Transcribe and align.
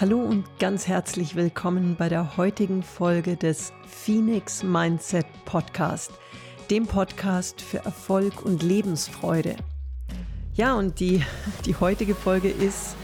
Hallo 0.00 0.18
und 0.18 0.46
ganz 0.58 0.88
herzlich 0.88 1.36
willkommen 1.36 1.94
bei 1.94 2.08
der 2.08 2.38
heutigen 2.38 2.82
Folge 2.82 3.36
des 3.36 3.74
Phoenix 3.86 4.62
Mindset 4.62 5.26
Podcast, 5.44 6.10
dem 6.70 6.86
Podcast 6.86 7.60
für 7.60 7.84
Erfolg 7.84 8.40
und 8.42 8.62
Lebensfreude. 8.62 9.56
Ja, 10.54 10.72
und 10.72 11.00
die, 11.00 11.22
die 11.66 11.76
heutige 11.76 12.14
Folge 12.14 12.48
ist, 12.48 12.96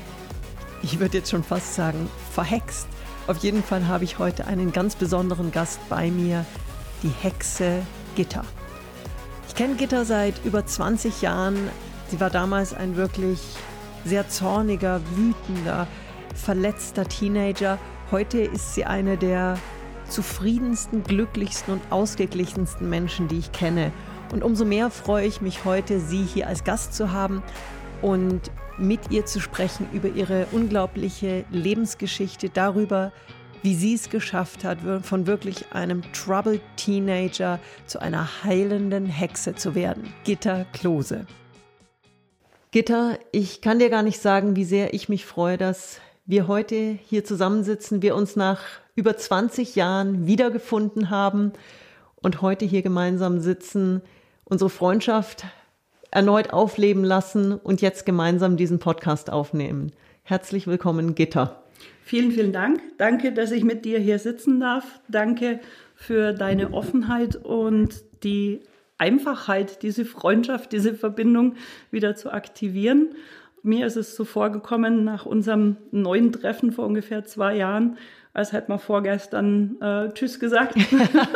ich 0.82 0.98
würde 0.98 1.18
jetzt 1.18 1.30
schon 1.30 1.45
fast 1.45 1.75
sagen, 1.75 2.09
verhext. 2.32 2.89
Auf 3.26 3.36
jeden 3.43 3.63
Fall 3.63 3.86
habe 3.86 4.04
ich 4.04 4.18
heute 4.18 4.46
einen 4.46 4.72
ganz 4.72 4.96
besonderen 4.96 5.53
Gast 5.53 5.86
bei 5.90 6.11
mir, 6.11 6.46
die 7.03 7.13
Hexe 7.21 7.82
Gitter. 8.14 8.46
Ich 9.49 9.54
kenne 9.54 9.75
Gitter 9.75 10.07
seit 10.07 10.43
über 10.46 10.64
20 10.64 11.21
Jahren. 11.21 11.58
Sie 12.08 12.21
war 12.21 12.31
damals 12.31 12.72
ein 12.72 12.96
wirklich 12.96 13.40
sehr 14.07 14.31
zorniger, 14.31 15.03
wütender, 15.14 15.86
verletzter 16.36 17.07
Teenager. 17.07 17.79
Heute 18.11 18.40
ist 18.40 18.75
sie 18.75 18.85
eine 18.85 19.17
der 19.17 19.58
zufriedensten, 20.08 21.03
glücklichsten 21.03 21.75
und 21.75 21.82
ausgeglichensten 21.90 22.89
Menschen, 22.89 23.29
die 23.29 23.39
ich 23.39 23.53
kenne. 23.53 23.93
Und 24.32 24.43
umso 24.43 24.64
mehr 24.64 24.90
freue 24.90 25.26
ich 25.26 25.40
mich 25.40 25.64
heute, 25.64 26.00
Sie 26.00 26.25
hier 26.25 26.46
als 26.46 26.64
Gast 26.64 26.95
zu 26.95 27.12
haben 27.12 27.43
und 28.03 28.50
mit 28.79 29.11
ihr 29.11 29.25
zu 29.25 29.40
sprechen 29.40 29.89
über 29.93 30.09
ihre 30.09 30.46
unglaubliche 30.53 31.45
Lebensgeschichte, 31.50 32.50
darüber, 32.50 33.12
wie 33.62 33.75
sie 33.75 33.95
es 33.95 34.11
geschafft 34.11 34.64
hat, 34.64 34.78
von 35.03 35.27
wirklich 35.27 35.73
einem 35.73 36.03
Troubled 36.12 36.61
Teenager 36.77 37.59
zu 37.87 38.00
einer 38.00 38.45
heilenden 38.45 39.06
Hexe 39.06 39.55
zu 39.55 39.75
werden. 39.75 40.12
Gitter 40.25 40.67
Klose. 40.73 41.27
Gitter, 42.70 43.19
ich 43.33 43.62
kann 43.62 43.79
dir 43.79 43.89
gar 43.89 44.03
nicht 44.03 44.20
sagen, 44.20 44.55
wie 44.55 44.64
sehr 44.64 44.92
ich 44.92 45.09
mich 45.09 45.25
freue, 45.25 45.57
dass 45.57 46.01
wir 46.27 46.49
heute 46.49 46.99
hier 47.07 47.25
zusammensitzen, 47.25 48.03
wir 48.03 48.17
uns 48.17 48.35
nach 48.35 48.61
über 48.97 49.17
20 49.17 49.77
Jahren 49.77 50.27
wiedergefunden 50.27 51.09
haben 51.09 51.53
und 52.17 52.43
heute 52.43 52.65
hier 52.65 52.83
gemeinsam 52.83 53.39
sitzen, 53.39 54.03
unsere 54.45 54.71
Freundschaft 54.71 55.45
erneut 56.11 56.53
aufleben 56.53 57.05
lassen 57.05 57.53
und 57.53 57.81
jetzt 57.81 58.07
gemeinsam 58.07 58.57
diesen 58.57 58.81
Podcast 58.81 59.31
aufnehmen. 59.31 59.93
Herzlich 60.25 60.67
willkommen, 60.67 61.15
Gitter. 61.15 61.63
Vielen, 62.03 62.33
vielen 62.33 62.53
Dank. 62.53 62.81
Danke, 62.99 63.33
dass 63.33 63.53
ich 63.53 63.63
mit 63.63 63.85
dir 63.85 64.01
hier 64.01 64.19
sitzen 64.19 64.59
darf. 64.59 65.01
Danke 65.09 65.61
für 65.95 66.33
deine 66.33 66.73
Offenheit 66.73 67.37
und 67.37 68.03
die 68.25 68.63
Einfachheit, 68.99 69.83
diese 69.83 70.05
Freundschaft, 70.05 70.73
diese 70.73 70.95
Verbindung 70.95 71.55
wieder 71.91 72.17
zu 72.17 72.33
aktivieren. 72.33 73.15
Mir 73.67 73.84
ist 73.84 73.97
es 73.97 74.14
so 74.14 74.25
vorgekommen 74.25 75.03
nach 75.03 75.27
unserem 75.27 75.77
neuen 75.91 76.31
Treffen 76.31 76.70
vor 76.70 76.86
ungefähr 76.86 77.25
zwei 77.25 77.56
Jahren, 77.56 77.98
als 78.33 78.53
hätten 78.53 78.70
wir 78.70 78.78
vorgestern 78.78 79.77
äh, 79.81 80.08
Tschüss 80.14 80.39
gesagt 80.39 80.77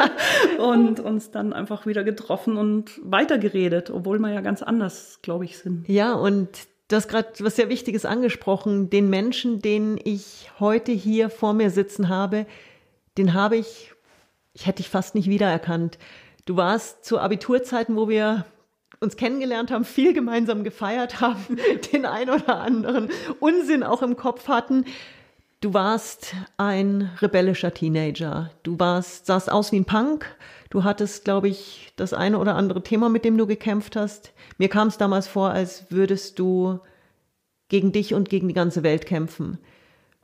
und 0.59 1.01
uns 1.01 1.33
dann 1.33 1.53
einfach 1.53 1.87
wieder 1.87 2.05
getroffen 2.05 2.57
und 2.57 3.01
weitergeredet, 3.03 3.91
obwohl 3.91 4.21
wir 4.21 4.33
ja 4.33 4.43
ganz 4.43 4.63
anders, 4.63 5.19
glaube 5.23 5.45
ich, 5.45 5.59
sind. 5.59 5.89
Ja, 5.89 6.13
und 6.13 6.51
du 6.87 6.95
hast 6.95 7.09
gerade 7.09 7.31
was 7.41 7.57
sehr 7.57 7.69
Wichtiges 7.69 8.05
angesprochen. 8.05 8.91
Den 8.91 9.11
Menschen, 9.11 9.61
den 9.61 9.99
ich 10.05 10.53
heute 10.61 10.93
hier 10.93 11.31
vor 11.31 11.53
mir 11.53 11.71
sitzen 11.71 12.09
habe, 12.09 12.47
den 13.19 13.35
habe 13.35 13.57
ich, 13.57 13.93
ich 14.53 14.69
hätte 14.69 14.77
dich 14.77 14.89
fast 14.89 15.17
nicht 15.17 15.29
wiedererkannt. 15.29 15.99
Du 16.47 16.57
warst 16.57 17.05
zu 17.05 17.19
Abiturzeiten, 17.19 17.97
wo 17.97 18.09
wir 18.09 18.45
uns 19.01 19.17
kennengelernt 19.17 19.71
haben, 19.71 19.85
viel 19.85 20.13
gemeinsam 20.13 20.63
gefeiert 20.63 21.21
haben, 21.21 21.59
den 21.93 22.07
ein 22.07 22.31
oder 22.31 22.61
anderen 22.61 23.09
Unsinn 23.41 23.83
auch 23.83 24.03
im 24.03 24.17
Kopf 24.17 24.49
hatten. 24.49 24.85
Du 25.61 25.75
warst 25.75 26.35
ein 26.57 27.11
rebellischer 27.21 27.75
Teenager. 27.75 28.51
Du 28.63 28.79
warst, 28.79 29.27
sahst 29.27 29.51
aus 29.53 29.73
wie 29.73 29.81
ein 29.81 29.85
Punk. 29.85 30.25
Du 30.71 30.85
hattest, 30.85 31.25
glaube 31.25 31.49
ich, 31.49 31.93
das 31.97 32.15
eine 32.15 32.39
oder 32.39 32.55
andere 32.55 32.83
Thema, 32.83 33.09
mit 33.09 33.25
dem 33.25 33.37
du 33.37 33.47
gekämpft 33.47 33.97
hast. 33.97 34.33
Mir 34.57 34.69
kam 34.69 34.89
es 34.89 34.97
damals 34.97 35.27
vor, 35.27 35.51
als 35.51 35.91
würdest 35.91 36.39
du 36.39 36.81
gegen 37.69 37.93
dich 37.93 38.15
und 38.15 38.29
gegen 38.31 38.49
die 38.49 38.55
ganze 38.55 38.83
Welt 38.83 39.05
kämpfen. 39.05 39.59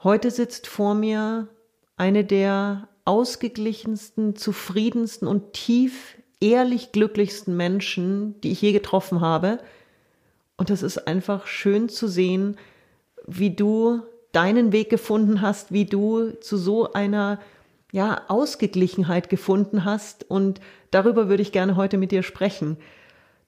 Heute 0.02 0.30
sitzt 0.30 0.66
vor 0.66 0.94
mir 0.94 1.48
eine 1.96 2.24
der 2.24 2.88
ausgeglichensten, 3.04 4.36
zufriedensten 4.36 5.28
und 5.28 5.52
tief 5.52 6.16
ehrlich 6.40 6.92
glücklichsten 6.92 7.56
Menschen, 7.56 8.40
die 8.40 8.52
ich 8.52 8.62
je 8.62 8.72
getroffen 8.72 9.20
habe. 9.20 9.58
Und 10.56 10.70
es 10.70 10.82
ist 10.82 11.06
einfach 11.06 11.46
schön 11.46 11.88
zu 11.88 12.08
sehen, 12.08 12.56
wie 13.26 13.50
du 13.50 14.02
deinen 14.32 14.72
Weg 14.72 14.90
gefunden 14.90 15.40
hast, 15.40 15.72
wie 15.72 15.86
du 15.86 16.30
zu 16.40 16.56
so 16.56 16.92
einer 16.92 17.40
ja, 17.92 18.22
Ausgeglichenheit 18.28 19.28
gefunden 19.28 19.84
hast. 19.84 20.28
Und 20.28 20.60
darüber 20.90 21.28
würde 21.28 21.42
ich 21.42 21.52
gerne 21.52 21.76
heute 21.76 21.96
mit 21.98 22.12
dir 22.12 22.22
sprechen. 22.22 22.76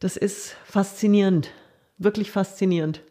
Das 0.01 0.17
ist 0.17 0.57
faszinierend, 0.65 1.51
wirklich 1.99 2.31
faszinierend. 2.31 3.03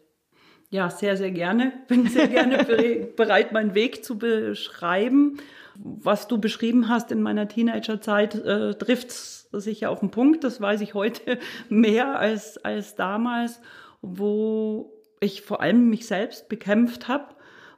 Ja, 0.70 0.90
sehr, 0.90 1.16
sehr 1.16 1.30
gerne. 1.30 1.72
Bin 1.86 2.08
sehr 2.08 2.28
gerne 2.28 2.64
bereit, 3.16 3.52
meinen 3.52 3.74
Weg 3.74 4.04
zu 4.04 4.18
beschreiben. 4.18 5.38
Was 5.80 6.26
du 6.26 6.38
beschrieben 6.38 6.88
hast 6.88 7.12
in 7.12 7.22
meiner 7.22 7.46
Teenagerzeit, 7.46 8.34
äh, 8.34 8.74
trifft 8.74 9.12
sicher 9.12 9.90
auf 9.90 10.00
den 10.00 10.10
Punkt. 10.10 10.42
Das 10.42 10.60
weiß 10.60 10.80
ich 10.80 10.94
heute 10.94 11.38
mehr 11.68 12.18
als, 12.18 12.58
als 12.58 12.96
damals, 12.96 13.60
wo 14.02 14.92
ich 15.20 15.42
vor 15.42 15.60
allem 15.60 15.88
mich 15.88 16.06
selbst 16.06 16.48
bekämpft 16.48 17.08
habe, 17.08 17.34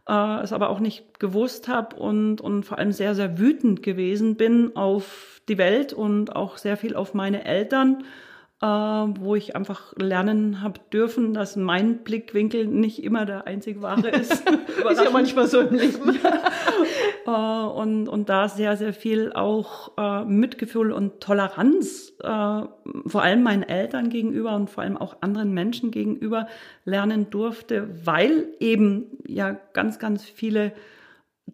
äh, 0.09 0.43
es 0.43 0.53
aber 0.53 0.71
auch 0.71 0.81
nicht 0.81 1.21
gewusst 1.21 1.69
habe 1.69 1.97
und, 1.97 2.41
und 2.41 2.65
vor 2.65 2.79
allem 2.79 2.93
sehr, 2.93 3.15
sehr 3.15 3.39
wütend 3.39 3.83
gewesen 3.83 4.37
bin 4.37 4.77
auf 4.77 5.41
die 5.49 5.59
Welt 5.59 5.93
und 5.93 6.35
auch 6.35 6.59
sehr 6.59 6.77
viel 6.77 6.97
auf 6.97 7.15
meine 7.15 7.45
Eltern 7.45 8.05
äh, 8.63 8.67
wo 8.67 9.35
ich 9.35 9.57
einfach 9.57 9.95
lernen 9.97 10.61
habe 10.61 10.81
dürfen, 10.93 11.33
dass 11.35 11.57
mein 11.57 11.99
Blickwinkel 11.99 12.67
nicht 12.67 13.03
immer 13.03 13.25
der 13.25 13.47
einzig 13.47 13.81
wahre 13.81 14.11
ist. 14.11 14.33
ist 14.91 15.05
ja 15.05 15.11
manchmal 15.11 15.47
so 15.47 15.61
im 15.61 15.75
Leben. 15.75 16.19
äh, 17.31 17.81
und, 17.81 18.09
und 18.09 18.29
da 18.29 18.49
sehr, 18.49 18.77
sehr 18.77 18.93
viel 18.93 19.33
auch 19.33 19.93
äh, 19.97 20.25
Mitgefühl 20.25 20.93
und 20.93 21.21
Toleranz, 21.21 22.13
äh, 22.23 22.27
vor 22.27 23.23
allem 23.23 23.43
meinen 23.43 23.63
Eltern 23.63 24.11
gegenüber 24.11 24.55
und 24.55 24.71
vor 24.71 24.83
allem 24.83 24.97
auch 24.97 25.17
anderen 25.21 25.53
Menschen 25.53 25.91
gegenüber 25.91 26.47
lernen 26.85 27.31
durfte, 27.31 27.89
weil 28.05 28.49
eben 28.59 29.19
ja 29.27 29.57
ganz, 29.73 29.99
ganz 29.99 30.25
viele 30.25 30.73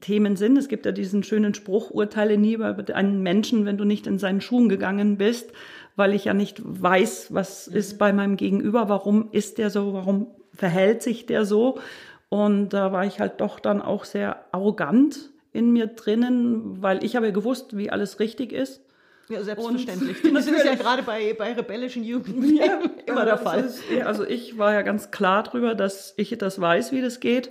Themen 0.00 0.36
sind. 0.36 0.59
Es 0.59 0.69
gibt 0.69 0.86
ja 0.86 0.92
diesen 0.92 1.22
schönen 1.22 1.54
Spruch, 1.54 1.91
urteile 1.91 2.36
nie 2.36 2.54
über 2.54 2.76
einen 2.94 3.22
Menschen, 3.22 3.65
wenn 3.65 3.78
du 3.78 3.84
nicht 3.84 4.06
in 4.06 4.19
seinen 4.19 4.41
Schuhen 4.41 4.69
gegangen 4.69 5.16
bist 5.16 5.53
weil 5.97 6.12
ich 6.15 6.26
ja 6.26 6.34
nicht 6.34 6.60
weiß, 6.62 7.34
was 7.34 7.66
ist 7.66 7.94
mhm. 7.94 7.98
bei 7.98 8.12
meinem 8.12 8.36
Gegenüber, 8.36 8.88
warum 8.88 9.31
ist 9.32 9.59
der 9.59 9.70
so, 9.70 9.94
warum 9.94 10.28
verhält 10.53 11.03
sich 11.03 11.26
der 11.26 11.44
so. 11.44 11.81
Und 12.28 12.70
da 12.70 12.92
war 12.92 13.04
ich 13.06 13.19
halt 13.19 13.41
doch 13.41 13.59
dann 13.59 13.82
auch 13.82 14.04
sehr 14.04 14.44
arrogant 14.53 15.31
in 15.56 15.72
mir 15.72 15.86
drinnen, 15.86 16.82
weil 16.82 17.02
ich 17.02 17.16
habe 17.16 17.26
ja 17.26 17.32
gewusst, 17.32 17.76
wie 17.76 17.90
alles 17.90 18.20
richtig 18.20 18.52
ist. 18.52 18.82
Ja, 19.28 19.42
selbstverständlich. 19.42 20.22
Und 20.24 20.34
das 20.34 20.46
ist 20.46 20.64
ja 20.64 20.74
gerade 20.74 21.02
bei, 21.02 21.34
bei 21.36 21.52
rebellischen 21.52 22.04
Jugendlichen 22.04 22.56
ja, 22.64 22.80
immer 23.06 23.24
der 23.24 23.38
Fall. 23.38 23.64
Ist, 23.64 23.82
also 24.04 24.24
ich 24.24 24.58
war 24.58 24.72
ja 24.72 24.82
ganz 24.82 25.10
klar 25.10 25.42
drüber, 25.42 25.74
dass 25.74 26.14
ich 26.16 26.36
das 26.38 26.60
weiß, 26.60 26.92
wie 26.92 27.00
das 27.00 27.20
geht 27.20 27.50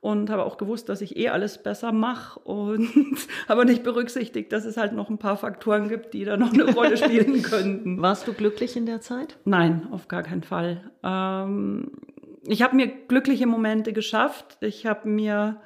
und 0.00 0.28
habe 0.28 0.44
auch 0.44 0.58
gewusst, 0.58 0.90
dass 0.90 1.00
ich 1.00 1.16
eh 1.16 1.30
alles 1.30 1.62
besser 1.62 1.92
mache 1.92 2.38
und 2.40 2.90
aber 3.48 3.64
nicht 3.64 3.84
berücksichtigt, 3.84 4.52
dass 4.52 4.66
es 4.66 4.76
halt 4.76 4.92
noch 4.92 5.08
ein 5.08 5.16
paar 5.16 5.38
Faktoren 5.38 5.88
gibt, 5.88 6.12
die 6.12 6.26
da 6.26 6.36
noch 6.36 6.52
eine 6.52 6.74
Rolle 6.74 6.98
spielen 6.98 7.40
könnten. 7.42 8.02
Warst 8.02 8.28
du 8.28 8.34
glücklich 8.34 8.76
in 8.76 8.84
der 8.84 9.00
Zeit? 9.00 9.38
Nein, 9.46 9.86
auf 9.92 10.08
gar 10.08 10.22
keinen 10.22 10.42
Fall. 10.42 10.90
Ähm, 11.02 11.92
ich 12.46 12.60
habe 12.60 12.76
mir 12.76 12.88
glückliche 12.88 13.46
Momente 13.46 13.94
geschafft. 13.94 14.58
Ich 14.60 14.84
habe 14.84 15.08
mir 15.08 15.56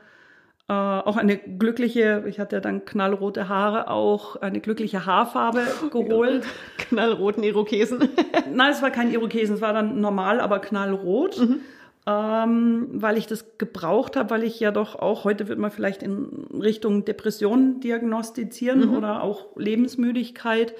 äh, 0.68 0.72
auch 0.72 1.16
eine 1.16 1.38
glückliche, 1.38 2.24
ich 2.26 2.38
hatte 2.38 2.56
ja 2.56 2.60
dann 2.60 2.84
knallrote 2.84 3.48
Haare, 3.48 3.90
auch 3.90 4.36
eine 4.36 4.60
glückliche 4.60 5.06
Haarfarbe 5.06 5.62
geholt. 5.90 6.46
Knallroten 6.78 7.42
Irokesen? 7.42 8.08
Nein, 8.52 8.72
es 8.72 8.82
war 8.82 8.90
kein 8.90 9.10
Irokesen, 9.10 9.56
es 9.56 9.60
war 9.60 9.72
dann 9.72 10.00
normal, 10.00 10.40
aber 10.40 10.58
knallrot. 10.58 11.38
Mhm 11.38 11.60
ähm, 12.08 12.88
weil 12.92 13.18
ich 13.18 13.26
das 13.26 13.58
gebraucht 13.58 14.16
habe, 14.16 14.30
weil 14.30 14.42
ich 14.42 14.58
ja 14.60 14.70
doch 14.70 14.94
auch, 14.94 15.24
heute 15.24 15.46
wird 15.48 15.58
man 15.58 15.70
vielleicht 15.70 16.02
in 16.02 16.46
Richtung 16.58 17.04
Depression 17.04 17.80
diagnostizieren 17.80 18.88
mhm. 18.88 18.96
oder 18.96 19.22
auch 19.22 19.54
Lebensmüdigkeit, 19.56 20.74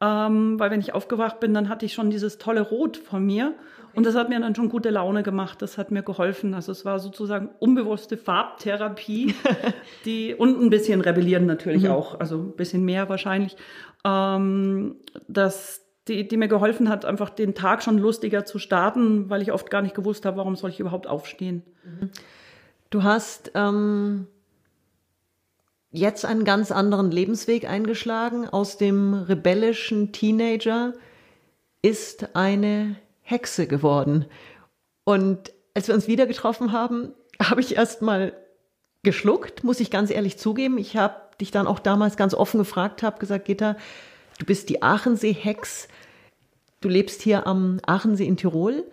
ähm, 0.00 0.58
weil 0.58 0.70
wenn 0.70 0.80
ich 0.80 0.94
aufgewacht 0.94 1.38
bin, 1.38 1.52
dann 1.52 1.68
hatte 1.68 1.84
ich 1.84 1.92
schon 1.92 2.08
dieses 2.08 2.38
tolle 2.38 2.62
Rot 2.62 2.96
von 2.96 3.22
mir. 3.22 3.52
Und 3.94 4.06
das 4.06 4.14
hat 4.14 4.28
mir 4.28 4.40
dann 4.40 4.54
schon 4.54 4.68
gute 4.68 4.90
Laune 4.90 5.22
gemacht, 5.22 5.62
das 5.62 5.78
hat 5.78 5.90
mir 5.90 6.02
geholfen. 6.02 6.54
Also 6.54 6.72
es 6.72 6.84
war 6.84 6.98
sozusagen 6.98 7.50
unbewusste 7.58 8.16
Farbtherapie, 8.16 9.34
die 10.04 10.34
und 10.34 10.60
ein 10.60 10.70
bisschen 10.70 11.00
rebellieren 11.00 11.46
natürlich 11.46 11.84
mhm. 11.84 11.90
auch, 11.90 12.18
also 12.20 12.38
ein 12.38 12.56
bisschen 12.56 12.84
mehr 12.84 13.08
wahrscheinlich, 13.08 13.56
ähm, 14.04 14.96
dass 15.28 15.86
die, 16.08 16.26
die 16.26 16.36
mir 16.36 16.48
geholfen 16.48 16.88
hat, 16.88 17.04
einfach 17.04 17.30
den 17.30 17.54
Tag 17.54 17.82
schon 17.82 17.98
lustiger 17.98 18.44
zu 18.44 18.58
starten, 18.58 19.30
weil 19.30 19.42
ich 19.42 19.52
oft 19.52 19.70
gar 19.70 19.82
nicht 19.82 19.94
gewusst 19.94 20.24
habe, 20.24 20.38
warum 20.38 20.56
soll 20.56 20.70
ich 20.70 20.80
überhaupt 20.80 21.06
aufstehen. 21.06 21.62
Du 22.90 23.02
hast 23.02 23.52
ähm, 23.54 24.26
jetzt 25.90 26.24
einen 26.24 26.44
ganz 26.44 26.72
anderen 26.72 27.10
Lebensweg 27.10 27.68
eingeschlagen. 27.68 28.48
Aus 28.48 28.78
dem 28.78 29.14
rebellischen 29.14 30.12
Teenager 30.12 30.94
ist 31.82 32.34
eine 32.34 32.96
Hexe 33.30 33.66
geworden. 33.66 34.26
Und 35.04 35.52
als 35.74 35.88
wir 35.88 35.94
uns 35.94 36.08
wieder 36.08 36.26
getroffen 36.26 36.72
haben, 36.72 37.14
habe 37.42 37.60
ich 37.60 37.76
erst 37.76 38.02
mal 38.02 38.32
geschluckt, 39.02 39.64
muss 39.64 39.80
ich 39.80 39.90
ganz 39.90 40.10
ehrlich 40.10 40.38
zugeben. 40.38 40.78
Ich 40.78 40.96
habe 40.96 41.14
dich 41.40 41.50
dann 41.50 41.66
auch 41.66 41.78
damals 41.78 42.16
ganz 42.16 42.34
offen 42.34 42.58
gefragt, 42.58 43.02
habe 43.02 43.18
gesagt, 43.18 43.46
Gitta, 43.46 43.76
du 44.38 44.44
bist 44.44 44.68
die 44.68 44.82
Aachensee-Hex, 44.82 45.88
du 46.80 46.88
lebst 46.88 47.22
hier 47.22 47.46
am 47.46 47.80
Aachensee 47.86 48.26
in 48.26 48.36
Tirol. 48.36 48.84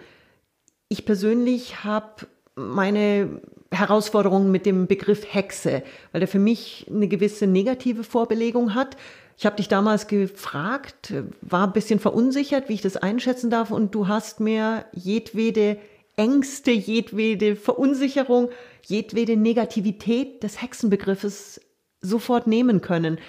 Ich 0.88 1.06
persönlich 1.06 1.84
habe 1.84 2.28
meine 2.56 3.42
Herausforderungen 3.72 4.52
mit 4.52 4.66
dem 4.66 4.88
Begriff 4.88 5.34
Hexe, 5.34 5.84
weil 6.12 6.20
der 6.20 6.28
für 6.28 6.40
mich 6.40 6.88
eine 6.90 7.08
gewisse 7.08 7.48
negative 7.48 8.04
Vorbelegung 8.04 8.74
hat. 8.76 8.96
Ich 9.38 9.46
habe 9.46 9.56
dich 9.56 9.68
damals 9.68 10.08
gefragt, 10.08 11.14
war 11.42 11.68
ein 11.68 11.74
bisschen 11.74 12.00
verunsichert, 12.00 12.70
wie 12.70 12.74
ich 12.74 12.82
das 12.82 12.98
einschätzen 12.98 13.52
darf, 13.52 13.70
und 13.70 13.94
du 13.94 14.08
hast 14.08 14.40
mir 14.40 14.86
jedwede 14.94 15.78
Ängste, 16.16 16.72
jedwede 16.72 17.56
Verunsicherung, 17.56 18.50
jedwede 18.82 19.38
Negativität 19.38 20.42
des 20.42 20.60
Hexenbegriffes 20.60 21.62
sofort 22.02 22.48
nehmen 22.48 22.82
können. 22.82 23.20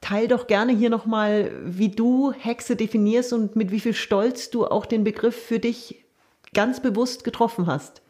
Teil 0.00 0.26
doch 0.26 0.48
gerne 0.48 0.72
hier 0.72 0.90
nochmal, 0.90 1.52
wie 1.64 1.90
du 1.90 2.32
Hexe 2.32 2.74
definierst 2.74 3.32
und 3.32 3.54
mit 3.54 3.70
wie 3.70 3.80
viel 3.80 3.94
Stolz 3.94 4.50
du 4.50 4.66
auch 4.66 4.86
den 4.86 5.04
Begriff 5.04 5.36
für 5.36 5.60
dich 5.60 6.04
ganz 6.52 6.80
bewusst 6.80 7.22
getroffen 7.22 7.68
hast. 7.68 8.02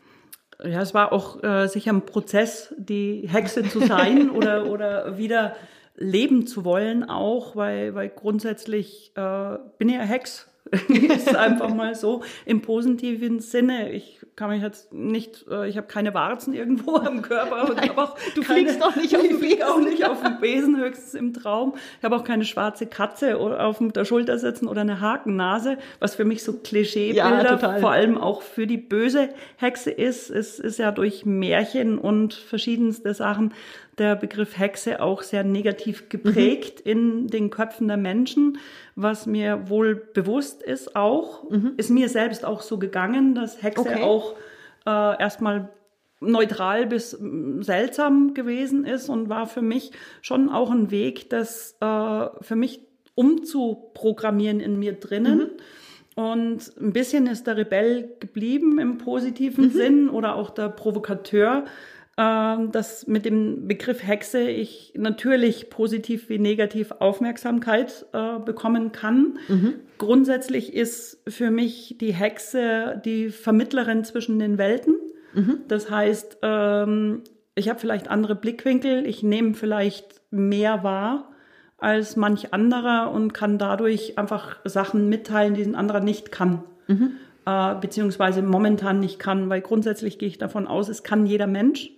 Ja, 0.64 0.80
es 0.80 0.94
war 0.94 1.12
auch 1.12 1.42
äh, 1.42 1.66
sicher 1.68 1.92
ein 1.92 2.06
Prozess, 2.06 2.74
die 2.78 3.28
Hexe 3.28 3.68
zu 3.68 3.80
sein 3.80 4.30
oder, 4.36 4.66
oder 4.66 5.18
wieder 5.18 5.56
leben 5.96 6.46
zu 6.46 6.64
wollen 6.64 7.04
auch, 7.04 7.56
weil, 7.56 7.94
weil 7.94 8.08
grundsätzlich 8.08 9.12
äh, 9.16 9.58
bin 9.78 9.88
ich 9.88 9.96
ja 9.96 10.02
Hex 10.02 10.50
ist 10.88 11.34
einfach 11.34 11.72
mal 11.75 11.94
so 11.94 12.22
im 12.44 12.62
positiven 12.62 13.40
Sinne. 13.40 13.90
Ich 13.92 14.20
kann 14.37 14.50
mich 14.50 14.62
jetzt 14.62 14.92
nicht, 14.92 15.44
äh, 15.50 15.69
ich 15.69 15.76
habe 15.76 15.87
keine 15.87 16.14
Warzen 16.14 16.54
irgendwo 16.54 16.96
am 16.96 17.22
Körper. 17.22 17.72
Nein, 17.75 17.90
auch 17.96 18.16
du 18.34 18.42
keine, 18.42 18.60
fliegst 18.60 18.81
doch 18.81 18.94
nicht 18.94 19.16
auf 19.16 19.22
dem 19.22 19.40
Besen. 19.40 19.62
auch 19.62 19.81
nicht 19.81 20.04
auf 20.04 20.22
dem 20.22 20.40
Besen, 20.40 20.76
höchstens 20.76 21.14
im 21.14 21.32
Traum. 21.34 21.75
Ich 21.98 22.04
habe 22.04 22.14
auch 22.14 22.25
keine 22.25 22.44
schwarze 22.44 22.87
Katze 22.87 23.37
auf 23.37 23.78
der 23.81 24.04
Schulter 24.04 24.38
sitzen 24.38 24.69
oder 24.69 24.82
eine 24.82 25.00
Hakennase, 25.00 25.78
was 25.98 26.14
für 26.14 26.25
mich 26.25 26.44
so 26.44 26.52
Klischeebilder, 26.52 27.58
ja, 27.60 27.78
vor 27.81 27.90
allem 27.90 28.16
auch 28.16 28.42
für 28.42 28.66
die 28.66 28.78
böse 28.78 29.31
Hexe 29.56 29.90
ist. 29.90 30.31
Es 30.31 30.60
ist 30.60 30.78
ja 30.78 30.92
durch 30.92 31.26
Märchen 31.26 31.98
und 31.98 32.34
verschiedenste 32.34 33.12
Sachen 33.14 33.52
der 34.00 34.17
Begriff 34.17 34.58
Hexe 34.58 35.00
auch 35.00 35.23
sehr 35.23 35.44
negativ 35.44 36.08
geprägt 36.08 36.85
mhm. 36.85 36.91
in 36.91 37.26
den 37.29 37.50
Köpfen 37.50 37.87
der 37.87 37.99
Menschen, 37.99 38.58
was 38.97 39.26
mir 39.26 39.69
wohl 39.69 39.94
bewusst 39.94 40.62
ist 40.62 40.97
auch, 40.97 41.49
mhm. 41.49 41.75
ist 41.76 41.91
mir 41.91 42.08
selbst 42.08 42.44
auch 42.44 42.62
so 42.62 42.79
gegangen, 42.79 43.35
dass 43.35 43.62
Hexe 43.62 43.82
okay. 43.82 44.02
auch 44.02 44.35
äh, 44.87 45.20
erstmal 45.20 45.69
neutral 46.20 46.87
bis 46.87 47.11
seltsam 47.61 48.35
gewesen 48.35 48.85
ist 48.85 49.08
und 49.08 49.29
war 49.29 49.47
für 49.47 49.62
mich 49.62 49.93
schon 50.23 50.49
auch 50.49 50.70
ein 50.70 50.91
Weg, 50.91 51.31
das 51.31 51.76
äh, 51.81 52.26
für 52.41 52.56
mich 52.56 52.81
umzuprogrammieren 53.14 54.61
in 54.61 54.79
mir 54.79 54.94
drinnen. 54.94 55.38
Mhm. 55.38 55.50
Und 56.23 56.73
ein 56.81 56.93
bisschen 56.93 57.26
ist 57.26 57.47
der 57.47 57.56
Rebell 57.56 58.17
geblieben 58.19 58.79
im 58.79 58.99
positiven 58.99 59.67
mhm. 59.67 59.70
Sinn 59.70 60.08
oder 60.08 60.35
auch 60.35 60.50
der 60.50 60.69
Provokateur, 60.69 61.64
dass 62.22 63.06
mit 63.06 63.25
dem 63.25 63.67
Begriff 63.67 64.06
Hexe 64.06 64.40
ich 64.40 64.93
natürlich 64.96 65.70
positiv 65.70 66.28
wie 66.28 66.38
negativ 66.38 66.93
Aufmerksamkeit 66.99 68.05
äh, 68.12 68.38
bekommen 68.38 68.93
kann. 68.93 69.38
Mhm. 69.49 69.75
Grundsätzlich 69.96 70.75
ist 70.75 71.22
für 71.26 71.50
mich 71.50 71.96
die 71.99 72.12
Hexe 72.12 73.00
die 73.05 73.31
Vermittlerin 73.31 74.05
zwischen 74.05 74.38
den 74.38 74.58
Welten. 74.58 74.96
Mhm. 75.34 75.61
Das 75.69 75.90
heißt, 75.90 76.38
ähm, 76.43 77.22
ich 77.55 77.69
habe 77.69 77.78
vielleicht 77.78 78.08
andere 78.08 78.34
Blickwinkel, 78.34 79.06
ich 79.06 79.23
nehme 79.23 79.55
vielleicht 79.55 80.20
mehr 80.31 80.82
wahr 80.84 81.31
als 81.78 82.16
manch 82.16 82.52
anderer 82.52 83.12
und 83.12 83.32
kann 83.32 83.56
dadurch 83.56 84.19
einfach 84.19 84.58
Sachen 84.64 85.08
mitteilen, 85.08 85.55
die 85.55 85.62
ein 85.62 85.75
anderer 85.75 86.00
nicht 86.00 86.31
kann. 86.31 86.64
Mhm. 86.87 87.12
Äh, 87.46 87.76
beziehungsweise 87.81 88.43
momentan 88.43 89.00
nicht 89.00 89.19
kann, 89.19 89.49
weil 89.49 89.62
grundsätzlich 89.62 90.19
gehe 90.19 90.28
ich 90.28 90.37
davon 90.37 90.66
aus, 90.66 90.90
es 90.90 91.02
kann 91.02 91.25
jeder 91.25 91.46
Mensch. 91.46 91.93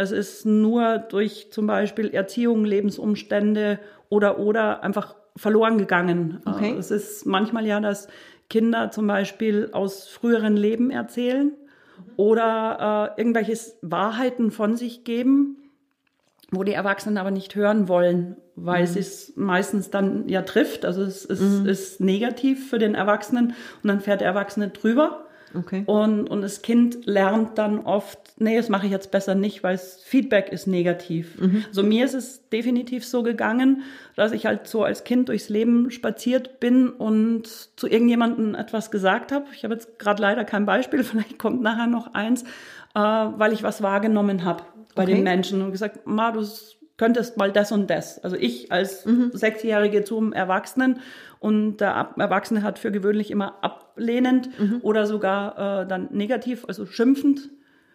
Es 0.00 0.12
ist 0.12 0.46
nur 0.46 0.96
durch 0.96 1.52
zum 1.52 1.66
Beispiel 1.66 2.08
Erziehung, 2.08 2.64
Lebensumstände 2.64 3.78
oder 4.08 4.38
oder 4.38 4.82
einfach 4.82 5.14
verloren 5.36 5.76
gegangen. 5.76 6.40
Okay. 6.46 6.74
Es 6.78 6.90
ist 6.90 7.26
manchmal 7.26 7.66
ja, 7.66 7.80
dass 7.80 8.08
Kinder 8.48 8.90
zum 8.90 9.06
Beispiel 9.06 9.68
aus 9.72 10.08
früheren 10.08 10.56
Leben 10.56 10.90
erzählen 10.90 11.52
oder 12.16 13.12
äh, 13.14 13.20
irgendwelche 13.20 13.58
Wahrheiten 13.82 14.50
von 14.50 14.74
sich 14.74 15.04
geben, 15.04 15.58
wo 16.50 16.64
die 16.64 16.72
Erwachsenen 16.72 17.18
aber 17.18 17.30
nicht 17.30 17.54
hören 17.54 17.86
wollen, 17.86 18.38
weil 18.56 18.86
mhm. 18.86 18.96
es 18.96 19.34
meistens 19.36 19.90
dann 19.90 20.30
ja 20.30 20.40
trifft. 20.40 20.86
Also 20.86 21.02
es, 21.02 21.26
es 21.26 21.40
mhm. 21.40 21.66
ist 21.66 22.00
negativ 22.00 22.70
für 22.70 22.78
den 22.78 22.94
Erwachsenen 22.94 23.48
und 23.82 23.88
dann 23.88 24.00
fährt 24.00 24.22
der 24.22 24.28
Erwachsene 24.28 24.68
drüber. 24.68 25.26
Okay. 25.54 25.82
Und, 25.86 26.28
und 26.30 26.42
das 26.42 26.62
Kind 26.62 27.06
lernt 27.06 27.58
dann 27.58 27.80
oft, 27.80 28.18
nee, 28.38 28.56
das 28.56 28.68
mache 28.68 28.86
ich 28.86 28.92
jetzt 28.92 29.10
besser 29.10 29.34
nicht, 29.34 29.62
weil 29.62 29.74
das 29.74 30.02
Feedback 30.02 30.50
ist 30.50 30.66
negativ. 30.66 31.40
Mhm. 31.40 31.64
Also 31.68 31.82
mir 31.82 32.04
ist 32.04 32.14
es 32.14 32.48
definitiv 32.48 33.04
so 33.04 33.22
gegangen, 33.22 33.82
dass 34.16 34.32
ich 34.32 34.46
halt 34.46 34.66
so 34.66 34.84
als 34.84 35.04
Kind 35.04 35.28
durchs 35.28 35.48
Leben 35.48 35.90
spaziert 35.90 36.60
bin 36.60 36.88
und 36.88 37.46
zu 37.76 37.88
irgendjemandem 37.88 38.54
etwas 38.54 38.90
gesagt 38.90 39.32
habe. 39.32 39.46
Ich 39.54 39.64
habe 39.64 39.74
jetzt 39.74 39.98
gerade 39.98 40.22
leider 40.22 40.44
kein 40.44 40.66
Beispiel, 40.66 41.02
vielleicht 41.04 41.38
kommt 41.38 41.62
nachher 41.62 41.86
noch 41.86 42.14
eins, 42.14 42.42
äh, 42.94 42.98
weil 42.98 43.52
ich 43.52 43.62
was 43.62 43.82
wahrgenommen 43.82 44.44
habe 44.44 44.64
bei 44.94 45.04
okay. 45.04 45.14
den 45.14 45.24
Menschen 45.24 45.62
und 45.62 45.72
gesagt, 45.72 46.06
Ma, 46.06 46.32
du 46.32 46.40
könntest 47.00 47.38
mal 47.38 47.50
das 47.50 47.72
und 47.72 47.88
das. 47.88 48.22
Also 48.22 48.36
ich 48.36 48.70
als 48.70 49.06
mhm. 49.06 49.30
Sechsjährige 49.32 50.04
zum 50.04 50.34
Erwachsenen 50.34 51.00
und 51.38 51.78
der 51.78 52.10
Erwachsene 52.18 52.62
hat 52.62 52.78
für 52.78 52.92
gewöhnlich 52.92 53.30
immer 53.30 53.54
ablehnend 53.62 54.50
mhm. 54.60 54.80
oder 54.82 55.06
sogar 55.06 55.84
äh, 55.84 55.86
dann 55.86 56.08
negativ, 56.10 56.66
also 56.68 56.84
schimpfend 56.84 57.48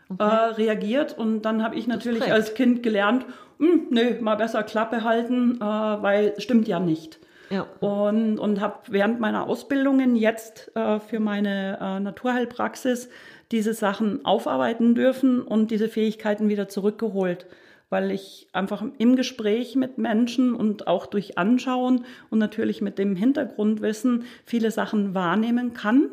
okay. 0.10 0.24
äh, 0.24 0.54
reagiert. 0.56 1.16
Und 1.16 1.44
dann 1.44 1.62
habe 1.62 1.76
ich 1.76 1.86
natürlich 1.86 2.34
als 2.34 2.56
Kind 2.56 2.82
gelernt, 2.82 3.28
hm, 3.60 3.90
nö, 3.92 4.20
mal 4.22 4.38
besser 4.38 4.64
Klappe 4.64 5.04
halten, 5.04 5.58
äh, 5.58 5.64
weil 5.64 6.34
stimmt 6.40 6.68
ja 6.68 6.80
nicht. 6.80 7.20
Ja. 7.52 7.68
Und, 7.82 8.40
und 8.40 8.60
habe 8.60 8.80
während 8.88 9.20
meiner 9.20 9.46
Ausbildungen 9.48 10.16
jetzt 10.16 10.76
äh, 10.76 11.00
für 11.00 11.20
meine 11.20 11.78
äh, 11.80 12.00
Naturheilpraxis 12.00 13.10
diese 13.52 13.76
Sachen 13.76 14.26
aufarbeiten 14.26 14.96
dürfen 14.96 15.44
und 15.44 15.70
diese 15.70 15.90
Fähigkeiten 15.90 16.50
wieder 16.50 16.68
zurückgeholt 16.68 17.46
weil 17.90 18.12
ich 18.12 18.48
einfach 18.54 18.84
im 18.98 19.16
Gespräch 19.16 19.76
mit 19.76 19.98
Menschen 19.98 20.56
und 20.56 20.88
auch 20.88 21.06
durch 21.06 21.38
Anschauen 21.38 22.06
und 22.30 22.40
natürlich 22.40 22.82
mit 22.82 22.98
dem 22.98 23.16
Hintergrundwissen 23.16 24.24
viele 24.44 24.72
Sachen 24.72 25.14
wahrnehmen 25.14 25.74
kann. 25.74 26.10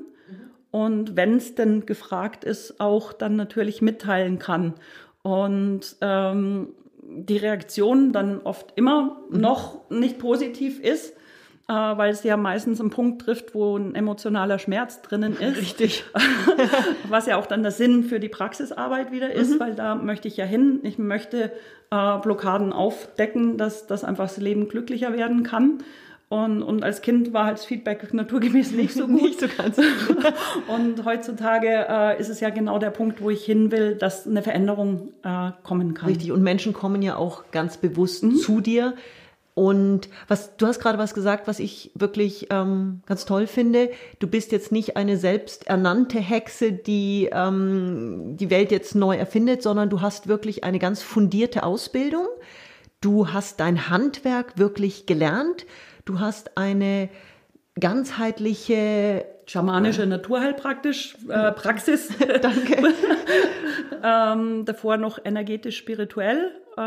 Und 0.71 1.17
wenn 1.17 1.37
es 1.37 1.55
denn 1.55 1.85
gefragt 1.85 2.45
ist, 2.45 2.81
auch 2.81 3.13
dann 3.13 3.37
natürlich 3.37 3.83
mitteilen 3.83 4.39
kann. 4.39 4.75
Und 5.23 5.97
ähm, 6.01 6.69
die 7.03 7.37
Reaktion 7.37 8.13
dann 8.13 8.41
oft 8.41 8.73
immer 8.77 9.21
noch 9.31 9.91
nicht 9.91 10.19
positiv 10.19 10.81
ist, 10.81 11.15
äh, 11.69 11.73
weil 11.73 12.11
es 12.11 12.25
ja 12.25 12.37
meistens 12.37 12.81
einen 12.81 12.91
Punkt 12.91 13.23
trifft, 13.23 13.55
wo 13.55 13.77
ein 13.77 13.95
emotionaler 13.95 14.59
Schmerz 14.59 15.01
drinnen 15.03 15.37
ist. 15.37 15.59
Richtig. 15.59 16.05
Was 17.09 17.27
ja 17.27 17.37
auch 17.37 17.47
dann 17.47 17.63
der 17.63 17.73
Sinn 17.73 18.05
für 18.05 18.21
die 18.21 18.29
Praxisarbeit 18.29 19.13
wieder 19.13 19.33
ist, 19.33 19.55
mhm. 19.55 19.61
weil 19.61 19.75
da 19.75 19.95
möchte 19.95 20.29
ich 20.29 20.37
ja 20.37 20.45
hin. 20.45 20.81
Ich 20.83 20.99
möchte 20.99 21.53
äh, 21.91 22.19
Blockaden 22.19 22.73
aufdecken, 22.73 23.59
dass, 23.59 23.87
dass 23.87 24.05
einfach 24.05 24.25
das 24.25 24.39
Leben 24.39 24.69
glücklicher 24.69 25.13
werden 25.13 25.45
kann. 25.45 25.79
Und, 26.29 26.63
und 26.63 26.83
als 26.83 27.03
Kind 27.03 27.35
war 27.35 27.45
halt 27.45 27.59
das 27.59 27.67
Feedback 27.67 28.15
naturgemäß 28.15 28.73
nicht 28.73 28.95
so 28.95 29.07
gut. 29.07 29.23
nicht 29.23 29.41
so 29.41 29.47
ganz. 29.55 29.79
und 30.67 31.05
heutzutage 31.05 31.87
äh, 31.89 32.19
ist 32.19 32.31
es 32.31 32.41
ja 32.41 32.49
genau 32.49 32.79
der 32.79 32.91
Punkt, 32.91 33.21
wo 33.21 33.29
ich 33.29 33.45
hin 33.45 33.71
will, 33.71 33.97
dass 33.97 34.27
eine 34.27 34.43
Veränderung 34.43 35.13
äh, 35.23 35.51
kommen 35.63 35.93
kann. 35.93 36.09
Richtig. 36.09 36.33
Und 36.33 36.43
Menschen 36.43 36.73
kommen 36.73 37.03
ja 37.03 37.17
auch 37.17 37.45
ganz 37.53 37.77
bewusst 37.77 38.25
mhm. 38.25 38.37
zu 38.37 38.63
dir 38.63 38.95
und 39.55 40.09
was 40.29 40.57
du 40.57 40.67
hast 40.67 40.81
gerade 40.81 40.99
was 40.99 41.13
gesagt, 41.13 41.47
was 41.47 41.59
ich 41.59 41.91
wirklich 41.95 42.47
ähm, 42.51 43.03
ganz 43.05 43.27
toll 43.27 43.47
finde. 43.47 43.91
Du 44.19 44.27
bist 44.27 44.51
jetzt 44.51 44.73
nicht 44.73 44.97
eine 44.97 45.19
selbsternannte 45.19 46.19
Hexe, 46.21 46.73
die 46.73 47.29
ähm, 47.31 48.37
die 48.39 48.49
Welt 48.49 48.71
jetzt 48.71 48.95
neu 48.95 49.17
erfindet, 49.17 49.63
sondern 49.63 49.91
du 49.91 50.01
hast 50.01 50.27
wirklich 50.27 50.65
eine 50.65 50.79
ganz 50.79 51.03
fundierte 51.03 51.65
Ausbildung. 51.65 52.27
Du 53.03 53.29
hast 53.33 53.61
dein 53.61 53.91
Handwerk 53.91 54.57
wirklich 54.57 55.05
gelernt. 55.05 55.67
Du 56.07 56.19
hast 56.19 56.57
eine 56.57 57.11
ganzheitliche 57.79 59.27
schamanische 59.47 60.07
Naturheilpraktisch 60.07 61.17
äh, 61.29 61.53
Praxis. 61.53 62.09
Danke. 62.43 62.83
ähm, 64.03 64.65
davor 64.65 64.97
noch 64.97 65.19
energetisch 65.25 65.77
spirituell. 65.77 66.53
Äh, 66.77 66.81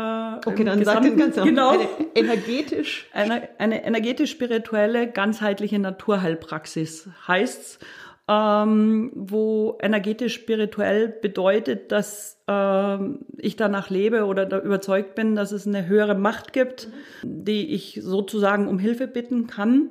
okay, 0.46 0.64
dann 0.64 0.84
sag 0.84 1.02
den 1.02 1.16
ganz 1.16 1.36
genau. 1.36 1.70
Eine 1.70 1.88
energetisch. 2.14 3.06
Eine, 3.12 3.48
eine 3.58 3.84
energetisch 3.84 4.30
spirituelle 4.30 5.08
ganzheitliche 5.08 5.78
Naturheilpraxis 5.78 7.08
heißt's 7.26 7.78
ähm, 8.28 9.12
wo 9.14 9.78
energetisch 9.80 10.34
spirituell 10.34 11.08
bedeutet, 11.08 11.92
dass 11.92 12.42
ähm, 12.48 13.20
ich 13.38 13.54
danach 13.54 13.88
lebe 13.88 14.24
oder 14.24 14.46
da 14.46 14.58
überzeugt 14.58 15.14
bin, 15.14 15.36
dass 15.36 15.52
es 15.52 15.66
eine 15.66 15.86
höhere 15.86 16.16
Macht 16.16 16.52
gibt, 16.52 16.88
mhm. 17.22 17.44
die 17.44 17.72
ich 17.72 18.00
sozusagen 18.02 18.66
um 18.66 18.78
Hilfe 18.78 19.06
bitten 19.06 19.46
kann. 19.46 19.90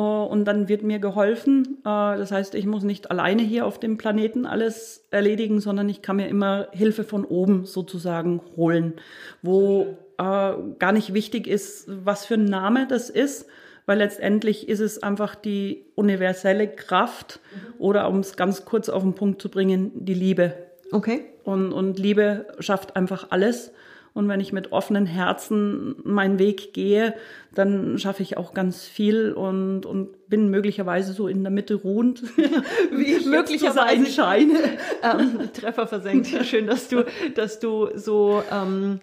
Uh, 0.00 0.24
und 0.24 0.46
dann 0.46 0.66
wird 0.70 0.82
mir 0.82 0.98
geholfen. 0.98 1.76
Uh, 1.80 2.16
das 2.16 2.32
heißt, 2.32 2.54
ich 2.54 2.64
muss 2.64 2.84
nicht 2.84 3.10
alleine 3.10 3.42
hier 3.42 3.66
auf 3.66 3.78
dem 3.78 3.98
Planeten 3.98 4.46
alles 4.46 5.04
erledigen, 5.10 5.60
sondern 5.60 5.90
ich 5.90 6.00
kann 6.00 6.16
mir 6.16 6.28
immer 6.28 6.68
Hilfe 6.72 7.04
von 7.04 7.26
oben 7.26 7.66
sozusagen 7.66 8.40
holen, 8.56 8.94
wo 9.42 9.98
uh, 10.18 10.74
gar 10.78 10.92
nicht 10.92 11.12
wichtig 11.12 11.46
ist, 11.46 11.84
was 11.86 12.24
für 12.24 12.34
ein 12.34 12.46
Name 12.46 12.86
das 12.86 13.10
ist, 13.10 13.46
weil 13.84 13.98
letztendlich 13.98 14.70
ist 14.70 14.80
es 14.80 15.02
einfach 15.02 15.34
die 15.34 15.84
universelle 15.96 16.66
Kraft 16.66 17.40
mhm. 17.52 17.74
oder 17.78 18.08
um 18.08 18.20
es 18.20 18.36
ganz 18.36 18.64
kurz 18.64 18.88
auf 18.88 19.02
den 19.02 19.12
Punkt 19.12 19.42
zu 19.42 19.50
bringen, 19.50 19.90
die 19.94 20.14
Liebe. 20.14 20.54
Okay. 20.92 21.26
Und, 21.44 21.74
und 21.74 21.98
Liebe 21.98 22.46
schafft 22.58 22.96
einfach 22.96 23.26
alles. 23.28 23.70
Und 24.12 24.28
wenn 24.28 24.40
ich 24.40 24.52
mit 24.52 24.72
offenen 24.72 25.06
Herzen 25.06 25.96
meinen 26.04 26.38
Weg 26.38 26.74
gehe, 26.74 27.14
dann 27.54 27.98
schaffe 27.98 28.22
ich 28.22 28.36
auch 28.36 28.54
ganz 28.54 28.84
viel 28.84 29.32
und, 29.32 29.86
und 29.86 30.28
bin 30.28 30.50
möglicherweise 30.50 31.12
so 31.12 31.28
in 31.28 31.42
der 31.42 31.50
Mitte 31.50 31.74
ruhend, 31.74 32.22
wie 32.92 33.14
ich 33.14 33.26
möglicherweise 33.26 34.06
scheine. 34.06 34.58
ähm, 35.02 35.50
Treffer 35.52 35.86
versenkt. 35.86 36.28
Schön, 36.44 36.66
dass 36.66 36.88
du, 36.88 37.04
dass 37.34 37.60
du 37.60 37.88
so 37.94 38.42
ähm, 38.50 39.00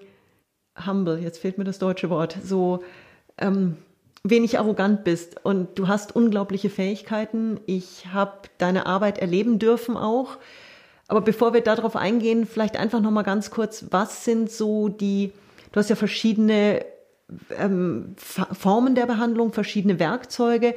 humble, 0.86 1.20
jetzt 1.20 1.40
fehlt 1.40 1.58
mir 1.58 1.64
das 1.64 1.80
deutsche 1.80 2.10
Wort, 2.10 2.38
so 2.44 2.84
ähm, 3.38 3.78
wenig 4.24 4.60
arrogant 4.60 5.04
bist 5.04 5.44
und 5.46 5.80
du 5.80 5.88
hast 5.88 6.16
unglaubliche 6.16 6.70
Fähigkeiten. 6.70 7.60
Ich 7.66 8.08
habe 8.12 8.50
deine 8.58 8.86
Arbeit 8.86 9.20
erleben 9.20 9.60
dürfen 9.60 9.96
auch. 9.96 10.38
Aber 11.08 11.22
bevor 11.22 11.54
wir 11.54 11.62
darauf 11.62 11.96
eingehen, 11.96 12.46
vielleicht 12.46 12.78
einfach 12.78 13.02
noch 13.02 13.12
mal 13.12 13.24
ganz 13.24 13.50
kurz, 13.50 13.86
was 13.92 14.26
sind 14.26 14.52
so 14.52 14.90
die, 14.90 15.32
du 15.72 15.80
hast 15.80 15.90
ja 15.90 15.96
verschiedene 15.96 16.86
ähm, 17.58 18.16
Formen 18.18 18.96
der 18.96 19.06
Behandlung, 19.06 19.54
verschiedene 19.54 20.00
Werkzeuge. 20.00 20.76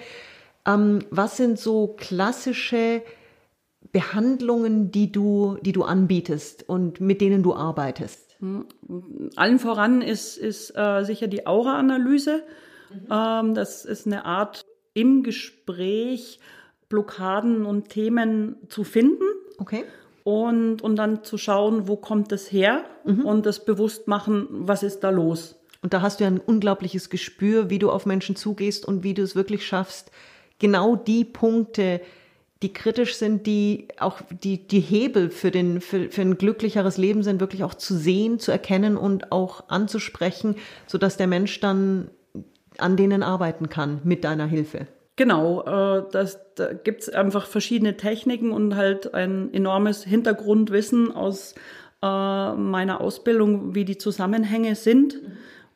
Ähm, 0.66 1.00
was 1.10 1.37
sind 1.37 1.58
so 1.58 1.94
klassische 1.96 3.02
Behandlungen, 3.92 4.92
die 4.92 5.10
du, 5.10 5.58
die 5.62 5.72
du 5.72 5.82
anbietest 5.82 6.68
und 6.68 7.00
mit 7.00 7.20
denen 7.20 7.42
du 7.42 7.54
arbeitest? 7.54 8.37
Hm. 8.40 8.66
Allen 9.37 9.58
voran 9.58 10.02
ist, 10.02 10.37
ist 10.37 10.76
äh, 10.76 11.04
sicher 11.04 11.26
die 11.26 11.46
Aura-Analyse. 11.46 12.42
Mhm. 12.90 13.06
Ähm, 13.10 13.54
das 13.54 13.84
ist 13.84 14.06
eine 14.06 14.25
Art 14.25 14.64
im 14.94 15.22
Gespräch 15.22 16.40
Blockaden 16.88 17.64
und 17.64 17.88
Themen 17.88 18.56
zu 18.68 18.84
finden. 18.84 19.25
Okay. 19.58 19.84
Und, 20.25 20.83
und 20.83 20.97
dann 20.97 21.25
zu 21.25 21.39
schauen, 21.39 21.89
wo 21.89 21.97
kommt 21.97 22.31
das 22.33 22.53
her 22.53 22.85
mhm. 23.05 23.25
und 23.25 23.47
das 23.47 23.65
bewusst 23.65 24.07
machen, 24.07 24.47
was 24.50 24.83
ist 24.83 25.00
da 25.00 25.11
los. 25.11 25.57
Und 25.83 25.95
da 25.95 26.03
hast 26.03 26.21
du 26.21 26.25
ja 26.25 26.31
ein 26.31 26.41
unglaubliches 26.41 27.09
Gespür, 27.09 27.71
wie 27.71 27.79
du 27.79 27.91
auf 27.91 28.05
Menschen 28.05 28.37
zugehst 28.37 28.85
und 28.85 29.03
wie 29.03 29.15
du 29.15 29.23
es 29.23 29.35
wirklich 29.35 29.67
schaffst, 29.67 30.11
genau 30.59 30.95
die 30.97 31.25
Punkte, 31.25 32.00
die 32.62 32.73
kritisch 32.73 33.17
sind, 33.17 33.47
die 33.47 33.89
auch 33.99 34.21
die, 34.43 34.67
die 34.67 34.81
Hebel 34.81 35.31
für, 35.31 35.50
den, 35.50 35.81
für, 35.81 36.11
für 36.11 36.21
ein 36.21 36.37
glücklicheres 36.37 36.99
Leben 36.99 37.23
sind, 37.23 37.41
wirklich 37.41 37.65
auch 37.65 37.75
zu 37.75 37.97
sehen, 37.97 38.39
zu 38.39 38.53
erkennen 38.53 38.99
und 38.99 39.33
auch 39.33 39.65
anzusprechen, 39.69 40.57
sodass 40.87 41.17
der 41.17 41.27
Mensch 41.27 41.61
dann 41.61 42.11
an 42.77 42.97
denen 42.97 43.23
arbeiten 43.23 43.71
kann 43.71 44.00
mit 44.05 44.25
deiner 44.25 44.47
Hilfe. 44.47 44.87
Genau, 45.21 45.61
äh, 45.67 46.05
das, 46.12 46.41
da 46.55 46.73
gibt 46.73 47.03
es 47.03 47.11
einfach 47.11 47.45
verschiedene 47.45 47.99
Techniken 47.99 48.53
und 48.53 48.75
halt 48.75 49.12
ein 49.12 49.53
enormes 49.53 50.03
Hintergrundwissen 50.03 51.15
aus 51.15 51.55
äh, 52.03 52.07
meiner 52.55 53.03
Ausbildung, 53.03 53.75
wie 53.75 53.85
die 53.85 53.99
Zusammenhänge 53.99 54.77
sind. 54.77 55.21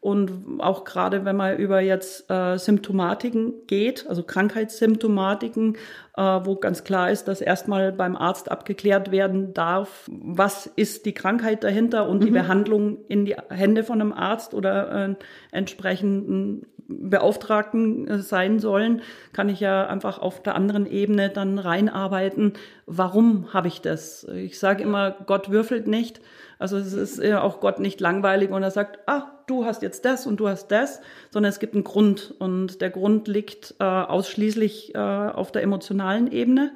Und 0.01 0.61
auch 0.61 0.85
gerade 0.85 1.27
wenn 1.27 1.37
man 1.37 1.59
über 1.59 1.81
jetzt 1.81 2.31
äh, 2.31 2.57
Symptomatiken 2.57 3.67
geht, 3.67 4.07
also 4.09 4.23
Krankheitssymptomatiken, 4.23 5.77
äh, 6.17 6.23
wo 6.23 6.57
ganz 6.57 6.85
klar 6.85 7.11
ist, 7.11 7.29
dass 7.29 7.43
erstmal 7.43 7.93
beim 7.93 8.17
Arzt 8.17 8.51
abgeklärt 8.51 9.11
werden 9.11 9.53
darf, 9.53 10.09
was 10.11 10.67
ist 10.77 11.05
die 11.05 11.13
Krankheit 11.13 11.65
dahinter 11.65 12.09
und 12.09 12.21
mhm. 12.21 12.25
die 12.25 12.31
Behandlung 12.31 13.05
in 13.09 13.27
die 13.27 13.37
Hände 13.51 13.85
von 13.85 14.01
einem 14.01 14.15
Arzt 14.15 14.55
oder 14.55 15.09
äh, 15.09 15.15
entsprechenden 15.53 16.67
Beauftragten 16.89 18.09
äh, 18.09 18.19
sein 18.19 18.59
sollen, 18.59 19.03
kann 19.33 19.49
ich 19.49 19.61
ja 19.61 19.87
einfach 19.87 20.19
auf 20.19 20.43
der 20.43 20.55
anderen 20.55 20.87
Ebene 20.87 21.31
dann 21.31 21.59
reinarbeiten. 21.59 22.55
Warum 22.87 23.53
habe 23.53 23.69
ich 23.69 23.81
das? 23.81 24.25
Ich 24.35 24.59
sage 24.59 24.83
immer, 24.83 25.13
Gott 25.27 25.51
würfelt 25.51 25.87
nicht. 25.87 26.21
Also 26.59 26.77
es 26.77 26.93
ist 26.93 27.23
ja 27.23 27.43
auch 27.43 27.61
Gott 27.61 27.81
nicht 27.81 28.01
langweilig 28.01 28.51
und 28.51 28.63
er 28.63 28.71
sagt, 28.71 29.01
ah, 29.07 29.33
du 29.47 29.65
hast 29.65 29.83
jetzt 29.83 30.05
das 30.05 30.27
und 30.27 30.39
du 30.39 30.49
hast 30.49 30.69
das, 30.69 31.01
sondern 31.31 31.51
es 31.51 31.59
gibt 31.59 31.75
einen 31.75 31.85
Grund 31.85 32.35
und 32.39 32.81
der 32.81 32.91
Grund 32.91 33.29
liegt 33.29 33.75
äh, 33.81 33.85
ausschließlich 33.85 34.95
äh, 34.95 34.99
auf 34.99 35.53
der 35.53 35.63
emotionalen 35.63 36.31
Ebene. 36.31 36.73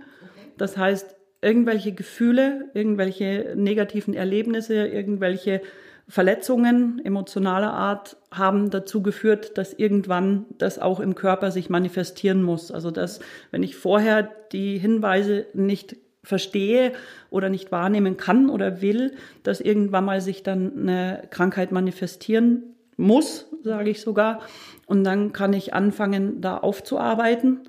Das 0.56 0.76
heißt, 0.76 1.14
irgendwelche 1.40 1.92
Gefühle, 1.92 2.70
irgendwelche 2.74 3.54
negativen 3.56 4.14
Erlebnisse, 4.14 4.86
irgendwelche 4.86 5.62
Verletzungen 6.08 7.02
emotionaler 7.04 7.72
Art 7.72 8.16
haben 8.30 8.70
dazu 8.70 9.02
geführt, 9.02 9.58
dass 9.58 9.74
irgendwann 9.74 10.46
das 10.56 10.78
auch 10.78 11.00
im 11.00 11.14
Körper 11.14 11.50
sich 11.50 11.68
manifestieren 11.68 12.42
muss. 12.42 12.72
Also 12.72 12.90
dass, 12.90 13.20
wenn 13.50 13.62
ich 13.62 13.76
vorher 13.76 14.30
die 14.52 14.78
Hinweise 14.78 15.46
nicht 15.52 15.96
verstehe 16.24 16.92
oder 17.30 17.50
nicht 17.50 17.72
wahrnehmen 17.72 18.16
kann 18.16 18.48
oder 18.48 18.80
will, 18.80 19.14
dass 19.42 19.60
irgendwann 19.60 20.06
mal 20.06 20.20
sich 20.20 20.42
dann 20.42 20.78
eine 20.78 21.22
Krankheit 21.30 21.72
manifestieren 21.72 22.74
muss, 22.96 23.46
sage 23.62 23.90
ich 23.90 24.00
sogar. 24.00 24.40
Und 24.86 25.04
dann 25.04 25.32
kann 25.32 25.52
ich 25.52 25.74
anfangen, 25.74 26.40
da 26.40 26.56
aufzuarbeiten 26.56 27.60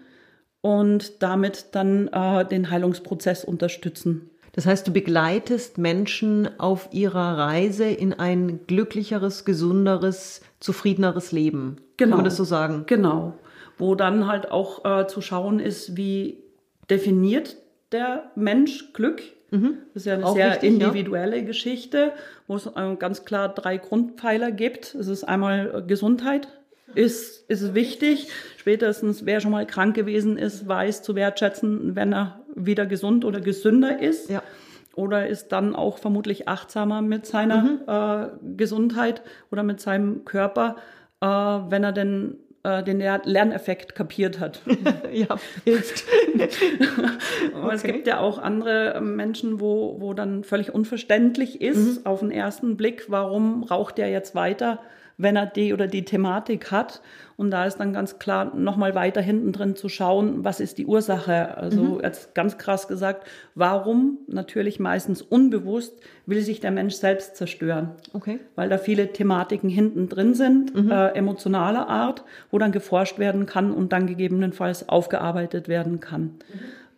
und 0.62 1.22
damit 1.22 1.67
dann 1.74 2.08
äh, 2.08 2.46
den 2.46 2.69
Heilungsprozess 2.69 3.43
unterstützen. 3.43 4.29
Das 4.59 4.65
heißt, 4.65 4.85
du 4.85 4.91
begleitest 4.91 5.77
Menschen 5.77 6.59
auf 6.59 6.89
ihrer 6.91 7.37
Reise 7.37 7.85
in 7.85 8.11
ein 8.11 8.59
glücklicheres, 8.67 9.45
gesunderes, 9.45 10.41
zufriedeneres 10.59 11.31
Leben. 11.31 11.77
Genau. 11.95 12.09
Kann 12.09 12.17
man 12.17 12.25
das 12.25 12.35
so 12.35 12.43
sagen? 12.43 12.83
Genau. 12.85 13.35
Wo 13.77 13.95
dann 13.95 14.27
halt 14.27 14.51
auch 14.51 14.83
äh, 14.83 15.07
zu 15.07 15.21
schauen 15.21 15.61
ist, 15.61 15.95
wie 15.95 16.43
definiert 16.89 17.55
der 17.93 18.31
Mensch 18.35 18.91
Glück? 18.91 19.21
Mhm. 19.51 19.77
Das 19.93 20.01
ist 20.01 20.07
ja 20.07 20.15
eine 20.15 20.25
auch 20.25 20.35
sehr 20.35 20.51
richtig, 20.51 20.71
individuelle 20.71 21.37
ja. 21.37 21.45
Geschichte, 21.45 22.11
wo 22.47 22.57
es 22.57 22.65
äh, 22.65 22.97
ganz 22.99 23.23
klar 23.23 23.47
drei 23.47 23.77
Grundpfeiler 23.77 24.51
gibt. 24.51 24.93
Es 24.93 25.07
ist 25.07 25.23
einmal 25.23 25.85
Gesundheit, 25.87 26.49
ist, 26.95 27.49
ist 27.49 27.73
wichtig. 27.73 28.27
Spätestens, 28.57 29.25
wer 29.25 29.39
schon 29.39 29.51
mal 29.51 29.65
krank 29.65 29.95
gewesen 29.95 30.37
ist, 30.37 30.67
weiß 30.67 31.01
zu 31.01 31.15
wertschätzen, 31.15 31.95
wenn 31.95 32.13
er 32.13 32.39
wieder 32.55 32.85
gesund 32.85 33.25
oder 33.25 33.39
gesünder 33.39 33.99
ist. 33.99 34.29
Ja. 34.29 34.38
Oder 35.00 35.27
ist 35.27 35.53
dann 35.53 35.77
auch 35.77 35.98
vermutlich 35.98 36.50
achtsamer 36.50 37.01
mit 37.01 37.25
seiner 37.25 37.62
mhm. 37.62 37.79
äh, 37.88 38.56
Gesundheit 38.58 39.22
oder 39.50 39.63
mit 39.63 39.79
seinem 39.79 40.25
Körper, 40.25 40.75
äh, 41.22 41.25
wenn 41.25 41.86
er 41.86 41.94
denn 41.94 42.36
äh, 42.63 42.84
den 42.84 43.00
Lerneffekt 43.00 43.96
kapiert 43.96 44.41
hat. 44.41 44.60
ja, 45.13 45.27
hilft. 45.63 46.03
okay. 46.36 47.72
Es 47.72 47.84
gibt 47.84 48.08
ja 48.08 48.20
auch 48.20 48.39
andere 48.39 49.00
Menschen, 49.00 49.62
wo, 49.62 50.01
wo 50.01 50.13
dann 50.13 50.44
völlig 50.44 50.75
unverständlich 50.75 51.62
ist 51.62 52.01
mhm. 52.01 52.06
auf 52.06 52.20
den 52.20 52.32
ersten 52.32 52.75
Blick, 52.75 53.06
warum 53.08 53.63
raucht 53.63 53.98
der 53.98 54.10
jetzt 54.10 54.36
weiter? 54.36 54.79
Wenn 55.19 55.35
er 55.35 55.45
die 55.45 55.73
oder 55.73 55.85
die 55.85 56.05
Thematik 56.05 56.71
hat. 56.71 57.01
Und 57.35 57.51
da 57.51 57.65
ist 57.65 57.77
dann 57.77 57.93
ganz 57.93 58.19
klar 58.19 58.55
nochmal 58.55 58.95
weiter 58.95 59.21
hinten 59.21 59.51
drin 59.51 59.75
zu 59.75 59.89
schauen, 59.89 60.43
was 60.43 60.59
ist 60.59 60.77
die 60.77 60.85
Ursache. 60.85 61.57
Also 61.57 61.81
mhm. 61.81 61.99
jetzt 62.01 62.33
ganz 62.33 62.57
krass 62.57 62.88
gesagt, 62.88 63.27
warum, 63.53 64.17
natürlich 64.27 64.79
meistens 64.79 65.21
unbewusst, 65.21 65.93
will 66.25 66.41
sich 66.41 66.61
der 66.61 66.71
Mensch 66.71 66.95
selbst 66.95 67.35
zerstören. 67.35 67.91
Okay. 68.13 68.39
Weil 68.55 68.69
da 68.69 68.77
viele 68.77 69.11
Thematiken 69.11 69.69
hinten 69.69 70.07
drin 70.07 70.33
sind, 70.33 70.73
mhm. 70.73 70.89
äh, 70.89 71.09
emotionaler 71.09 71.89
Art, 71.89 72.23
wo 72.49 72.57
dann 72.57 72.71
geforscht 72.71 73.19
werden 73.19 73.45
kann 73.45 73.71
und 73.71 73.91
dann 73.91 74.07
gegebenenfalls 74.07 74.88
aufgearbeitet 74.88 75.67
werden 75.67 75.99
kann. 75.99 76.21
Mhm. 76.21 76.39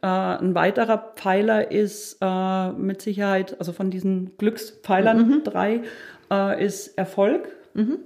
Äh, 0.04 0.08
ein 0.08 0.54
weiterer 0.54 1.14
Pfeiler 1.16 1.72
ist 1.72 2.18
äh, 2.22 2.72
mit 2.74 3.02
Sicherheit, 3.02 3.56
also 3.60 3.74
von 3.74 3.90
diesen 3.90 4.38
Glückspfeilern 4.38 5.28
mhm. 5.28 5.44
drei, 5.44 5.82
äh, 6.32 6.64
ist 6.64 6.98
Erfolg. 7.00 7.50
Mhm. 7.74 7.98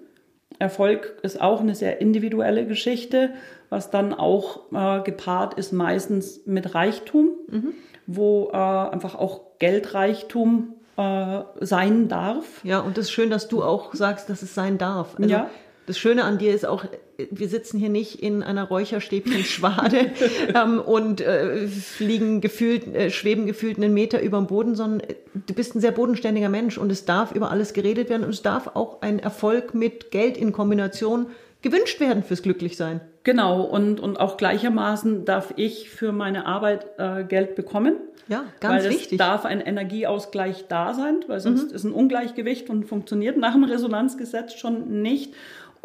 Erfolg 0.59 1.17
ist 1.21 1.41
auch 1.41 1.59
eine 1.61 1.75
sehr 1.75 2.01
individuelle 2.01 2.65
Geschichte, 2.65 3.31
was 3.69 3.89
dann 3.89 4.13
auch 4.13 4.71
äh, 4.71 5.01
gepaart 5.03 5.55
ist 5.55 5.73
meistens 5.73 6.45
mit 6.45 6.75
Reichtum, 6.75 7.31
mhm. 7.49 7.73
wo 8.07 8.49
äh, 8.51 8.55
einfach 8.55 9.15
auch 9.15 9.41
Geldreichtum 9.59 10.75
äh, 10.97 11.41
sein 11.59 12.07
darf. 12.07 12.63
Ja, 12.63 12.79
und 12.79 12.97
es 12.97 13.05
ist 13.05 13.11
schön, 13.11 13.29
dass 13.29 13.47
du 13.47 13.63
auch 13.63 13.93
sagst, 13.93 14.29
dass 14.29 14.41
es 14.41 14.53
sein 14.55 14.77
darf. 14.77 15.15
Also 15.17 15.29
ja. 15.29 15.49
Das 15.85 15.99
Schöne 15.99 16.23
an 16.23 16.37
dir 16.37 16.53
ist 16.53 16.65
auch, 16.65 16.85
wir 17.29 17.47
sitzen 17.47 17.79
hier 17.79 17.89
nicht 17.89 18.21
in 18.21 18.41
einer 18.43 18.63
Räucherstäbchen-Schwade 18.63 20.11
ähm, 20.55 20.79
und 20.79 21.21
äh, 21.21 21.67
fliegen 21.67 22.41
gefühlt, 22.41 22.93
äh, 22.95 23.11
schweben 23.11 23.45
gefühlt 23.45 23.77
einen 23.77 23.93
Meter 23.93 24.21
über 24.21 24.37
dem 24.37 24.47
Boden, 24.47 24.75
sondern 24.75 25.01
äh, 25.01 25.15
du 25.45 25.53
bist 25.53 25.75
ein 25.75 25.81
sehr 25.81 25.91
bodenständiger 25.91 26.49
Mensch 26.49 26.77
und 26.77 26.91
es 26.91 27.05
darf 27.05 27.31
über 27.31 27.51
alles 27.51 27.73
geredet 27.73 28.09
werden 28.09 28.23
und 28.23 28.31
es 28.31 28.41
darf 28.41 28.71
auch 28.73 29.01
ein 29.01 29.19
Erfolg 29.19 29.73
mit 29.73 30.11
Geld 30.11 30.37
in 30.37 30.51
Kombination 30.51 31.27
gewünscht 31.61 31.99
werden 31.99 32.23
fürs 32.23 32.41
Glücklichsein. 32.41 33.01
Genau, 33.23 33.63
und, 33.63 33.99
und 33.99 34.19
auch 34.19 34.37
gleichermaßen 34.37 35.25
darf 35.25 35.53
ich 35.55 35.89
für 35.89 36.11
meine 36.11 36.45
Arbeit 36.45 36.85
äh, 36.97 37.23
Geld 37.23 37.55
bekommen. 37.55 37.95
Ja, 38.27 38.45
ganz 38.59 38.83
weil 38.83 38.91
wichtig. 38.91 39.13
Es 39.13 39.17
darf 39.17 39.45
ein 39.45 39.61
Energieausgleich 39.61 40.65
da 40.67 40.93
sein, 40.93 41.19
weil 41.27 41.39
sonst 41.39 41.69
mhm. 41.69 41.75
ist 41.75 41.83
ein 41.83 41.91
Ungleichgewicht 41.91 42.69
und 42.69 42.85
funktioniert 42.85 43.37
nach 43.37 43.53
dem 43.53 43.63
Resonanzgesetz 43.63 44.53
schon 44.53 45.01
nicht. 45.01 45.33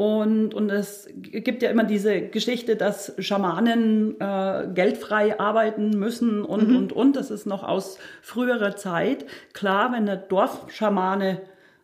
Und, 0.00 0.54
und 0.54 0.71
es 0.71 1.11
gibt 1.12 1.62
ja 1.62 1.69
immer 1.69 1.85
diese 1.85 2.23
Geschichte, 2.23 2.75
dass 2.75 3.12
Schamanen 3.19 4.19
äh, 4.19 4.66
geldfrei 4.73 5.38
arbeiten 5.38 5.90
müssen 5.90 6.42
und, 6.42 6.71
mhm. 6.71 6.76
und, 6.76 6.92
und. 6.95 7.16
Das 7.16 7.30
ist 7.30 7.45
noch 7.45 7.62
aus 7.62 7.99
früherer 8.23 8.76
Zeit. 8.76 9.26
Klar, 9.52 9.92
wenn 9.92 10.07
der 10.07 10.16
Dorfschamane 10.16 11.42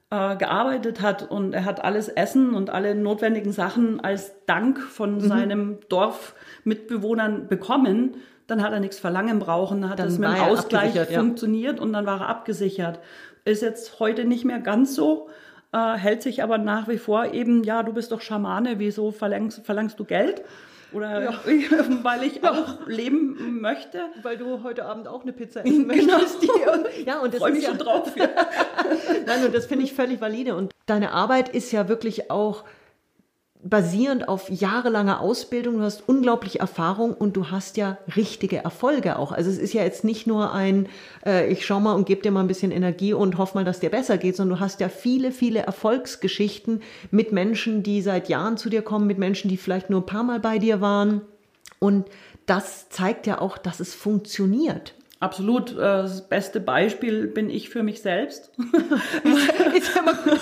äh, 0.09 0.37
gearbeitet 0.37 1.03
hat 1.03 1.31
und 1.31 1.53
er 1.53 1.67
hat 1.67 1.85
alles 1.85 2.09
Essen 2.09 2.55
und 2.55 2.71
alle 2.71 2.95
notwendigen 2.95 3.53
Sachen 3.53 4.01
als 4.01 4.33
Dank 4.47 4.81
von 4.81 5.17
mhm. 5.17 5.21
seinem 5.21 5.79
Dorfmitbewohnern 5.91 7.49
bekommen, 7.49 8.17
dann 8.47 8.63
hat 8.63 8.73
er 8.73 8.81
nichts 8.81 8.99
verlangen 8.99 9.41
brauchen, 9.41 9.83
dann 9.83 9.91
hat 9.91 9.99
dann 9.99 10.09
es 10.09 10.19
mit 10.19 10.31
dem 10.31 10.37
Ausgleich 10.37 10.99
funktioniert 11.09 11.77
ja. 11.77 11.83
und 11.83 11.93
dann 11.93 12.07
war 12.07 12.23
er 12.23 12.29
abgesichert. 12.31 12.99
Ist 13.45 13.61
jetzt 13.61 14.01
heute 14.01 14.25
nicht 14.25 14.47
mehr 14.47 14.59
ganz 14.59 14.95
so, 14.95 15.29
äh, 15.73 15.95
hält 15.95 16.23
sich 16.23 16.43
aber 16.43 16.59
nach 16.59 16.89
wie 16.89 16.99
vor 16.99 17.33
eben, 17.33 17.65
ja, 17.65 17.83
du 17.83 17.93
bist 17.93 18.13
doch 18.13 18.21
Schamane, 18.21 18.79
wieso 18.79 19.11
verlangst, 19.11 19.65
verlangst 19.65 19.99
du 19.99 20.05
Geld? 20.05 20.43
Oder 20.93 21.23
ja. 21.23 21.41
weil 22.03 22.23
ich 22.23 22.43
ja. 22.43 22.53
auch 22.53 22.87
leben 22.87 23.61
möchte. 23.61 24.01
Weil 24.23 24.39
du 24.39 24.63
heute 24.63 24.85
Abend 24.85 25.09
auch 25.09 25.23
eine 25.23 25.33
Pizza 25.33 25.61
essen 25.65 25.89
genau. 25.89 26.19
möchtest. 26.19 26.43
Die, 26.97 27.05
ja, 27.05 27.21
und 27.21 27.35
das 27.35 27.41
Freu 27.41 27.51
mich 27.51 27.65
ja, 27.65 27.71
schon 27.71 27.79
drauf. 27.79 28.13
Nein, 29.27 29.45
und 29.45 29.55
das 29.55 29.67
finde 29.67 29.85
ich 29.85 29.93
völlig 29.93 30.21
valide. 30.21 30.55
Und 30.55 30.73
deine 30.87 31.13
Arbeit 31.13 31.49
ist 31.49 31.73
ja 31.73 31.89
wirklich 31.89 32.31
auch 32.31 32.65
basierend 33.69 34.29
auf 34.29 34.49
jahrelanger 34.51 35.21
Ausbildung, 35.21 35.79
du 35.79 35.83
hast 35.83 36.09
unglaublich 36.09 36.61
Erfahrung 36.61 37.13
und 37.15 37.37
du 37.37 37.51
hast 37.51 37.77
ja 37.77 37.99
richtige 38.17 38.59
Erfolge 38.59 39.19
auch. 39.19 39.33
Also 39.33 39.51
es 39.51 39.59
ist 39.59 39.73
ja 39.73 39.83
jetzt 39.83 40.05
nicht 40.05 40.27
nur 40.27 40.53
ein, 40.53 40.89
äh, 41.25 41.51
ich 41.51 41.67
schau 41.67 41.81
mal 41.81 41.95
und 41.95 42.07
gebe 42.07 42.23
dir 42.23 42.31
mal 42.31 42.41
ein 42.41 42.49
bisschen 42.49 42.71
Energie 42.71 43.13
und 43.13 43.39
hoffe 43.39 43.57
mal, 43.57 43.65
dass 43.65 43.81
dir 43.81 43.91
besser 43.91 44.19
geht, 44.19 44.37
sondern 44.37 44.59
du 44.59 44.65
hast 44.65 44.81
ja 44.81 44.89
viele, 44.89 45.33
viele 45.33 45.61
Erfolgsgeschichten 45.61 46.83
mit 47.11 47.33
Menschen, 47.33 47.83
die 47.83 48.03
seit 48.03 48.29
Jahren 48.29 48.57
zu 48.57 48.71
dir 48.71 48.83
kommen, 48.83 49.07
mit 49.07 49.19
Menschen, 49.19 49.49
die 49.49 49.57
vielleicht 49.57 49.91
nur 49.91 50.01
ein 50.01 50.07
paar 50.07 50.25
Mal 50.25 50.41
bei 50.41 50.59
dir 50.59 50.81
waren. 50.81 51.23
Und 51.79 52.07
das 52.47 52.89
zeigt 52.89 53.27
ja 53.27 53.41
auch, 53.41 53.59
dass 53.59 53.81
es 53.81 53.95
funktioniert. 53.95 54.96
Absolut. 55.19 55.73
Äh, 55.73 55.77
das 55.77 56.29
beste 56.29 56.61
Beispiel 56.61 57.27
bin 57.27 57.49
ich 57.49 57.71
für 57.71 57.83
mich 57.83 58.03
selbst. 58.03 58.53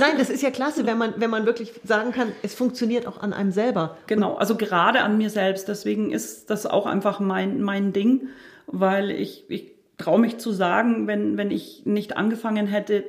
Nein, 0.01 0.15
das 0.19 0.31
ist 0.31 0.43
ja 0.43 0.51
klasse, 0.51 0.87
wenn 0.87 0.99
man, 0.99 1.15
wenn 1.17 1.31
man 1.31 1.47
wirklich 1.47 1.73
sagen 1.85 2.13
kann, 2.13 2.33
es 2.43 2.55
funktioniert 2.55 3.07
auch 3.07 3.23
an 3.23 3.33
einem 3.33 3.53
selber. 3.53 3.97
Genau, 4.07 4.35
also 4.35 4.57
gerade 4.57 5.03
an 5.03 5.17
mir 5.17 5.31
selbst. 5.31 5.69
Deswegen 5.69 6.11
ist 6.11 6.51
das 6.51 6.67
auch 6.67 6.87
einfach 6.87 7.21
mein, 7.21 7.63
mein 7.63 7.93
Ding, 7.93 8.29
weil 8.67 9.11
ich, 9.11 9.45
ich 9.49 9.73
traue 9.97 10.19
mich 10.19 10.39
zu 10.39 10.51
sagen, 10.51 11.07
wenn, 11.07 11.37
wenn 11.37 11.51
ich 11.51 11.83
nicht 11.85 12.17
angefangen 12.17 12.67
hätte, 12.67 13.05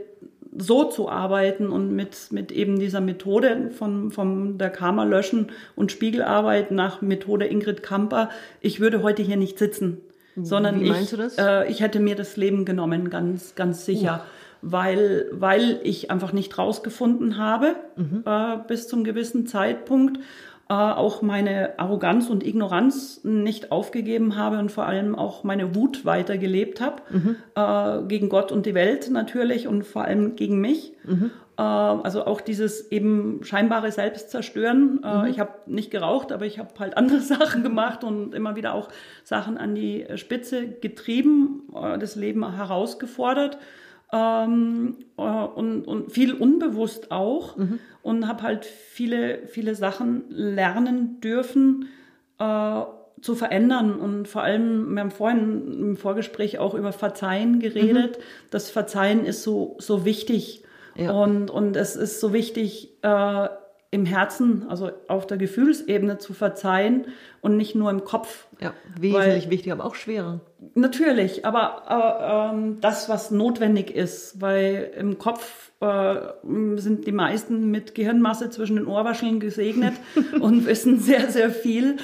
so 0.58 0.86
zu 0.86 1.10
arbeiten 1.10 1.70
und 1.70 1.94
mit, 1.94 2.32
mit 2.32 2.52
eben 2.52 2.80
dieser 2.80 3.02
Methode 3.02 3.72
von, 3.72 4.12
von 4.12 4.58
der 4.58 4.70
Karma 4.70 5.04
löschen 5.04 5.52
und 5.76 5.92
Spiegelarbeit 5.92 6.72
nach 6.72 7.02
Methode 7.02 7.46
Ingrid 7.46 7.84
Kamper, 7.84 8.30
ich 8.62 8.80
würde 8.80 9.04
heute 9.04 9.22
hier 9.22 9.36
nicht 9.36 9.60
sitzen 9.60 9.98
sondern 10.36 10.82
Wie 10.82 10.90
meinst 10.90 11.14
ich, 11.14 11.18
du 11.18 11.18
das? 11.18 11.38
Äh, 11.38 11.70
ich 11.70 11.82
hätte 11.82 12.00
mir 12.00 12.16
das 12.16 12.38
Leben 12.38 12.66
genommen, 12.66 13.10
ganz, 13.10 13.56
ganz 13.56 13.86
sicher. 13.86 14.24
Uh. 14.24 14.30
Weil, 14.68 15.28
weil 15.32 15.80
ich 15.84 16.10
einfach 16.10 16.34
nicht 16.34 16.58
rausgefunden 16.58 17.38
habe 17.38 17.76
mhm. 17.98 18.24
äh, 18.26 18.58
bis 18.68 18.88
zum 18.88 19.04
gewissen 19.04 19.46
Zeitpunkt, 19.46 20.18
äh, 20.68 20.74
auch 20.74 21.22
meine 21.22 21.78
Arroganz 21.78 22.30
und 22.30 22.44
Ignoranz 22.44 23.22
nicht 23.24 23.72
aufgegeben 23.72 24.36
habe 24.36 24.58
und 24.58 24.72
vor 24.72 24.88
allem 24.88 25.14
auch 25.14 25.44
meine 25.44 25.76
Wut 25.76 26.06
weitergelebt 26.06 26.82
habe, 26.82 27.04
mhm. 27.12 27.36
äh, 27.54 28.08
gegen 28.08 28.30
Gott 28.30 28.52
und 28.52 28.66
die 28.66 28.74
Welt 28.74 29.12
natürlich 29.12 29.68
und 29.68 29.84
vor 29.84 30.06
allem 30.06 30.36
gegen 30.36 30.60
mich. 30.60 30.94
Mhm. 31.04 31.30
Äh, 31.58 31.62
also 31.62 32.26
auch 32.26 32.42
dieses 32.42 32.92
eben 32.92 33.42
scheinbare 33.44 33.92
Selbstzerstören. 33.92 35.02
Äh, 35.04 35.18
mhm. 35.18 35.26
Ich 35.26 35.40
habe 35.40 35.54
nicht 35.66 35.92
geraucht, 35.92 36.32
aber 36.32 36.46
ich 36.46 36.60
habe 36.60 36.72
halt 36.80 36.98
andere 36.98 37.20
Sachen 37.20 37.64
gemacht 37.64 38.04
und 38.04 38.34
immer 38.34 38.56
wieder 38.56 38.74
auch 38.74 38.90
Sachen 39.24 39.58
an 39.58 39.76
die 39.76 40.06
Spitze 40.16 40.68
getrieben, 40.68 41.64
äh, 41.76 41.98
das 41.98 42.16
Leben 42.16 42.56
herausgefordert 42.56 43.58
ähm, 44.12 44.98
und, 45.16 45.84
und 45.84 46.12
viel 46.12 46.34
unbewusst 46.34 47.12
auch 47.12 47.58
mhm. 47.58 47.80
und 48.04 48.28
habe 48.28 48.44
halt 48.44 48.66
viele, 48.66 49.48
viele 49.48 49.76
Sachen 49.76 50.26
lernen 50.30 51.20
dürfen 51.22 51.88
zu 52.38 53.34
verändern 53.34 53.96
und 53.96 54.28
vor 54.28 54.44
allem, 54.44 54.94
wir 54.94 55.00
haben 55.00 55.12
vorhin 55.12 55.80
im 55.80 55.96
Vorgespräch 55.96 56.60
auch 56.60 56.74
über 56.74 56.92
Verzeihen 56.92 57.62
geredet. 57.62 58.18
Mhm. 58.18 58.24
Das 58.52 58.70
Verzeihen 58.70 59.26
ist 59.26 59.42
so, 59.42 59.78
so 59.80 60.04
wichtig 60.04 60.65
ja. 60.96 61.12
Und, 61.12 61.50
und 61.50 61.76
es 61.76 61.96
ist 61.96 62.20
so 62.20 62.34
wichtig, 62.34 62.98
äh, 63.02 63.48
im 63.96 64.06
Herzen, 64.06 64.66
also 64.68 64.92
auf 65.08 65.26
der 65.26 65.38
Gefühlsebene 65.38 66.18
zu 66.18 66.34
verzeihen 66.34 67.08
und 67.40 67.56
nicht 67.56 67.76
nur 67.76 67.90
im 67.90 68.04
Kopf. 68.04 68.46
Ja, 68.60 68.74
wesentlich 69.00 69.50
wichtig, 69.50 69.72
aber 69.72 69.86
auch 69.86 69.96
schwerer. 69.96 70.42
Natürlich, 70.74 71.46
aber, 71.46 71.90
aber 71.90 72.52
ähm, 72.54 72.80
das, 72.82 73.08
was 73.08 73.32
notwendig 73.32 73.96
ist, 73.96 74.42
weil 74.42 74.92
im 74.98 75.18
Kopf 75.18 75.72
äh, 75.80 76.16
sind 76.76 77.08
die 77.08 77.14
meisten 77.14 77.72
mit 77.72 77.96
Gehirnmasse 77.96 78.50
zwischen 78.50 78.76
den 78.76 78.86
Ohrwascheln 78.86 79.40
gesegnet 79.40 79.94
und 80.42 80.66
wissen 80.66 81.00
sehr, 81.00 81.32
sehr 81.32 81.50
viel. 81.50 81.96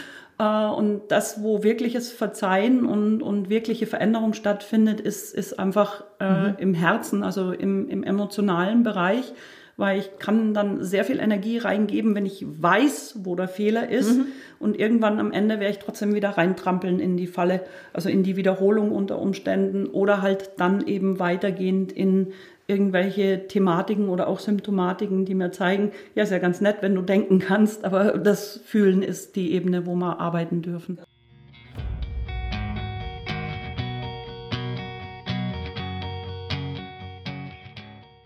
Äh, 0.42 0.66
und 0.72 1.04
das, 1.10 1.44
wo 1.44 1.64
wirkliches 1.64 2.12
Verzeihen 2.12 2.86
und, 2.86 3.22
und 3.22 3.50
wirkliche 3.50 3.86
Veränderung 3.86 4.34
stattfindet, 4.34 5.00
ist, 5.00 5.34
ist 5.36 5.60
einfach 5.60 6.04
äh, 6.20 6.50
mhm. 6.50 6.56
im 6.58 6.74
Herzen, 6.74 7.24
also 7.24 7.52
im, 7.52 7.88
im 7.88 8.04
emotionalen 8.04 8.82
Bereich, 8.82 9.34
weil 9.78 10.00
ich 10.00 10.18
kann 10.20 10.54
dann 10.54 10.84
sehr 10.84 11.06
viel 11.06 11.20
Energie 11.20 11.58
reingeben, 11.58 12.16
wenn 12.16 12.26
ich 12.26 12.46
weiß, 12.46 13.20
wo 13.24 13.36
der 13.36 13.48
Fehler 13.48 13.90
ist. 13.90 14.18
Mhm. 14.18 14.26
Und 14.60 14.80
irgendwann 14.80 15.20
am 15.20 15.32
Ende 15.32 15.60
werde 15.60 15.72
ich 15.74 15.80
trotzdem 15.80 16.14
wieder 16.14 16.30
reintrampeln 16.30 17.00
in 17.00 17.18
die 17.18 17.28
Falle, 17.28 17.62
also 17.94 18.10
in 18.10 18.24
die 18.24 18.36
Wiederholung 18.36 18.92
unter 18.92 19.20
Umständen 19.20 19.88
oder 19.88 20.22
halt 20.22 20.52
dann 20.58 20.86
eben 20.86 21.20
weitergehend 21.20 21.92
in 21.92 22.34
irgendwelche 22.72 23.48
Thematiken 23.48 24.08
oder 24.08 24.28
auch 24.30 24.40
Symptomatiken, 24.40 25.26
die 25.26 25.36
mir 25.36 25.52
zeigen, 25.52 25.92
ja, 26.16 26.24
ist 26.24 26.32
ja 26.32 26.40
ganz 26.40 26.62
nett, 26.62 26.78
wenn 26.80 26.96
du 26.96 27.02
denken 27.02 27.40
kannst, 27.40 27.84
aber 27.84 28.18
das 28.18 28.62
Fühlen 28.64 29.04
ist 29.04 29.36
die 29.36 29.52
Ebene, 29.52 29.86
wo 29.86 29.94
wir 29.96 30.22
arbeiten 30.22 30.62
dürfen. 30.62 30.98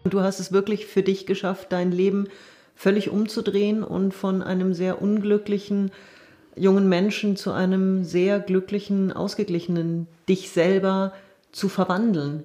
Du 0.08 0.22
hast 0.22 0.40
es 0.40 0.52
wirklich 0.52 0.86
für 0.86 1.02
dich 1.02 1.26
geschafft, 1.26 1.72
dein 1.72 1.92
Leben 1.92 2.28
völlig 2.76 3.10
umzudrehen 3.10 3.84
und 3.84 4.14
von 4.14 4.44
einem 4.44 4.76
sehr 4.76 5.02
unglücklichen 5.02 5.90
jungen 6.56 6.88
Menschen 6.88 7.36
zu 7.36 7.52
einem 7.52 8.04
sehr 8.04 8.40
glücklichen, 8.40 9.12
ausgeglichenen 9.12 10.06
dich 10.30 10.52
selber 10.52 11.14
zu 11.52 11.68
verwandeln 11.68 12.44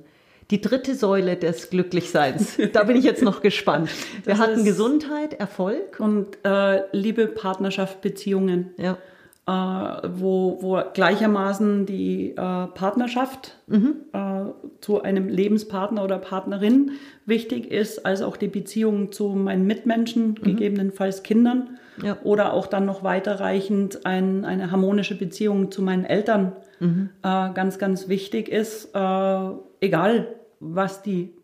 die 0.50 0.60
dritte 0.60 0.94
Säule 0.94 1.36
des 1.36 1.70
Glücklichseins. 1.70 2.58
Da 2.72 2.84
bin 2.84 2.96
ich 2.96 3.04
jetzt 3.04 3.22
noch 3.22 3.40
gespannt. 3.40 3.90
Wir 4.24 4.34
das 4.34 4.38
hatten 4.42 4.64
Gesundheit, 4.64 5.34
Erfolg. 5.34 6.00
Und 6.00 6.38
äh, 6.44 6.82
Liebe, 6.92 7.26
Partnerschaft, 7.26 8.00
Beziehungen. 8.00 8.70
Ja. 8.76 8.98
Äh, 9.46 10.08
wo, 10.14 10.58
wo 10.60 10.82
gleichermaßen 10.92 11.86
die 11.86 12.30
äh, 12.30 12.34
Partnerschaft 12.34 13.56
mhm. 13.66 13.94
äh, 14.12 14.44
zu 14.80 15.02
einem 15.02 15.28
Lebenspartner 15.28 16.04
oder 16.04 16.18
Partnerin 16.18 16.92
wichtig 17.26 17.70
ist, 17.70 18.04
als 18.04 18.22
auch 18.22 18.36
die 18.36 18.48
Beziehung 18.48 19.12
zu 19.12 19.28
meinen 19.28 19.66
Mitmenschen, 19.66 20.30
mhm. 20.30 20.42
gegebenenfalls 20.42 21.22
Kindern. 21.22 21.78
Ja. 22.02 22.18
Oder 22.22 22.52
auch 22.54 22.66
dann 22.66 22.86
noch 22.86 23.02
weiterreichend 23.02 24.06
ein, 24.06 24.44
eine 24.44 24.70
harmonische 24.70 25.16
Beziehung 25.16 25.70
zu 25.70 25.82
meinen 25.82 26.04
Eltern 26.04 26.52
mhm. 26.78 27.10
Äh, 27.22 27.52
ganz, 27.52 27.78
ganz 27.78 28.08
wichtig 28.08 28.48
ist. 28.48 28.94
Äh, 28.94 29.50
egal, 29.80 30.28
was 30.60 31.02
die 31.02 31.34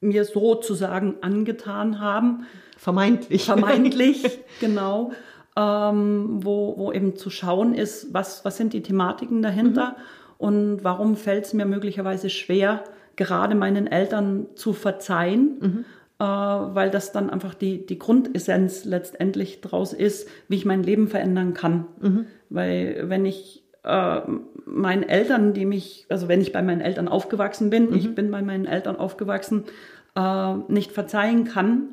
mir 0.00 0.24
sozusagen 0.24 1.16
angetan 1.20 2.00
haben. 2.00 2.46
Vermeintlich. 2.76 3.44
Vermeintlich, 3.44 4.40
genau. 4.60 5.12
ähm, 5.56 6.40
wo, 6.42 6.74
wo 6.76 6.92
eben 6.92 7.14
zu 7.14 7.30
schauen 7.30 7.74
ist, 7.74 8.12
was, 8.12 8.44
was 8.44 8.56
sind 8.56 8.72
die 8.72 8.82
Thematiken 8.82 9.42
dahinter 9.42 9.90
mhm. 9.90 9.94
und 10.38 10.84
warum 10.84 11.16
fällt 11.16 11.44
es 11.44 11.54
mir 11.54 11.66
möglicherweise 11.66 12.30
schwer, 12.30 12.82
gerade 13.14 13.54
meinen 13.54 13.86
Eltern 13.86 14.46
zu 14.56 14.72
verzeihen. 14.72 15.58
Mhm. 15.60 15.84
Äh, 16.18 16.24
weil 16.24 16.90
das 16.90 17.10
dann 17.10 17.30
einfach 17.30 17.54
die, 17.54 17.84
die 17.84 17.98
Grundessenz 17.98 18.84
letztendlich 18.84 19.60
draus 19.60 19.92
ist, 19.92 20.28
wie 20.46 20.54
ich 20.54 20.64
mein 20.64 20.84
Leben 20.84 21.08
verändern 21.08 21.52
kann. 21.52 21.86
Mhm. 22.00 22.26
Weil 22.48 23.04
wenn 23.08 23.26
ich 23.26 23.61
äh, 23.84 24.20
meinen 24.64 25.02
Eltern, 25.02 25.54
die 25.54 25.64
mich, 25.64 26.06
also 26.08 26.28
wenn 26.28 26.40
ich 26.40 26.52
bei 26.52 26.62
meinen 26.62 26.80
Eltern 26.80 27.08
aufgewachsen 27.08 27.70
bin, 27.70 27.90
mhm. 27.90 27.96
ich 27.96 28.14
bin 28.14 28.30
bei 28.30 28.42
meinen 28.42 28.66
Eltern 28.66 28.96
aufgewachsen, 28.96 29.64
äh, 30.14 30.54
nicht 30.68 30.92
verzeihen 30.92 31.44
kann, 31.44 31.88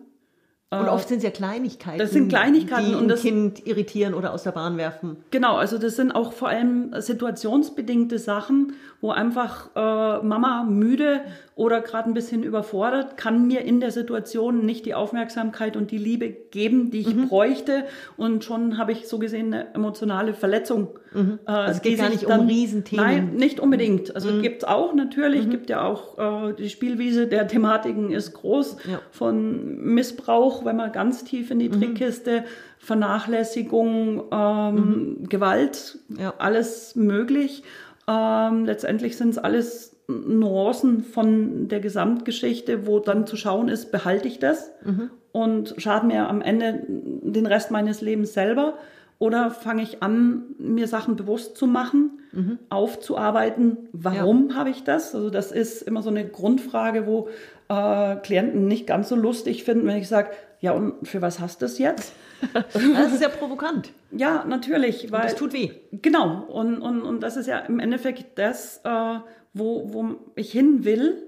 und 0.71 0.85
äh, 0.85 0.89
oft 0.89 1.07
sind 1.07 1.17
es 1.17 1.23
ja 1.23 1.31
Kleinigkeiten. 1.31 1.97
Das 1.97 2.11
sind 2.11 2.29
Kleinigkeiten 2.29 2.89
die 2.89 2.95
und 2.95 3.07
das 3.07 3.21
Kind 3.21 3.65
irritieren 3.65 4.13
oder 4.13 4.33
aus 4.33 4.43
der 4.43 4.51
Bahn 4.51 4.77
werfen. 4.77 5.17
Genau, 5.31 5.55
also 5.55 5.79
das 5.79 5.95
sind 5.95 6.11
auch 6.11 6.31
vor 6.31 6.49
allem 6.49 6.93
situationsbedingte 6.95 8.19
Sachen, 8.19 8.73
wo 9.01 9.09
einfach 9.09 9.69
äh, 9.75 10.23
Mama 10.23 10.65
müde 10.69 11.21
oder 11.59 11.81
gerade 11.81 12.09
ein 12.09 12.13
bisschen 12.13 12.41
überfordert, 12.41 13.17
kann 13.17 13.45
mir 13.45 13.65
in 13.65 13.81
der 13.81 13.91
Situation 13.91 14.65
nicht 14.65 14.85
die 14.85 14.93
Aufmerksamkeit 14.93 15.75
und 15.75 15.91
die 15.91 15.97
Liebe 15.97 16.29
geben, 16.29 16.89
die 16.89 17.01
ich 17.01 17.13
mhm. 17.13 17.27
bräuchte. 17.27 17.83
Und 18.15 18.45
schon 18.45 18.77
habe 18.77 18.93
ich 18.93 19.09
so 19.09 19.19
gesehen 19.19 19.53
eine 19.53 19.73
emotionale 19.73 20.33
Verletzung. 20.33 20.97
Mhm. 21.13 21.39
Äh, 21.45 21.51
also 21.51 21.71
es 21.73 21.81
geht 21.81 21.99
gar 21.99 22.09
nicht 22.09 22.29
dann, 22.29 22.39
um 22.39 22.47
Riesenthemen. 22.47 23.05
Nein, 23.05 23.35
nicht 23.35 23.59
unbedingt. 23.59 24.15
Also 24.15 24.31
mhm. 24.31 24.41
gibt 24.41 24.63
es 24.63 24.69
auch 24.69 24.93
natürlich, 24.93 25.47
mhm. 25.47 25.49
gibt 25.49 25.69
ja 25.69 25.83
auch 25.83 26.49
äh, 26.49 26.53
die 26.53 26.69
Spielwiese 26.69 27.27
der 27.27 27.45
Thematiken 27.49 28.11
ist 28.11 28.31
groß 28.35 28.77
ja. 28.89 29.01
von 29.11 29.79
Missbrauch, 29.83 30.63
wenn 30.63 30.77
man 30.77 30.93
ganz 30.93 31.25
tief 31.25 31.51
in 31.51 31.59
die 31.59 31.67
mhm. 31.67 31.73
Trickkiste, 31.73 32.45
Vernachlässigung, 32.77 34.23
ähm, 34.31 34.75
mhm. 34.75 35.27
Gewalt, 35.27 35.99
ja. 36.17 36.33
alles 36.37 36.95
möglich. 36.95 37.63
Ähm, 38.07 38.63
letztendlich 38.63 39.17
sind 39.17 39.31
es 39.31 39.37
alles 39.37 39.98
Nuancen 40.09 41.03
von 41.03 41.67
der 41.67 41.79
Gesamtgeschichte, 41.79 42.87
wo 42.87 42.99
dann 42.99 43.27
zu 43.27 43.37
schauen 43.37 43.69
ist, 43.69 43.91
behalte 43.91 44.27
ich 44.27 44.39
das 44.39 44.71
mhm. 44.83 45.11
und 45.31 45.75
schade 45.77 46.07
mir 46.07 46.27
am 46.27 46.41
Ende 46.41 46.83
den 46.87 47.45
Rest 47.45 47.69
meines 47.69 48.01
Lebens 48.01 48.33
selber 48.33 48.79
oder 49.19 49.51
fange 49.51 49.83
ich 49.83 50.01
an, 50.01 50.55
mir 50.57 50.87
Sachen 50.87 51.17
bewusst 51.17 51.57
zu 51.57 51.67
machen, 51.67 52.21
mhm. 52.31 52.59
aufzuarbeiten, 52.69 53.77
warum 53.91 54.49
ja. 54.49 54.55
habe 54.55 54.69
ich 54.69 54.83
das? 54.83 55.13
Also 55.13 55.29
das 55.29 55.51
ist 55.51 55.81
immer 55.81 56.01
so 56.01 56.09
eine 56.09 56.27
Grundfrage, 56.27 57.05
wo 57.05 57.27
äh, 57.67 58.15
Klienten 58.15 58.67
nicht 58.67 58.87
ganz 58.87 59.09
so 59.09 59.15
lustig 59.15 59.65
finden, 59.65 59.85
wenn 59.87 59.97
ich 59.97 60.07
sage, 60.07 60.31
ja 60.61 60.71
und 60.71 61.07
für 61.07 61.21
was 61.21 61.39
hast 61.39 61.61
du 61.61 61.65
es 61.65 61.77
jetzt? 61.77 62.13
Das 62.73 63.13
ist 63.13 63.21
ja 63.21 63.27
provokant. 63.27 63.91
Ja, 64.11 64.45
natürlich. 64.47 65.11
Weil, 65.11 65.21
und 65.21 65.25
das 65.25 65.35
tut 65.35 65.51
weh. 65.51 65.71
Genau. 65.91 66.45
Und, 66.47 66.79
und, 66.79 67.01
und 67.01 67.21
das 67.21 67.35
ist 67.35 67.47
ja 67.47 67.59
im 67.59 67.79
Endeffekt 67.79 68.39
das, 68.39 68.79
äh, 68.85 69.19
wo, 69.53 69.93
wo 69.93 70.15
ich 70.35 70.49
hin 70.49 70.85
will, 70.85 71.27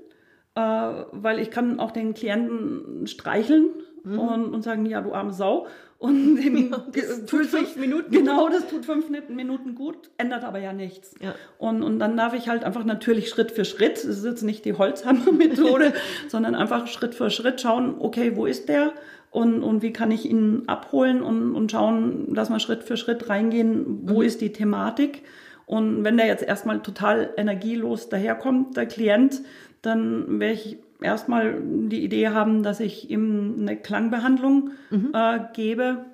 äh, 0.55 0.61
weil 0.61 1.39
ich 1.39 1.51
kann 1.51 1.81
auch 1.81 1.91
den 1.91 2.13
Klienten 2.13 3.07
streicheln 3.07 3.71
mhm. 4.03 4.19
und, 4.19 4.53
und 4.53 4.61
sagen, 4.61 4.85
ja, 4.85 5.01
du 5.01 5.13
arme 5.13 5.33
Sau. 5.33 5.67
Und 6.01 6.39
ja, 6.71 6.83
das 6.93 7.25
tut 7.27 7.45
fünf 7.45 7.75
Minuten. 7.75 8.11
Genau, 8.11 8.49
das 8.49 8.67
tut 8.67 8.85
fünf 8.85 9.05
Minuten 9.29 9.75
gut, 9.75 10.09
ändert 10.17 10.43
aber 10.43 10.57
ja 10.57 10.73
nichts. 10.73 11.13
Ja. 11.21 11.35
Und, 11.59 11.83
und 11.83 11.99
dann 11.99 12.17
darf 12.17 12.33
ich 12.33 12.49
halt 12.49 12.63
einfach 12.63 12.83
natürlich 12.85 13.29
Schritt 13.29 13.51
für 13.51 13.65
Schritt, 13.65 13.97
das 13.97 14.05
ist 14.05 14.25
jetzt 14.25 14.41
nicht 14.41 14.65
die 14.65 14.73
Holzhammer-Methode, 14.73 15.93
sondern 16.27 16.55
einfach 16.55 16.87
Schritt 16.87 17.13
für 17.13 17.29
Schritt 17.29 17.61
schauen, 17.61 17.95
okay, 17.99 18.35
wo 18.35 18.47
ist 18.47 18.67
der? 18.67 18.93
und, 19.31 19.63
und 19.63 19.81
wie 19.81 19.93
kann 19.93 20.11
ich 20.11 20.29
ihn 20.29 20.63
abholen 20.67 21.21
und, 21.21 21.55
und 21.55 21.71
schauen, 21.71 22.33
dass 22.33 22.49
wir 22.49 22.59
Schritt 22.59 22.83
für 22.83 22.97
Schritt 22.97 23.29
reingehen, 23.29 24.01
wo 24.03 24.19
mhm. 24.19 24.25
ist 24.25 24.41
die 24.41 24.51
Thematik. 24.51 25.23
Und 25.65 26.03
wenn 26.03 26.17
der 26.17 26.25
jetzt 26.25 26.43
erstmal 26.43 26.81
total 26.81 27.29
energielos 27.37 28.09
daherkommt, 28.09 28.75
der 28.75 28.87
Klient, 28.87 29.41
dann 29.81 30.39
werde 30.39 30.55
ich 30.55 30.79
erstmal 31.01 31.61
die 31.61 32.03
Idee 32.03 32.29
haben, 32.29 32.63
dass 32.63 32.79
ich 32.79 33.09
ihm 33.09 33.57
eine 33.59 33.77
Klangbehandlung 33.77 34.71
mhm. 34.89 35.11
äh, 35.13 35.39
gebe, 35.53 36.05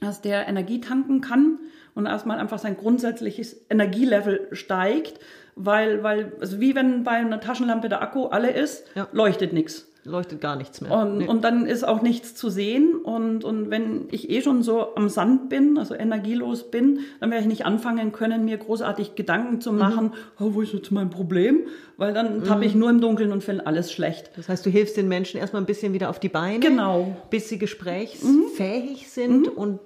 dass 0.00 0.22
der 0.22 0.48
Energie 0.48 0.80
tanken 0.80 1.20
kann 1.20 1.58
und 1.94 2.06
erstmal 2.06 2.38
einfach 2.38 2.58
sein 2.58 2.76
grundsätzliches 2.76 3.66
Energielevel 3.70 4.48
steigt, 4.52 5.20
weil, 5.56 6.02
weil 6.02 6.32
also 6.40 6.60
wie 6.60 6.74
wenn 6.74 7.04
bei 7.04 7.12
einer 7.12 7.40
Taschenlampe 7.40 7.88
der 7.88 8.02
Akku 8.02 8.26
alle 8.26 8.50
ist, 8.50 8.84
ja. 8.94 9.08
leuchtet 9.12 9.52
nichts 9.52 9.93
leuchtet 10.04 10.40
gar 10.40 10.56
nichts 10.56 10.80
mehr. 10.80 10.92
Und, 10.92 11.18
nee. 11.18 11.26
und 11.26 11.44
dann 11.44 11.66
ist 11.66 11.86
auch 11.86 12.02
nichts 12.02 12.34
zu 12.34 12.50
sehen. 12.50 12.94
Und, 12.94 13.44
und 13.44 13.70
wenn 13.70 14.06
ich 14.10 14.30
eh 14.30 14.42
schon 14.42 14.62
so 14.62 14.94
am 14.96 15.08
Sand 15.08 15.48
bin, 15.48 15.78
also 15.78 15.94
energielos 15.94 16.70
bin, 16.70 17.00
dann 17.20 17.30
werde 17.30 17.42
ich 17.42 17.48
nicht 17.48 17.64
anfangen 17.64 18.12
können, 18.12 18.44
mir 18.44 18.58
großartig 18.58 19.14
Gedanken 19.14 19.60
zu 19.60 19.72
machen, 19.72 20.06
mhm. 20.38 20.46
oh, 20.46 20.54
wo 20.54 20.62
ist 20.62 20.72
jetzt 20.72 20.90
mein 20.90 21.10
Problem? 21.10 21.66
Weil 21.96 22.12
dann 22.12 22.40
mhm. 22.40 22.44
tappe 22.44 22.64
ich 22.64 22.74
nur 22.74 22.90
im 22.90 23.00
Dunkeln 23.00 23.32
und 23.32 23.42
finde 23.42 23.66
alles 23.66 23.92
schlecht. 23.92 24.30
Das 24.36 24.48
heißt, 24.48 24.64
du 24.66 24.70
hilfst 24.70 24.96
den 24.96 25.08
Menschen 25.08 25.40
erstmal 25.40 25.62
ein 25.62 25.66
bisschen 25.66 25.92
wieder 25.92 26.10
auf 26.10 26.20
die 26.20 26.28
Beine, 26.28 26.60
genau. 26.60 27.16
bis 27.30 27.48
sie 27.48 27.58
gesprächsfähig 27.58 29.02
mhm. 29.02 29.06
sind 29.06 29.46
mhm. 29.46 29.58
und 29.58 29.80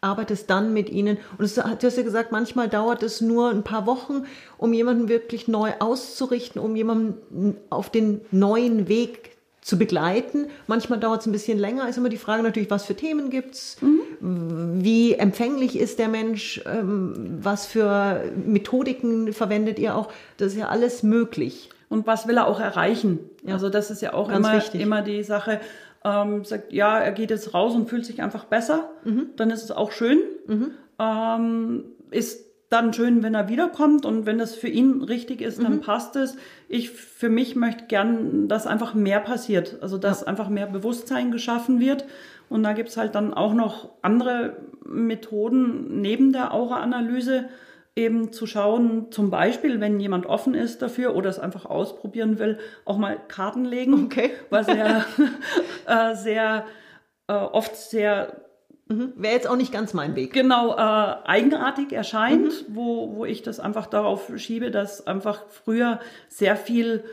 arbeitest 0.00 0.48
dann 0.48 0.72
mit 0.72 0.90
ihnen. 0.90 1.18
Und 1.36 1.44
es, 1.44 1.56
du 1.56 1.62
hast 1.64 1.96
ja 1.96 2.02
gesagt, 2.02 2.32
manchmal 2.32 2.68
dauert 2.68 3.02
es 3.02 3.20
nur 3.20 3.50
ein 3.50 3.64
paar 3.64 3.86
Wochen, 3.86 4.24
um 4.56 4.72
jemanden 4.72 5.08
wirklich 5.08 5.48
neu 5.48 5.72
auszurichten, 5.80 6.60
um 6.62 6.76
jemanden 6.76 7.56
auf 7.68 7.90
den 7.90 8.20
neuen 8.30 8.88
Weg 8.88 9.37
zu 9.60 9.78
begleiten. 9.78 10.46
Manchmal 10.66 10.98
dauert 10.98 11.20
es 11.20 11.26
ein 11.26 11.32
bisschen 11.32 11.58
länger. 11.58 11.88
Ist 11.88 11.98
immer 11.98 12.08
die 12.08 12.16
Frage 12.16 12.42
natürlich, 12.42 12.70
was 12.70 12.84
für 12.84 12.94
Themen 12.94 13.30
gibt's, 13.30 13.76
mhm. 13.80 14.82
wie 14.82 15.14
empfänglich 15.14 15.78
ist 15.78 15.98
der 15.98 16.08
Mensch, 16.08 16.62
ähm, 16.66 17.38
was 17.40 17.66
für 17.66 18.30
Methodiken 18.34 19.32
verwendet 19.32 19.78
ihr 19.78 19.94
auch. 19.94 20.10
Das 20.36 20.52
ist 20.52 20.58
ja 20.58 20.68
alles 20.68 21.02
möglich. 21.02 21.70
Und 21.88 22.06
was 22.06 22.28
will 22.28 22.36
er 22.36 22.46
auch 22.46 22.60
erreichen? 22.60 23.18
Ja. 23.44 23.54
Also 23.54 23.70
das 23.70 23.90
ist 23.90 24.02
ja 24.02 24.12
auch 24.12 24.30
immer, 24.30 24.62
immer 24.74 25.02
die 25.02 25.22
Sache. 25.22 25.60
Ähm, 26.04 26.44
sagt, 26.44 26.72
ja, 26.72 26.98
er 26.98 27.12
geht 27.12 27.30
jetzt 27.30 27.54
raus 27.54 27.74
und 27.74 27.88
fühlt 27.88 28.06
sich 28.06 28.22
einfach 28.22 28.44
besser, 28.44 28.90
mhm. 29.04 29.30
dann 29.36 29.50
ist 29.50 29.64
es 29.64 29.72
auch 29.72 29.90
schön. 29.90 30.18
Mhm. 30.46 30.70
Ähm, 30.98 31.84
ist 32.10 32.47
dann 32.68 32.92
schön, 32.92 33.22
wenn 33.22 33.34
er 33.34 33.48
wiederkommt 33.48 34.04
und 34.04 34.26
wenn 34.26 34.38
das 34.38 34.54
für 34.54 34.68
ihn 34.68 35.02
richtig 35.02 35.40
ist, 35.40 35.62
dann 35.62 35.76
mhm. 35.76 35.80
passt 35.80 36.16
es. 36.16 36.36
Ich 36.68 36.90
für 36.90 37.30
mich 37.30 37.56
möchte 37.56 37.86
gern, 37.86 38.48
dass 38.48 38.66
einfach 38.66 38.94
mehr 38.94 39.20
passiert, 39.20 39.78
also 39.80 39.96
dass 39.96 40.22
ja. 40.22 40.26
einfach 40.26 40.48
mehr 40.48 40.66
Bewusstsein 40.66 41.30
geschaffen 41.30 41.80
wird. 41.80 42.04
Und 42.50 42.62
da 42.62 42.72
gibt's 42.72 42.96
halt 42.96 43.14
dann 43.14 43.32
auch 43.32 43.54
noch 43.54 43.90
andere 44.02 44.56
Methoden 44.84 46.00
neben 46.00 46.32
der 46.32 46.52
Aura-Analyse, 46.52 47.48
eben 47.96 48.32
zu 48.32 48.46
schauen, 48.46 49.10
zum 49.10 49.28
Beispiel, 49.28 49.80
wenn 49.80 49.98
jemand 49.98 50.24
offen 50.26 50.54
ist 50.54 50.82
dafür 50.82 51.16
oder 51.16 51.28
es 51.28 51.40
einfach 51.40 51.66
ausprobieren 51.66 52.38
will, 52.38 52.58
auch 52.84 52.96
mal 52.96 53.18
Karten 53.26 53.64
legen, 53.64 54.04
okay. 54.04 54.30
was 54.50 54.68
ja 54.68 55.04
äh, 55.86 56.14
sehr 56.14 56.64
äh, 57.26 57.32
oft 57.32 57.74
sehr 57.76 58.47
Mhm. 58.88 59.12
Wäre 59.16 59.34
jetzt 59.34 59.48
auch 59.48 59.56
nicht 59.56 59.72
ganz 59.72 59.92
mein 59.94 60.16
Weg. 60.16 60.32
Genau, 60.32 60.74
äh, 60.74 60.78
eigenartig 60.78 61.92
erscheint, 61.92 62.68
mhm. 62.68 62.74
wo, 62.74 63.16
wo 63.16 63.24
ich 63.24 63.42
das 63.42 63.60
einfach 63.60 63.86
darauf 63.86 64.32
schiebe, 64.36 64.70
dass 64.70 65.06
einfach 65.06 65.44
früher 65.48 66.00
sehr 66.28 66.56
viel 66.56 67.04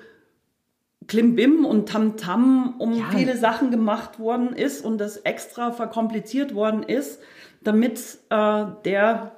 Klimbim 1.08 1.66
und 1.66 1.90
Tamtam 1.90 2.76
um 2.80 2.98
ja. 2.98 3.06
viele 3.12 3.38
Sachen 3.38 3.72
gemacht 3.72 4.20
worden 4.20 4.54
ist 4.54 4.84
und 4.84 4.98
das 4.98 5.18
extra 5.18 5.72
verkompliziert 5.72 6.56
worden 6.56 6.84
ist, 6.84 7.22
damit 7.62 8.00
äh, 8.30 8.66
der 8.86 9.32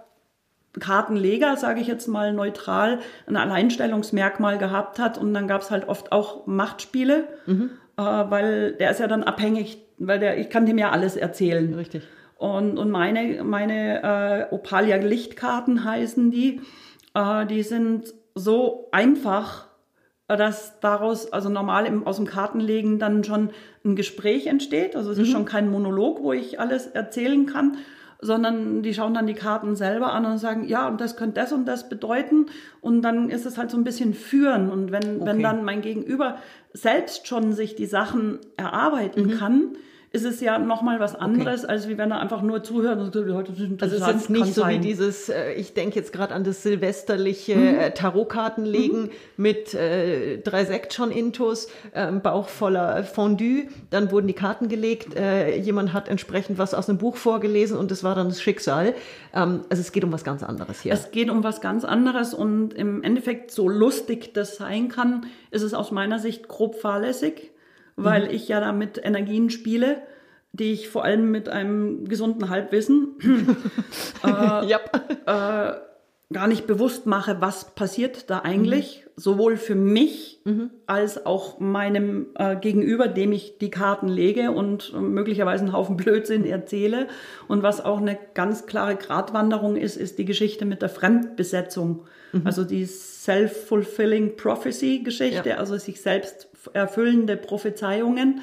Kartenleger, 0.80 1.58
sage 1.58 1.82
ich 1.82 1.88
jetzt 1.88 2.08
mal 2.08 2.34
neutral, 2.34 3.00
ein 3.26 3.36
Alleinstellungsmerkmal 3.36 4.58
gehabt 4.58 5.00
hat 5.00 5.18
und 5.18 5.34
dann 5.34 5.48
gab 5.48 5.62
es 5.62 5.72
halt 5.72 5.88
oft 5.88 6.12
auch 6.12 6.46
Machtspiele, 6.46 7.28
mhm. 7.48 7.72
äh, 7.98 8.02
weil 8.02 8.74
der 8.74 8.92
ist 8.92 9.00
ja 9.00 9.08
dann 9.08 9.24
abhängig, 9.24 9.80
weil 9.98 10.20
der, 10.20 10.38
ich 10.38 10.50
kann 10.50 10.66
dem 10.66 10.78
ja 10.78 10.92
alles 10.92 11.16
erzählen. 11.16 11.74
Richtig. 11.74 12.04
Und, 12.38 12.78
und 12.78 12.92
meine, 12.92 13.44
meine 13.44 14.48
äh, 14.52 14.54
Opalia 14.54 14.98
Lichtkarten 14.98 15.84
heißen 15.84 16.32
die. 16.32 16.62
Äh, 17.14 17.46
die 17.48 17.64
sind 17.64 18.14
so 18.36 18.90
einfach, 18.92 19.68
dass 20.28 20.80
daraus, 20.82 21.32
also 21.32 21.50
normal 21.50 21.86
im, 21.86 22.06
aus 22.06 22.18
dem 22.18 22.26
Kartenlegen 22.26 23.00
dann 23.00 23.24
schon 23.24 23.50
ein 23.84 23.96
Gespräch 23.96 24.48
entsteht. 24.48 24.96
Also 24.96 25.12
es 25.12 25.18
mhm. 25.18 25.24
ist 25.24 25.32
schon 25.32 25.46
kein 25.46 25.72
Monolog, 25.72 26.22
wo 26.22 26.34
ich 26.34 26.60
alles 26.60 26.88
erzählen 26.88 27.46
kann, 27.46 27.78
sondern 28.22 28.82
die 28.84 28.94
schauen 28.94 29.14
dann 29.14 29.28
die 29.28 29.34
Karten 29.34 29.76
selber 29.76 30.14
an 30.14 30.26
und 30.26 30.38
sagen, 30.38 30.68
ja, 30.68 30.88
und 30.88 31.00
das 31.00 31.18
könnte 31.18 31.40
das 31.40 31.54
und 31.54 31.66
das 31.66 31.88
bedeuten. 31.88 32.48
Und 32.82 33.02
dann 33.02 33.30
ist 33.30 33.46
es 33.46 33.58
halt 33.58 33.72
so 33.72 33.78
ein 33.78 33.84
bisschen 33.84 34.14
führen. 34.14 34.70
Und 34.70 34.92
wenn, 34.92 35.18
okay. 35.18 35.26
wenn 35.26 35.42
dann 35.42 35.64
mein 35.64 35.82
Gegenüber 35.82 36.38
selbst 36.74 37.28
schon 37.28 37.54
sich 37.54 37.76
die 37.76 37.86
Sachen 37.86 38.40
erarbeiten 38.58 39.28
mhm. 39.28 39.32
kann, 39.32 39.78
ist 40.18 40.26
es 40.26 40.42
ja 40.42 40.58
nochmal 40.58 41.00
was 41.00 41.14
anderes, 41.14 41.64
okay. 41.64 41.74
als 41.74 41.88
wie 41.88 41.98
wenn 41.98 42.10
er 42.10 42.20
einfach 42.20 42.42
nur 42.42 42.64
zuhört 42.64 43.00
und 43.00 43.14
sagt, 43.14 43.30
heute 43.30 43.54
sind 43.54 43.82
Also 43.84 43.96
es 43.96 44.02
ist 44.02 44.08
jetzt 44.08 44.30
nicht 44.32 44.54
so 44.54 44.62
sein. 44.62 44.76
wie 44.76 44.80
dieses, 44.88 45.30
äh, 45.30 45.54
ich 45.54 45.76
denke 45.76 45.96
jetzt 45.96 46.12
gerade 46.12 46.34
an 46.34 46.44
das 46.44 46.64
silvesterliche 46.64 47.56
mhm. 47.56 47.80
äh, 47.80 47.92
Tarotkartenlegen 47.92 49.04
mhm. 49.04 49.10
mit 49.38 49.76
äh, 49.76 50.40
drei 50.40 50.66
Sekt 50.66 50.94
schon 50.94 51.12
intus, 51.12 51.68
äh, 51.92 52.12
Bauch 52.12 52.50
voller 52.50 53.04
Fondue, 53.04 53.68
dann 53.92 54.12
wurden 54.12 54.26
die 54.26 54.34
Karten 54.34 54.70
gelegt, 54.70 55.16
äh, 55.16 55.56
jemand 55.56 55.94
hat 55.94 56.10
entsprechend 56.10 56.58
was 56.58 56.74
aus 56.74 56.90
einem 56.90 56.98
Buch 56.98 57.16
vorgelesen 57.16 57.78
und 57.78 57.92
das 57.92 58.04
war 58.04 58.16
dann 58.16 58.30
das 58.30 58.42
Schicksal. 58.42 58.96
Ähm, 59.36 59.62
also 59.70 59.82
es 59.82 59.92
geht 59.92 60.04
um 60.04 60.12
was 60.12 60.24
ganz 60.24 60.42
anderes 60.42 60.82
hier. 60.82 60.94
Es 60.94 61.12
geht 61.12 61.30
um 61.30 61.44
was 61.44 61.62
ganz 61.62 61.86
anderes 61.86 62.34
und 62.34 62.74
im 62.74 63.04
Endeffekt 63.04 63.52
so 63.52 63.70
lustig 63.70 64.34
das 64.34 64.58
sein 64.58 64.90
kann, 64.90 65.28
ist 65.52 65.62
es 65.62 65.76
aus 65.76 65.92
meiner 65.92 66.18
Sicht 66.18 66.48
grob 66.48 66.76
fahrlässig 66.76 67.52
weil 67.98 68.26
mhm. 68.26 68.30
ich 68.32 68.48
ja 68.48 68.62
da 68.62 68.72
mit 68.72 69.04
Energien 69.04 69.50
spiele, 69.50 70.02
die 70.54 70.72
ich 70.72 70.88
vor 70.88 71.04
allem 71.04 71.30
mit 71.30 71.50
einem 71.50 72.06
gesunden 72.06 72.50
Halbwissen 72.50 73.18
äh, 74.24 74.66
yep. 74.66 74.92
äh, 75.26 75.74
gar 76.34 76.48
nicht 76.48 76.68
bewusst 76.68 77.06
mache, 77.06 77.38
was 77.40 77.74
passiert 77.76 78.30
da 78.30 78.40
eigentlich, 78.40 79.06
mhm. 79.06 79.12
sowohl 79.16 79.58
für 79.58 79.76
mich 79.76 80.42
mhm. 80.46 80.72
als 80.86 81.26
auch 81.26 81.60
meinem 81.60 82.28
äh, 82.36 82.56
Gegenüber, 82.58 83.08
dem 83.08 83.32
ich 83.32 83.58
die 83.60 83.72
Karten 83.72 84.10
lege 84.10 84.52
und 84.52 84.94
äh, 84.96 85.00
möglicherweise 85.00 85.64
einen 85.64 85.74
Haufen 85.74 85.98
Blödsinn 85.98 86.46
erzähle. 86.46 87.08
Und 87.48 87.64
was 87.64 87.84
auch 87.84 88.00
eine 88.00 88.18
ganz 88.34 88.66
klare 88.66 88.96
Gratwanderung 88.96 89.76
ist, 89.76 89.96
ist 89.96 90.20
die 90.20 90.26
Geschichte 90.26 90.66
mit 90.66 90.82
der 90.82 90.90
Fremdbesetzung. 90.90 92.04
Mhm. 92.34 92.42
Also 92.44 92.64
die 92.64 92.86
Self-Fulfilling 93.28 94.38
Prophecy-Geschichte, 94.38 95.50
ja. 95.50 95.58
also 95.58 95.78
sich 95.78 96.02
selbst 96.02 96.48
erfüllende 96.72 97.36
Prophezeiungen, 97.36 98.40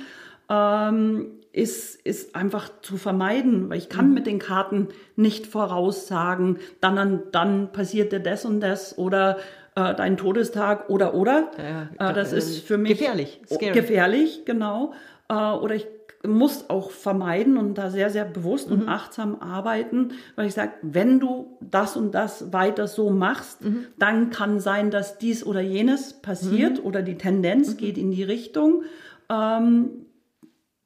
ähm, 0.51 1.41
ist, 1.53 2.05
ist 2.05 2.37
einfach 2.37 2.69
zu 2.83 2.99
vermeiden, 2.99 3.71
weil 3.71 3.79
ich 3.79 3.89
kann 3.89 4.09
mhm. 4.09 4.15
mit 4.15 4.27
den 4.27 4.39
Karten 4.39 4.89
nicht 5.17 5.47
voraussagen, 5.47 6.59
dann, 6.83 6.97
dann, 6.97 7.23
dann 7.33 7.73
passiert 7.73 8.13
dir 8.13 8.21
das 8.21 8.45
und 8.45 8.61
das 8.61 8.99
oder 8.99 9.39
äh, 9.75 9.95
dein 9.95 10.19
Todestag 10.19 10.91
oder 10.91 11.15
oder. 11.15 11.51
Ja, 11.57 12.11
äh, 12.11 12.13
das 12.13 12.35
äh, 12.35 12.39
ist 12.39 12.67
für 12.67 12.77
mich 12.77 12.99
gefährlich. 12.99 13.41
Scary. 13.51 13.73
Gefährlich, 13.73 14.43
genau. 14.45 14.93
Äh, 15.31 15.35
oder 15.35 15.77
ich 15.77 15.87
muss 16.27 16.71
auch 16.71 16.91
vermeiden 16.91 17.57
und 17.57 17.77
da 17.77 17.91
sehr, 17.91 18.11
sehr 18.11 18.25
bewusst 18.25 18.71
mhm. 18.71 18.83
und 18.83 18.89
achtsam 18.89 19.37
arbeiten, 19.41 20.13
weil 20.37 20.47
ich 20.47 20.55
sage, 20.55 20.73
wenn 20.83 21.21
du 21.21 21.59
das 21.61 21.97
und 21.97 22.15
das 22.15 22.53
weiter 22.53 22.87
so 22.87 23.11
machst, 23.11 23.65
mhm. 23.65 23.87
dann 23.99 24.31
kann 24.31 24.61
sein, 24.61 24.91
dass 24.91 25.19
dies 25.19 25.45
oder 25.45 25.61
jenes 25.61 26.15
passiert 26.15 26.81
mhm. 26.81 26.87
oder 26.87 27.03
die 27.03 27.17
Tendenz 27.17 27.73
mhm. 27.73 27.77
geht 27.77 27.99
in 27.99 28.11
die 28.11 28.23
Richtung. 28.23 28.83
Ähm, 29.29 29.91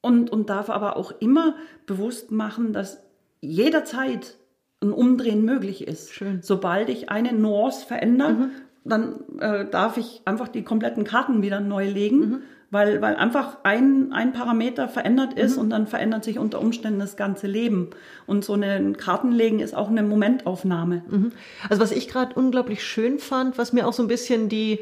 und, 0.00 0.30
und 0.30 0.48
darf 0.48 0.70
aber 0.70 0.96
auch 0.96 1.12
immer 1.20 1.56
bewusst 1.86 2.30
machen, 2.30 2.72
dass 2.72 3.02
jederzeit 3.40 4.36
ein 4.80 4.92
Umdrehen 4.92 5.44
möglich 5.44 5.86
ist. 5.86 6.12
Schön. 6.12 6.38
Sobald 6.40 6.88
ich 6.88 7.10
eine 7.10 7.32
Nuance 7.32 7.84
verändere, 7.84 8.32
mhm. 8.32 8.50
dann 8.84 9.24
äh, 9.40 9.68
darf 9.68 9.96
ich 9.96 10.22
einfach 10.24 10.46
die 10.46 10.62
kompletten 10.62 11.02
Karten 11.02 11.42
wieder 11.42 11.60
neu 11.60 11.88
legen 11.88 12.18
mhm 12.18 12.42
weil, 12.70 13.00
weil 13.00 13.16
einfach 13.16 13.58
ein, 13.62 14.12
ein 14.12 14.32
Parameter 14.32 14.88
verändert 14.88 15.34
ist 15.34 15.56
mhm. 15.56 15.62
und 15.62 15.70
dann 15.70 15.86
verändert 15.86 16.24
sich 16.24 16.38
unter 16.38 16.60
Umständen 16.60 16.98
das 16.98 17.16
ganze 17.16 17.46
Leben. 17.46 17.90
Und 18.26 18.44
so 18.44 18.54
ein 18.54 18.96
Kartenlegen 18.96 19.60
ist 19.60 19.74
auch 19.74 19.88
eine 19.88 20.02
Momentaufnahme. 20.02 21.02
Mhm. 21.08 21.32
Also 21.70 21.82
was 21.82 21.92
ich 21.92 22.08
gerade 22.08 22.34
unglaublich 22.34 22.84
schön 22.84 23.18
fand, 23.18 23.56
was 23.56 23.72
mir 23.72 23.86
auch 23.86 23.94
so 23.94 24.02
ein 24.02 24.08
bisschen 24.08 24.50
die, 24.50 24.80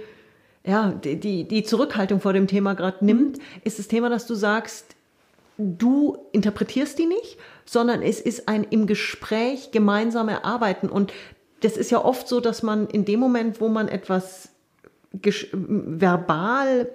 ja, 0.64 0.90
die, 0.90 1.20
die, 1.20 1.44
die 1.46 1.62
Zurückhaltung 1.62 2.20
vor 2.20 2.32
dem 2.32 2.48
Thema 2.48 2.74
gerade 2.74 3.04
nimmt, 3.04 3.38
mhm. 3.38 3.42
ist 3.62 3.78
das 3.78 3.86
Thema, 3.86 4.08
dass 4.08 4.26
du 4.26 4.34
sagst, 4.34 4.96
du 5.56 6.18
interpretierst 6.32 6.98
die 6.98 7.06
nicht, 7.06 7.38
sondern 7.64 8.02
es 8.02 8.20
ist 8.20 8.48
ein 8.48 8.64
im 8.64 8.86
Gespräch 8.86 9.70
gemeinsam 9.70 10.28
erarbeiten. 10.28 10.88
Und 10.88 11.12
das 11.60 11.76
ist 11.76 11.90
ja 11.92 12.04
oft 12.04 12.26
so, 12.26 12.40
dass 12.40 12.64
man 12.64 12.88
in 12.88 13.04
dem 13.04 13.20
Moment, 13.20 13.60
wo 13.60 13.68
man 13.68 13.86
etwas 13.86 14.50
verbal 15.12 16.88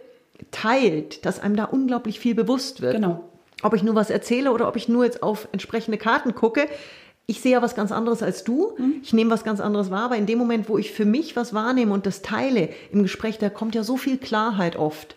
teilt, 0.51 1.25
dass 1.25 1.39
einem 1.39 1.55
da 1.55 1.65
unglaublich 1.65 2.19
viel 2.19 2.35
bewusst 2.35 2.81
wird. 2.81 2.95
Genau. 2.95 3.23
Ob 3.63 3.73
ich 3.75 3.83
nur 3.83 3.95
was 3.95 4.09
erzähle 4.09 4.51
oder 4.51 4.67
ob 4.67 4.75
ich 4.75 4.89
nur 4.89 5.05
jetzt 5.05 5.21
auf 5.21 5.47
entsprechende 5.51 5.97
Karten 5.97 6.33
gucke, 6.33 6.67
ich 7.27 7.41
sehe 7.41 7.53
ja 7.53 7.61
was 7.61 7.75
ganz 7.75 7.91
anderes 7.91 8.23
als 8.23 8.43
du. 8.43 8.73
Mhm. 8.77 8.95
Ich 9.03 9.13
nehme 9.13 9.31
was 9.31 9.43
ganz 9.43 9.59
anderes 9.59 9.91
wahr, 9.91 10.03
aber 10.03 10.17
in 10.17 10.25
dem 10.25 10.37
Moment, 10.37 10.67
wo 10.67 10.77
ich 10.77 10.91
für 10.91 11.05
mich 11.05 11.35
was 11.35 11.53
wahrnehme 11.53 11.93
und 11.93 12.05
das 12.05 12.21
teile 12.21 12.69
im 12.91 13.03
Gespräch, 13.03 13.37
da 13.37 13.49
kommt 13.49 13.75
ja 13.75 13.83
so 13.83 13.97
viel 13.97 14.17
Klarheit 14.17 14.75
oft. 14.75 15.15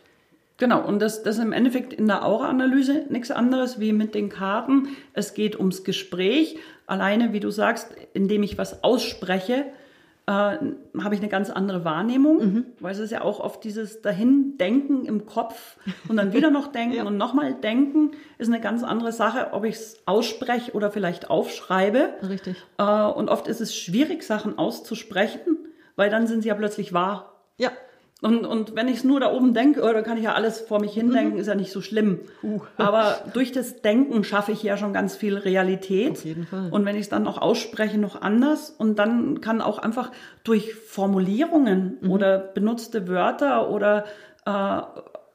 Genau, 0.57 0.87
und 0.87 1.01
das, 1.01 1.25
das 1.25 1.39
ist 1.39 1.43
im 1.43 1.53
Endeffekt 1.53 1.93
in 1.93 2.07
der 2.07 2.25
Aura-Analyse 2.25 3.07
nichts 3.09 3.33
anderes 3.33 3.81
wie 3.81 3.93
mit 3.93 4.15
den 4.15 4.29
Karten. 4.29 4.89
Es 5.13 5.35
geht 5.35 5.59
ums 5.59 5.83
Gespräch. 5.83 6.57
Alleine, 6.87 7.33
wie 7.33 7.41
du 7.41 7.51
sagst, 7.51 7.89
indem 8.13 8.45
ich 8.45 8.57
was 8.57 8.85
ausspreche, 8.85 9.65
äh, 10.27 10.31
habe 10.31 11.15
ich 11.15 11.21
eine 11.21 11.29
ganz 11.29 11.51
andere 11.51 11.85
Wahrnehmung, 11.85 12.39
mhm. 12.39 12.67
weil 12.81 12.93
es 12.93 12.99
ist 12.99 13.11
ja 13.11 13.21
auch 13.21 13.41
oft 13.41 13.63
dieses 13.63 14.01
Dahin-Denken 14.01 15.05
im 15.05 15.27
Kopf 15.27 15.77
und 16.09 16.17
dann 16.17 16.33
wieder 16.33 16.51
noch 16.51 16.67
denken 16.73 16.97
ja. 16.97 17.05
und 17.05 17.19
nochmal 17.19 17.55
denken, 17.55 18.13
ist 18.39 18.49
eine 18.49 18.61
ganz 18.61 18.83
andere 18.83 19.13
Sache, 19.13 19.49
ob 19.53 19.65
ich 19.65 19.77
es 19.77 20.03
ausspreche 20.07 20.73
oder 20.73 20.91
vielleicht 20.91 21.29
aufschreibe. 21.29 22.15
Richtig. 22.27 22.57
Äh, 22.79 22.85
und 22.85 23.29
oft 23.29 23.49
ist 23.49 23.61
es 23.61 23.77
schwierig, 23.77 24.23
Sachen 24.23 24.57
auszusprechen, 24.57 25.59
weil 25.97 26.09
dann 26.09 26.27
sind 26.27 26.43
sie 26.43 26.49
ja 26.49 26.55
plötzlich 26.55 26.95
wahr. 26.95 27.41
Ja. 27.59 27.71
Und, 28.25 28.47
und 28.47 28.75
wenn 28.75 28.89
ich 28.89 28.97
es 28.97 29.05
nur 29.05 29.21
da 29.21 29.31
oben 29.31 29.53
denke, 29.53 29.83
oh, 29.83 29.93
dann 29.93 30.03
kann 30.03 30.17
ich 30.17 30.25
ja 30.25 30.33
alles 30.33 30.59
vor 30.59 30.81
mich 30.81 30.95
hindenken, 30.95 31.35
mhm. 31.35 31.41
ist 31.41 31.47
ja 31.47 31.55
nicht 31.55 31.71
so 31.71 31.83
schlimm. 31.83 32.21
Uh. 32.43 32.61
Aber 32.79 33.19
durch 33.35 33.53
das 33.53 33.83
Denken 33.83 34.25
schaffe 34.25 34.51
ich 34.53 34.63
ja 34.63 34.79
schon 34.79 34.95
ganz 34.95 35.15
viel 35.15 35.37
Realität. 35.37 36.13
Auf 36.13 36.25
jeden 36.25 36.47
Fall. 36.47 36.71
Und 36.71 36.87
wenn 36.87 36.97
ich 36.97 37.03
es 37.03 37.09
dann 37.11 37.23
noch 37.23 37.43
ausspreche, 37.43 37.99
noch 37.99 38.23
anders. 38.23 38.71
Und 38.71 38.99
dann 38.99 39.43
kann 39.43 39.61
auch 39.61 39.77
einfach 39.77 40.11
durch 40.43 40.75
Formulierungen 40.75 41.99
mhm. 42.01 42.11
oder 42.11 42.39
benutzte 42.39 43.09
Wörter 43.09 43.71
oder 43.71 44.07
äh, 44.47 44.81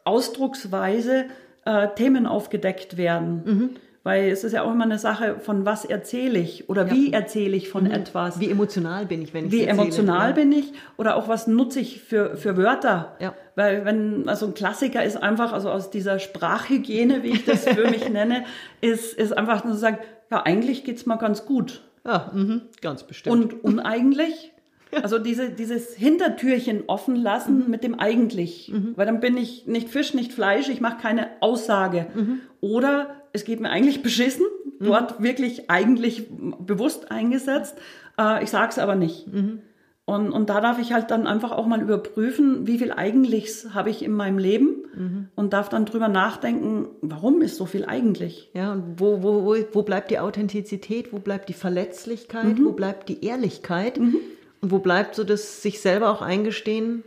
Ausdrucksweise 0.04 1.26
äh, 1.66 1.90
Themen 1.90 2.26
aufgedeckt 2.26 2.98
werden. 2.98 3.42
Mhm. 3.46 3.70
Weil 4.04 4.30
es 4.30 4.46
ist 4.46 4.54
ja 4.54 4.64
auch 4.64 4.72
immer 4.72 4.86
eine 4.86 4.98
Sache 4.98 5.40
von 5.40 5.66
was 5.66 5.84
erzähle 5.84 6.40
ich 6.40 6.70
oder 6.70 6.88
ja. 6.88 6.94
wie 6.94 7.12
erzähle 7.12 7.58
ich 7.58 7.70
von 7.70 7.84
mhm. 7.84 7.92
etwas. 7.92 8.40
Wie 8.40 8.50
emotional 8.50 9.06
bin 9.06 9.22
ich, 9.22 9.34
wenn 9.34 9.48
ich 9.48 9.52
Wie 9.52 9.64
erzähle, 9.64 9.82
emotional 9.82 10.30
ja. 10.30 10.36
bin 10.36 10.52
ich 10.54 10.72
oder 10.96 11.18
auch 11.18 11.28
was 11.28 11.48
nutze 11.48 11.82
ich 11.82 12.02
für, 12.02 12.38
für 12.38 12.56
Wörter. 12.56 13.18
Ja. 13.20 13.34
Weil 13.56 13.84
wenn, 13.84 14.30
also 14.30 14.46
ein 14.46 14.54
Klassiker 14.54 15.04
ist 15.04 15.22
einfach, 15.22 15.52
also 15.52 15.70
aus 15.70 15.90
dieser 15.90 16.20
Sprachhygiene, 16.20 17.24
wie 17.24 17.32
ich 17.32 17.46
das 17.46 17.68
für 17.68 17.90
mich 17.90 18.10
nenne, 18.12 18.46
ist, 18.80 19.14
ist 19.14 19.38
einfach 19.38 19.66
nur 19.66 19.74
zu 19.74 19.80
sagen, 19.80 19.98
ja, 20.32 20.44
eigentlich 20.44 20.86
geht's 20.86 21.06
mal 21.06 21.18
ganz 21.18 21.46
gut. 21.46 21.82
Ja, 22.06 22.32
mh, 22.34 22.62
ganz 22.82 23.04
bestimmt. 23.04 23.36
Und 23.36 23.64
uneigentlich? 23.64 24.54
Also 25.02 25.20
diese, 25.20 25.50
dieses 25.50 25.94
Hintertürchen 25.94 26.84
offen 26.88 27.16
lassen 27.16 27.66
mhm. 27.66 27.70
mit 27.70 27.84
dem 27.84 28.00
eigentlich. 28.00 28.72
Mhm. 28.74 28.94
Weil 28.96 29.06
dann 29.06 29.20
bin 29.20 29.38
ich 29.38 29.68
nicht 29.68 29.90
Fisch, 29.90 30.14
nicht 30.14 30.34
Fleisch, 30.34 30.70
ich 30.70 30.82
mache 30.82 31.02
keine 31.02 31.28
Aussage. 31.42 32.08
Mhm. 32.16 32.40
Oder 32.62 33.16
es 33.34 33.46
geht 33.46 33.60
mir 33.60 33.70
eigentlich 33.70 34.02
beschissen, 34.02 34.46
mhm. 34.80 34.86
dort 34.86 35.22
wirklich 35.22 35.70
eigentlich 35.70 36.28
bewusst 36.30 37.12
eingesetzt. 37.12 37.78
Äh, 38.20 38.44
ich 38.44 38.50
sage 38.50 38.72
es 38.72 38.80
aber 38.80 38.96
nicht. 38.96 39.28
Mhm. 39.28 39.62
Und, 40.06 40.32
und 40.32 40.50
da 40.50 40.60
darf 40.60 40.80
ich 40.80 40.92
halt 40.92 41.12
dann 41.12 41.28
einfach 41.28 41.52
auch 41.52 41.68
mal 41.68 41.84
überprüfen, 41.84 42.66
wie 42.66 42.80
viel 42.80 42.92
Eigentlichs 42.92 43.76
habe 43.76 43.92
ich 43.92 44.04
in 44.04 44.12
meinem 44.12 44.40
Leben 44.40 44.86
mhm. 44.96 45.28
und 45.36 45.54
darf 45.54 45.70
dann 45.70 45.86
drüber 45.86 46.08
nachdenken, 46.08 46.88
warum 47.02 47.44
ist 47.44 47.58
so 47.58 47.68
viel 47.68 47.86
eigentlich? 47.86 48.50
Ja, 48.56 48.72
und 48.72 49.00
wo, 49.00 49.22
wo, 49.22 49.46
wo, 49.46 49.56
wo 49.72 49.84
bleibt 49.84 50.10
die 50.10 50.18
Authentizität, 50.18 51.14
wo 51.14 51.20
bleibt 51.20 51.48
die 51.48 51.54
Verletzlichkeit, 51.54 52.58
mhm. 52.58 52.66
wo 52.66 52.72
bleibt 52.72 53.08
die 53.08 53.24
Ehrlichkeit 53.24 54.00
mhm. 54.00 54.16
Und 54.62 54.72
wo 54.72 54.80
bleibt 54.80 55.16
so 55.16 55.24
das 55.24 55.62
sich 55.62 55.82
selber 55.82 56.10
auch 56.10 56.22
eingestehen, 56.22 57.04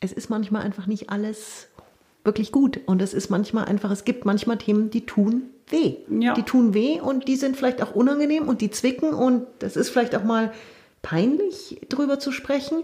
es 0.00 0.12
ist 0.12 0.28
manchmal 0.28 0.62
einfach 0.62 0.86
nicht 0.86 1.10
alles 1.10 1.68
wirklich 2.24 2.52
gut. 2.52 2.80
Und 2.86 3.02
es 3.02 3.14
ist 3.14 3.30
manchmal 3.30 3.66
einfach, 3.66 3.90
es 3.90 4.04
gibt 4.04 4.24
manchmal 4.24 4.58
Themen, 4.58 4.90
die 4.90 5.06
tun 5.06 5.50
weh. 5.68 5.96
Ja. 6.08 6.34
Die 6.34 6.42
tun 6.42 6.74
weh 6.74 7.00
und 7.00 7.28
die 7.28 7.36
sind 7.36 7.56
vielleicht 7.56 7.82
auch 7.82 7.94
unangenehm 7.94 8.48
und 8.48 8.60
die 8.60 8.70
zwicken 8.70 9.14
und 9.14 9.46
das 9.60 9.76
ist 9.76 9.90
vielleicht 9.90 10.14
auch 10.16 10.24
mal 10.24 10.52
peinlich, 11.02 11.80
drüber 11.88 12.18
zu 12.18 12.32
sprechen. 12.32 12.82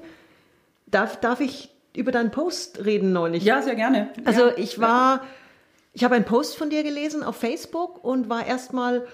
Darf, 0.86 1.20
darf 1.20 1.40
ich 1.40 1.70
über 1.96 2.12
deinen 2.12 2.30
Post 2.30 2.84
reden 2.84 3.12
neulich? 3.12 3.44
Ja, 3.44 3.62
sehr 3.62 3.74
gerne. 3.74 4.10
Also 4.24 4.48
ja. 4.48 4.58
ich 4.58 4.80
war, 4.80 5.22
ich 5.92 6.04
habe 6.04 6.14
einen 6.14 6.24
Post 6.24 6.56
von 6.56 6.70
dir 6.70 6.82
gelesen 6.82 7.22
auf 7.22 7.36
Facebook 7.36 8.04
und 8.04 8.28
war 8.28 8.46
erstmal, 8.46 9.06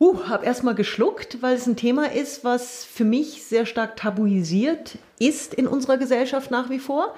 uh, 0.00 0.28
habe 0.28 0.46
erstmal 0.46 0.74
geschluckt, 0.74 1.42
weil 1.42 1.56
es 1.56 1.66
ein 1.66 1.76
Thema 1.76 2.12
ist, 2.12 2.44
was 2.44 2.84
für 2.84 3.04
mich 3.04 3.44
sehr 3.44 3.66
stark 3.66 3.96
tabuisiert 3.96 4.98
ist 5.18 5.54
in 5.54 5.66
unserer 5.66 5.98
Gesellschaft 5.98 6.50
nach 6.50 6.70
wie 6.70 6.78
vor. 6.78 7.14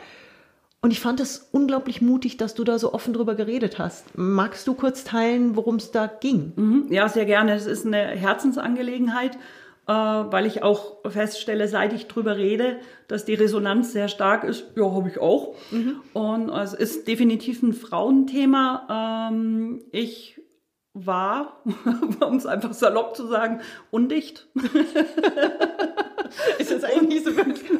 Und 0.83 0.93
ich 0.93 1.01
fand 1.01 1.21
es 1.21 1.49
unglaublich 1.53 2.01
mutig, 2.01 2.38
dass 2.38 2.55
du 2.55 2.64
da 2.64 2.79
so 2.79 2.95
offen 2.95 3.12
drüber 3.12 3.35
geredet 3.35 3.79
hast. 3.79 4.16
Magst 4.16 4.66
du 4.66 4.75
kurz 4.75 5.05
teilen, 5.05 5.55
worum 5.55 5.77
es 5.77 5.90
da 5.90 6.07
ging? 6.07 6.53
Mhm. 6.57 6.87
Ja, 6.88 7.09
sehr 7.09 7.27
gerne. 7.27 7.53
Es 7.55 7.66
ist 7.66 7.85
eine 7.85 7.99
Herzensangelegenheit, 7.99 9.37
äh, 9.87 9.93
weil 9.93 10.47
ich 10.47 10.62
auch 10.62 10.97
feststelle, 11.07 11.69
seit 11.69 11.93
ich 11.93 12.09
drüber 12.09 12.38
rede, 12.38 12.79
dass 13.09 13.27
die 13.27 13.35
Resonanz 13.35 13.93
sehr 13.93 14.09
stark 14.09 14.43
ist. 14.43 14.64
Ja, 14.75 14.90
habe 14.90 15.11
ich 15.11 15.19
auch. 15.19 15.55
Mhm. 15.71 15.97
Und 16.14 16.49
es 16.49 16.73
ist 16.73 17.07
definitiv 17.07 17.62
ein 17.62 17.75
Frauenthema. 17.75 19.29
Ähm, 19.31 19.83
ich 19.93 20.39
war, 20.94 21.62
um 22.20 22.37
es 22.37 22.46
einfach 22.46 22.72
salopp 22.72 23.16
zu 23.16 23.26
sagen, 23.26 23.61
undicht. 23.90 24.48
es 26.59 26.70
ist 26.70 26.85
eigentlich 26.85 27.24
so 27.24 27.31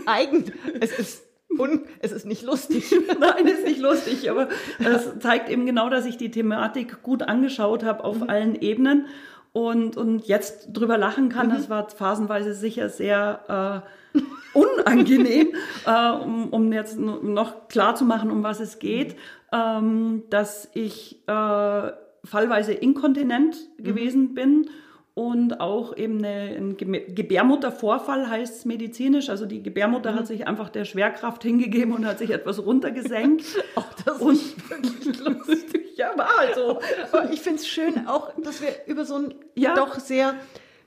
eigen. 0.07 0.53
Es 0.81 0.99
ist 0.99 1.25
und 1.59 1.83
es 1.99 2.13
ist 2.13 2.27
nicht 2.27 2.43
lustig. 2.43 2.95
Nein, 3.19 3.47
es 3.47 3.59
ist 3.59 3.67
nicht 3.67 3.81
lustig, 3.81 4.31
aber 4.31 4.49
es 4.79 5.19
zeigt 5.19 5.49
eben 5.49 5.67
genau, 5.67 5.91
dass 5.91 6.07
ich 6.07 6.17
die 6.17 6.31
Thematik 6.31 7.03
gut 7.03 7.23
angeschaut 7.23 7.85
habe 7.85 8.05
auf 8.05 8.21
mhm. 8.21 8.31
allen 8.31 8.55
Ebenen 8.55 9.07
und, 9.53 9.97
und 9.97 10.27
jetzt 10.27 10.69
drüber 10.73 10.97
lachen 10.97 11.29
kann. 11.29 11.49
Mhm. 11.49 11.53
Das 11.53 11.69
war 11.69 11.89
phasenweise 11.89 12.55
sicher 12.55 12.89
sehr 12.89 13.85
äh, 14.15 14.21
unangenehm, 14.59 15.49
äh, 15.87 16.11
um, 16.11 16.51
um 16.51 16.73
jetzt 16.73 16.99
noch 16.99 17.69
klar 17.69 17.97
zu 17.97 18.05
machen, 18.05 18.31
um 18.31 18.45
was 18.45 18.61
es 18.61 18.79
geht, 18.79 19.17
ähm, 19.53 20.23
dass 20.31 20.69
ich 20.75 21.21
äh, 21.27 21.91
fallweise 22.25 22.73
inkontinent 22.73 23.57
mhm. 23.79 23.85
gewesen 23.85 24.35
bin 24.35 24.71
und 25.15 25.61
auch 25.61 25.97
eben 25.97 26.25
eine, 26.25 26.57
ein 26.57 26.77
Gebärmuttervorfall 26.79 28.31
heißt 28.31 28.59
es 28.59 28.65
medizinisch. 28.65 29.29
Also 29.29 29.45
die 29.45 29.63
Gebärmutter 29.63 30.13
mhm. 30.13 30.17
hat 30.17 30.27
sich 30.27 30.47
einfach 30.47 30.69
der 30.69 30.85
Schwerkraft 30.85 31.43
hingegeben 31.43 31.93
und 31.93 32.07
hat 32.07 32.19
sich 32.19 32.31
etwas 32.31 32.65
runtergesenkt. 32.65 33.45
Auch 33.75 33.93
das 34.05 34.19
und 34.19 34.35
ist 34.35 34.71
wirklich 34.71 35.19
lustig. 35.19 35.87
Ja, 36.01 36.17
war 36.17 36.31
also. 36.39 36.81
Aber 37.13 37.31
ich 37.31 37.43
finde 37.43 37.59
es 37.59 37.69
schön 37.69 38.07
auch, 38.07 38.33
dass 38.43 38.63
wir 38.63 38.69
über 38.87 39.05
so 39.05 39.17
ein 39.17 39.35
ja. 39.55 39.75
doch 39.75 39.99
sehr 39.99 40.35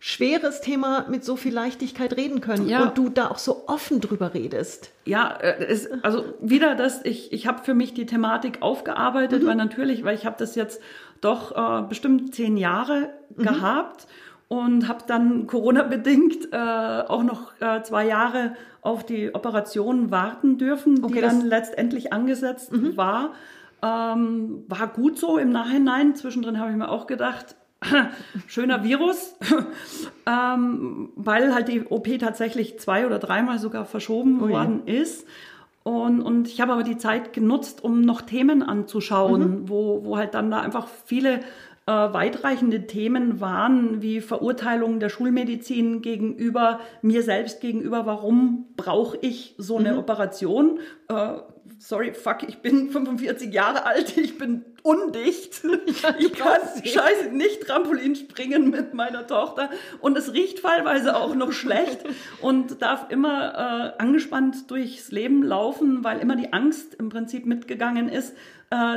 schweres 0.05 0.59
Thema 0.59 1.05
mit 1.09 1.23
so 1.23 1.37
viel 1.37 1.53
Leichtigkeit 1.53 2.17
reden 2.17 2.41
können 2.41 2.67
ja. 2.67 2.83
und 2.83 2.97
du 2.97 3.07
da 3.07 3.29
auch 3.29 3.37
so 3.37 3.69
offen 3.69 4.01
drüber 4.01 4.33
redest. 4.33 4.91
Ja, 5.05 5.31
äh, 5.31 5.63
es, 5.63 5.89
also 6.03 6.25
wieder 6.41 6.75
das, 6.75 7.05
ich, 7.05 7.31
ich 7.31 7.47
habe 7.47 7.63
für 7.63 7.73
mich 7.73 7.93
die 7.93 8.05
Thematik 8.05 8.61
aufgearbeitet, 8.61 9.43
mhm. 9.43 9.47
weil 9.47 9.55
natürlich, 9.55 10.03
weil 10.03 10.15
ich 10.15 10.25
habe 10.25 10.35
das 10.37 10.55
jetzt 10.55 10.81
doch 11.21 11.55
äh, 11.55 11.87
bestimmt 11.87 12.35
zehn 12.35 12.57
Jahre 12.57 13.11
mhm. 13.37 13.43
gehabt 13.43 14.07
und 14.49 14.89
habe 14.89 15.05
dann 15.07 15.47
Corona-bedingt 15.47 16.49
äh, 16.51 16.57
auch 16.57 17.23
noch 17.23 17.53
äh, 17.61 17.81
zwei 17.83 18.05
Jahre 18.05 18.57
auf 18.81 19.05
die 19.05 19.33
Operation 19.33 20.11
warten 20.11 20.57
dürfen, 20.57 21.01
okay, 21.01 21.13
die 21.13 21.21
dann 21.21 21.45
letztendlich 21.45 22.11
angesetzt 22.11 22.73
mhm. 22.73 22.97
war. 22.97 23.31
Ähm, 23.81 24.65
war 24.67 24.87
gut 24.87 25.17
so 25.17 25.37
im 25.37 25.53
Nachhinein. 25.53 26.13
Zwischendrin 26.13 26.59
habe 26.59 26.71
ich 26.71 26.75
mir 26.75 26.89
auch 26.89 27.07
gedacht, 27.07 27.55
schöner 28.47 28.83
Virus, 28.83 29.35
ähm, 30.25 31.09
weil 31.15 31.53
halt 31.53 31.67
die 31.67 31.85
OP 31.85 32.07
tatsächlich 32.19 32.79
zwei 32.79 33.05
oder 33.05 33.19
dreimal 33.19 33.59
sogar 33.59 33.85
verschoben 33.85 34.41
oh 34.41 34.49
worden 34.49 34.85
ist. 34.85 35.27
Und, 35.83 36.21
und 36.21 36.47
ich 36.47 36.61
habe 36.61 36.73
aber 36.73 36.83
die 36.83 36.97
Zeit 36.97 37.33
genutzt, 37.33 37.83
um 37.83 38.01
noch 38.01 38.21
Themen 38.21 38.63
anzuschauen, 38.63 39.61
mhm. 39.61 39.69
wo, 39.69 40.05
wo 40.05 40.17
halt 40.17 40.33
dann 40.33 40.49
da 40.49 40.61
einfach 40.61 40.87
viele 40.87 41.41
äh, 41.85 41.91
weitreichende 41.91 42.87
Themen 42.87 43.41
waren, 43.41 44.01
wie 44.01 44.21
Verurteilung 44.21 45.01
der 45.01 45.09
Schulmedizin 45.09 46.01
gegenüber 46.01 46.79
mir 47.01 47.23
selbst 47.23 47.59
gegenüber, 47.59 48.05
warum 48.05 48.67
brauche 48.77 49.17
ich 49.17 49.55
so 49.57 49.77
eine 49.77 49.93
mhm. 49.93 49.99
Operation? 49.99 50.79
Äh, 51.09 51.33
sorry, 51.83 52.13
fuck, 52.13 52.43
ich 52.43 52.59
bin 52.59 52.89
45 52.89 53.53
Jahre 53.53 53.85
alt, 53.85 54.17
ich 54.17 54.37
bin 54.37 54.63
undicht. 54.83 55.61
Ja, 56.03 56.15
ich 56.17 56.33
kann 56.33 56.59
scheiße 56.83 57.29
nicht 57.31 57.61
Trampolin 57.61 58.15
springen 58.15 58.69
mit 58.69 58.93
meiner 58.93 59.27
Tochter 59.27 59.69
und 60.01 60.17
es 60.17 60.33
riecht 60.33 60.59
fallweise 60.59 61.15
auch 61.15 61.35
noch 61.35 61.51
schlecht 61.51 61.99
und 62.41 62.81
darf 62.81 63.09
immer 63.09 63.93
äh, 63.97 64.01
angespannt 64.01 64.69
durchs 64.71 65.11
Leben 65.11 65.43
laufen, 65.43 66.03
weil 66.03 66.19
immer 66.19 66.35
die 66.35 66.51
Angst 66.51 66.95
im 66.95 67.09
Prinzip 67.09 67.45
mitgegangen 67.45 68.09
ist, 68.09 68.35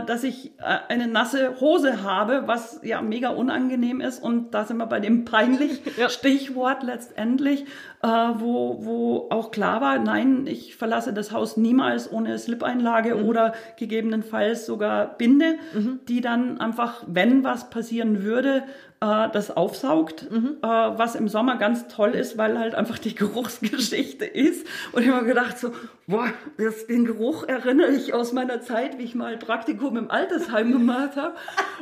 dass 0.06 0.24
ich 0.24 0.52
äh, 0.58 0.78
eine 0.88 1.06
nasse 1.06 1.60
Hose 1.60 2.02
habe, 2.02 2.44
was 2.46 2.80
ja 2.82 3.02
mega 3.02 3.30
unangenehm 3.30 4.00
ist. 4.00 4.22
Und 4.22 4.54
da 4.54 4.64
sind 4.64 4.78
wir 4.78 4.86
bei 4.86 5.00
dem 5.00 5.24
peinlich 5.24 5.82
ja. 5.96 6.08
Stichwort 6.08 6.82
letztendlich, 6.82 7.64
äh, 8.02 8.08
wo, 8.08 8.84
wo 8.84 9.28
auch 9.30 9.50
klar 9.50 9.80
war, 9.80 9.98
nein, 9.98 10.46
ich 10.46 10.76
verlasse 10.76 11.12
das 11.12 11.32
Haus 11.32 11.56
niemals 11.56 12.10
ohne 12.10 12.38
Slip-Einlage 12.38 13.16
mhm. 13.16 13.28
oder 13.28 13.52
gegebenenfalls 13.76 14.66
sogar 14.66 15.18
Binde, 15.18 15.56
mhm. 15.74 16.00
die 16.08 16.20
dann 16.20 16.60
einfach, 16.60 17.04
wenn 17.06 17.44
was 17.44 17.70
passieren 17.70 18.22
würde, 18.22 18.64
äh, 19.00 19.28
das 19.30 19.50
aufsaugt, 19.50 20.30
mhm. 20.30 20.56
äh, 20.62 20.66
was 20.66 21.14
im 21.14 21.28
Sommer 21.28 21.56
ganz 21.56 21.86
toll 21.88 22.10
ist, 22.10 22.38
weil 22.38 22.58
halt 22.58 22.74
einfach 22.74 22.98
die 22.98 23.14
Geruchsgeschichte 23.14 24.24
ist. 24.24 24.66
Und 24.92 25.02
ich 25.02 25.10
habe 25.10 25.26
gedacht 25.26 25.58
so, 25.58 25.72
boah, 26.06 26.28
das, 26.56 26.86
den 26.86 27.04
Geruch 27.04 27.46
erinnere 27.46 27.92
ich 27.92 28.14
aus 28.14 28.32
meiner 28.32 28.62
Zeit, 28.62 28.98
wie 28.98 29.02
ich 29.02 29.14
mal 29.14 29.36
Praktikum 29.66 29.96
im 29.96 30.10
Altersheim 30.10 30.70
gemacht 30.70 31.16
habe. 31.16 31.34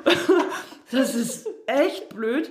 das 0.90 1.14
ist 1.14 1.46
echt 1.66 2.14
blöd. 2.14 2.50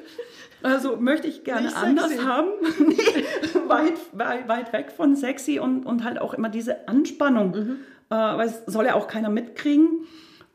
Also 0.61 0.95
möchte 0.97 1.27
ich 1.27 1.43
gerne 1.43 1.75
anders 1.75 2.23
haben. 2.23 2.49
nee, 2.79 2.95
weit, 3.67 3.93
weit, 4.13 4.47
weit 4.47 4.73
weg 4.73 4.91
von 4.95 5.15
sexy 5.15 5.59
und, 5.59 5.85
und 5.85 6.03
halt 6.03 6.21
auch 6.21 6.33
immer 6.33 6.49
diese 6.49 6.87
Anspannung. 6.87 7.51
Mhm. 7.51 7.77
Äh, 8.09 8.15
weil 8.15 8.47
es 8.47 8.61
soll 8.67 8.85
ja 8.85 8.93
auch 8.93 9.07
keiner 9.07 9.29
mitkriegen. 9.29 10.05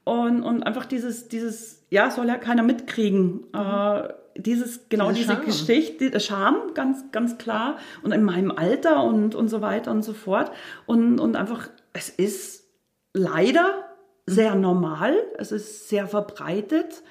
Und, 0.05 0.43
und 0.43 0.63
einfach 0.63 0.87
dieses, 0.87 1.29
dieses, 1.29 1.85
ja, 1.91 2.11
soll 2.11 2.29
ja 2.29 2.37
keiner 2.37 2.63
mitkriegen. 2.63 3.47
Mhm. 3.53 3.61
Äh, 3.61 4.09
dieses, 4.37 4.89
genau 4.89 5.11
diese, 5.11 5.35
diese 5.35 5.45
Geschichte, 5.45 6.11
der 6.11 6.21
Scham, 6.21 6.73
ganz, 6.75 7.11
ganz 7.11 7.37
klar. 7.37 7.79
Und 8.05 8.13
in 8.13 8.23
meinem 8.23 8.53
Alter 8.53 9.03
und, 9.03 9.35
und 9.35 9.49
so 9.49 9.61
weiter 9.61 9.91
und 9.91 10.05
so 10.05 10.13
fort. 10.13 10.53
Und, 10.87 11.19
und 11.19 11.35
einfach, 11.35 11.69
es 11.93 12.09
ist 12.09 12.65
leider 13.13 13.88
sehr 14.29 14.55
normal. 14.55 15.15
Es 15.39 15.53
ist 15.53 15.89
sehr 15.89 16.07
verbreitet. 16.07 17.03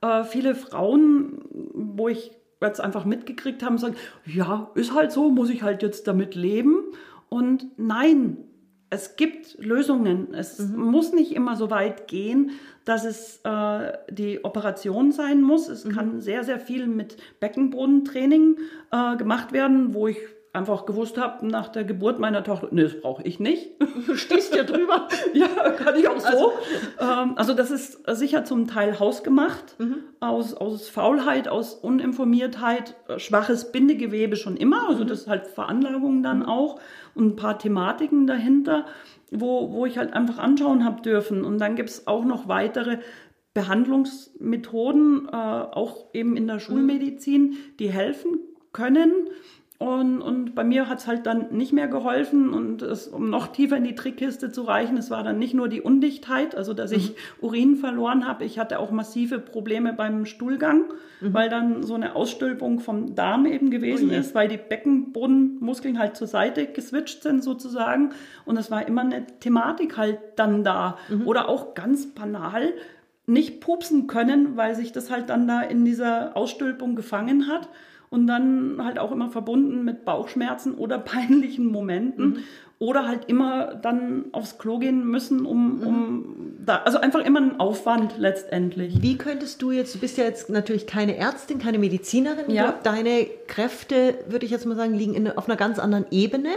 Äh, 0.00 0.24
viele 0.24 0.54
Frauen, 0.54 1.44
wo 1.74 2.08
ich 2.08 2.32
jetzt 2.60 2.80
einfach 2.80 3.04
mitgekriegt 3.04 3.62
habe, 3.62 3.78
sagen, 3.78 3.96
ja, 4.24 4.70
ist 4.74 4.94
halt 4.94 5.12
so, 5.12 5.30
muss 5.30 5.50
ich 5.50 5.62
halt 5.62 5.82
jetzt 5.82 6.08
damit 6.08 6.34
leben. 6.34 6.92
Und 7.28 7.66
nein, 7.76 8.38
es 8.90 9.16
gibt 9.16 9.56
Lösungen. 9.58 10.34
Es 10.34 10.58
mhm. 10.58 10.76
muss 10.78 11.12
nicht 11.12 11.34
immer 11.34 11.56
so 11.56 11.70
weit 11.70 12.08
gehen, 12.08 12.52
dass 12.84 13.04
es 13.04 13.40
äh, 13.44 13.92
die 14.10 14.44
Operation 14.44 15.12
sein 15.12 15.42
muss. 15.42 15.68
Es 15.68 15.84
mhm. 15.84 15.92
kann 15.92 16.20
sehr, 16.20 16.44
sehr 16.44 16.60
viel 16.60 16.86
mit 16.86 17.16
Beckenbodentraining 17.40 18.56
äh, 18.90 19.16
gemacht 19.16 19.52
werden, 19.52 19.94
wo 19.94 20.08
ich 20.08 20.18
einfach 20.54 20.86
gewusst 20.86 21.18
habe 21.18 21.46
nach 21.46 21.68
der 21.68 21.84
Geburt 21.84 22.20
meiner 22.20 22.44
Tochter, 22.44 22.68
nee, 22.70 22.82
das 22.84 23.00
brauche 23.00 23.22
ich 23.24 23.40
nicht. 23.40 23.72
Du 24.06 24.16
stehst 24.16 24.54
ja 24.54 24.64
drüber. 24.64 25.08
ja, 25.34 25.48
kann 25.70 25.96
ich 25.96 26.06
auch 26.08 26.20
so. 26.20 26.26
Also, 26.28 26.52
ähm, 27.00 27.32
also 27.36 27.54
das 27.54 27.70
ist 27.70 28.02
sicher 28.16 28.44
zum 28.44 28.66
Teil 28.66 28.98
hausgemacht, 28.98 29.78
mhm. 29.78 29.96
aus, 30.20 30.54
aus 30.54 30.88
Faulheit, 30.88 31.48
aus 31.48 31.74
Uninformiertheit, 31.74 32.94
äh, 33.08 33.18
schwaches 33.18 33.72
Bindegewebe 33.72 34.36
schon 34.36 34.56
immer, 34.56 34.88
also 34.88 35.04
mhm. 35.04 35.08
das 35.08 35.22
ist 35.22 35.28
halt 35.28 35.46
Veranlagung 35.46 36.22
dann 36.22 36.40
mhm. 36.40 36.46
auch 36.46 36.80
und 37.14 37.26
ein 37.26 37.36
paar 37.36 37.58
Thematiken 37.58 38.26
dahinter, 38.26 38.86
wo, 39.30 39.72
wo 39.72 39.86
ich 39.86 39.98
halt 39.98 40.12
einfach 40.12 40.38
anschauen 40.38 40.84
habe 40.84 41.02
dürfen. 41.02 41.44
Und 41.44 41.58
dann 41.58 41.76
gibt 41.76 41.90
es 41.90 42.06
auch 42.06 42.24
noch 42.24 42.46
weitere 42.46 42.98
Behandlungsmethoden, 43.54 45.28
äh, 45.28 45.32
auch 45.32 46.06
eben 46.12 46.36
in 46.36 46.46
der 46.46 46.56
mhm. 46.56 46.60
Schulmedizin, 46.60 47.56
die 47.78 47.90
helfen 47.90 48.38
können. 48.72 49.28
Und, 49.78 50.22
und 50.22 50.54
bei 50.54 50.62
mir 50.62 50.88
hat 50.88 51.00
es 51.00 51.08
halt 51.08 51.26
dann 51.26 51.48
nicht 51.50 51.72
mehr 51.72 51.88
geholfen 51.88 52.54
und 52.54 52.80
es, 52.80 53.08
um 53.08 53.28
noch 53.28 53.48
tiefer 53.48 53.76
in 53.76 53.82
die 53.82 53.96
Trickkiste 53.96 54.52
zu 54.52 54.62
reichen, 54.62 54.96
es 54.96 55.10
war 55.10 55.24
dann 55.24 55.40
nicht 55.40 55.52
nur 55.52 55.68
die 55.68 55.80
Undichtheit, 55.80 56.54
also 56.54 56.74
dass 56.74 56.92
ich 56.92 57.10
mhm. 57.10 57.14
Urin 57.40 57.76
verloren 57.76 58.28
habe, 58.28 58.44
ich 58.44 58.60
hatte 58.60 58.78
auch 58.78 58.92
massive 58.92 59.40
Probleme 59.40 59.92
beim 59.92 60.26
Stuhlgang, 60.26 60.84
mhm. 61.20 61.34
weil 61.34 61.48
dann 61.48 61.82
so 61.82 61.94
eine 61.94 62.14
Ausstülpung 62.14 62.78
vom 62.78 63.16
Darm 63.16 63.46
eben 63.46 63.72
gewesen 63.72 64.10
oh 64.12 64.14
ist, 64.14 64.32
weil 64.36 64.46
die 64.46 64.58
Beckenbodenmuskeln 64.58 65.98
halt 65.98 66.16
zur 66.16 66.28
Seite 66.28 66.66
geswitcht 66.66 67.24
sind 67.24 67.42
sozusagen 67.42 68.10
und 68.44 68.56
es 68.56 68.70
war 68.70 68.86
immer 68.86 69.02
eine 69.02 69.26
Thematik 69.40 69.96
halt 69.96 70.18
dann 70.36 70.62
da. 70.62 70.98
Mhm. 71.08 71.26
Oder 71.26 71.48
auch 71.48 71.74
ganz 71.74 72.06
banal, 72.06 72.74
nicht 73.26 73.60
pupsen 73.60 74.06
können, 74.06 74.56
weil 74.56 74.76
sich 74.76 74.92
das 74.92 75.10
halt 75.10 75.30
dann 75.30 75.48
da 75.48 75.62
in 75.62 75.84
dieser 75.84 76.36
Ausstülpung 76.36 76.94
gefangen 76.94 77.48
hat 77.48 77.68
und 78.14 78.28
dann 78.28 78.76
halt 78.82 79.00
auch 79.00 79.10
immer 79.10 79.28
verbunden 79.28 79.84
mit 79.84 80.04
Bauchschmerzen 80.04 80.74
oder 80.74 80.98
peinlichen 81.14 81.66
Momenten. 81.66 82.26
Mhm. 82.26 82.38
Oder 82.80 83.06
halt 83.06 83.26
immer 83.28 83.76
dann 83.76 84.26
aufs 84.32 84.58
Klo 84.58 84.78
gehen 84.78 85.06
müssen, 85.06 85.46
um, 85.46 85.78
mhm. 85.78 85.86
um 85.86 86.36
da, 86.64 86.78
also 86.78 86.98
einfach 86.98 87.24
immer 87.24 87.40
ein 87.40 87.60
Aufwand 87.60 88.18
letztendlich. 88.18 89.00
Wie 89.00 89.16
könntest 89.16 89.62
du 89.62 89.70
jetzt, 89.70 89.94
du 89.94 90.00
bist 90.00 90.18
ja 90.18 90.24
jetzt 90.24 90.50
natürlich 90.50 90.86
keine 90.86 91.16
Ärztin, 91.16 91.58
keine 91.58 91.78
Medizinerin, 91.78 92.50
ja. 92.50 92.74
deine 92.82 93.26
Kräfte, 93.46 94.16
würde 94.28 94.44
ich 94.44 94.50
jetzt 94.50 94.66
mal 94.66 94.76
sagen, 94.76 94.94
liegen 94.94 95.14
in, 95.14 95.30
auf 95.30 95.48
einer 95.48 95.56
ganz 95.56 95.78
anderen 95.78 96.06
Ebene. 96.10 96.50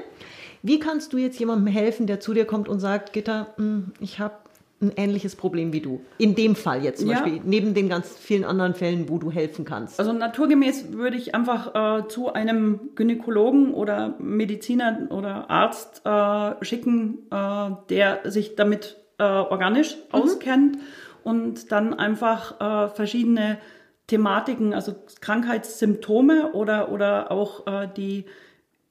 Wie 0.64 0.80
kannst 0.80 1.14
du 1.14 1.18
jetzt 1.18 1.40
jemandem 1.40 1.68
helfen, 1.68 2.08
der 2.08 2.20
zu 2.20 2.34
dir 2.34 2.46
kommt 2.46 2.68
und 2.68 2.80
sagt, 2.80 3.14
Gitter, 3.14 3.54
hm, 3.58 3.94
ich 4.00 4.20
habe 4.20 4.36
ein 4.80 4.92
ähnliches 4.96 5.36
Problem 5.36 5.74
wie 5.74 5.82
du. 5.82 6.02
In 6.18 6.36
dem 6.36 6.56
Fall 6.56 6.84
jetzt 6.84 7.00
zum 7.00 7.10
ja. 7.10 7.20
Beispiel, 7.20 7.42
neben 7.44 7.74
den 7.74 7.90
ganz 7.90 8.16
vielen 8.16 8.44
anderen 8.44 8.76
Fällen, 8.76 9.10
wo 9.10 9.18
du 9.18 9.32
helfen 9.32 9.66
kannst. 9.66 10.00
Also 10.00 10.14
naturgemäß 10.14 10.92
würde 10.94 11.18
ich 11.18 11.34
einfach 11.34 12.04
äh, 12.04 12.08
zu 12.08 12.34
einem 12.34 12.92
Gynäkologen 12.96 13.74
oder 13.74 14.16
Mediziner 14.20 15.08
oder 15.10 15.50
Arzt 15.50 16.04
äh, 16.06 16.64
schicken, 16.64 17.20
äh, 17.32 17.72
der 17.90 18.30
sich 18.30 18.56
damit 18.56 18.98
äh, 19.18 19.24
organisch 19.24 19.96
mhm. 19.96 20.02
auskennt 20.12 20.78
und 21.24 21.72
dann 21.72 21.96
einfach 21.96 22.62
äh, 22.62 22.90
verschiedene 22.90 23.58
Thematiken, 24.06 24.74
also 24.74 24.96
Krankheitssymptome 25.20 26.54
oder, 26.54 26.92
oder 26.92 27.32
auch 27.32 27.68
äh, 27.68 27.90
die 27.98 28.26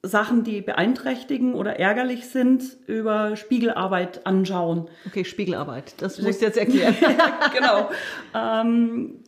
Sachen, 0.07 0.43
die 0.43 0.61
beeinträchtigen 0.61 1.53
oder 1.53 1.79
ärgerlich 1.79 2.27
sind, 2.27 2.77
über 2.87 3.35
Spiegelarbeit 3.35 4.25
anschauen. 4.25 4.89
Okay, 5.05 5.25
Spiegelarbeit, 5.25 5.95
das 5.99 6.21
musst 6.21 6.41
du 6.41 6.45
jetzt 6.45 6.57
erklären. 6.57 6.95
genau. 7.53 7.89
Ähm, 8.33 9.23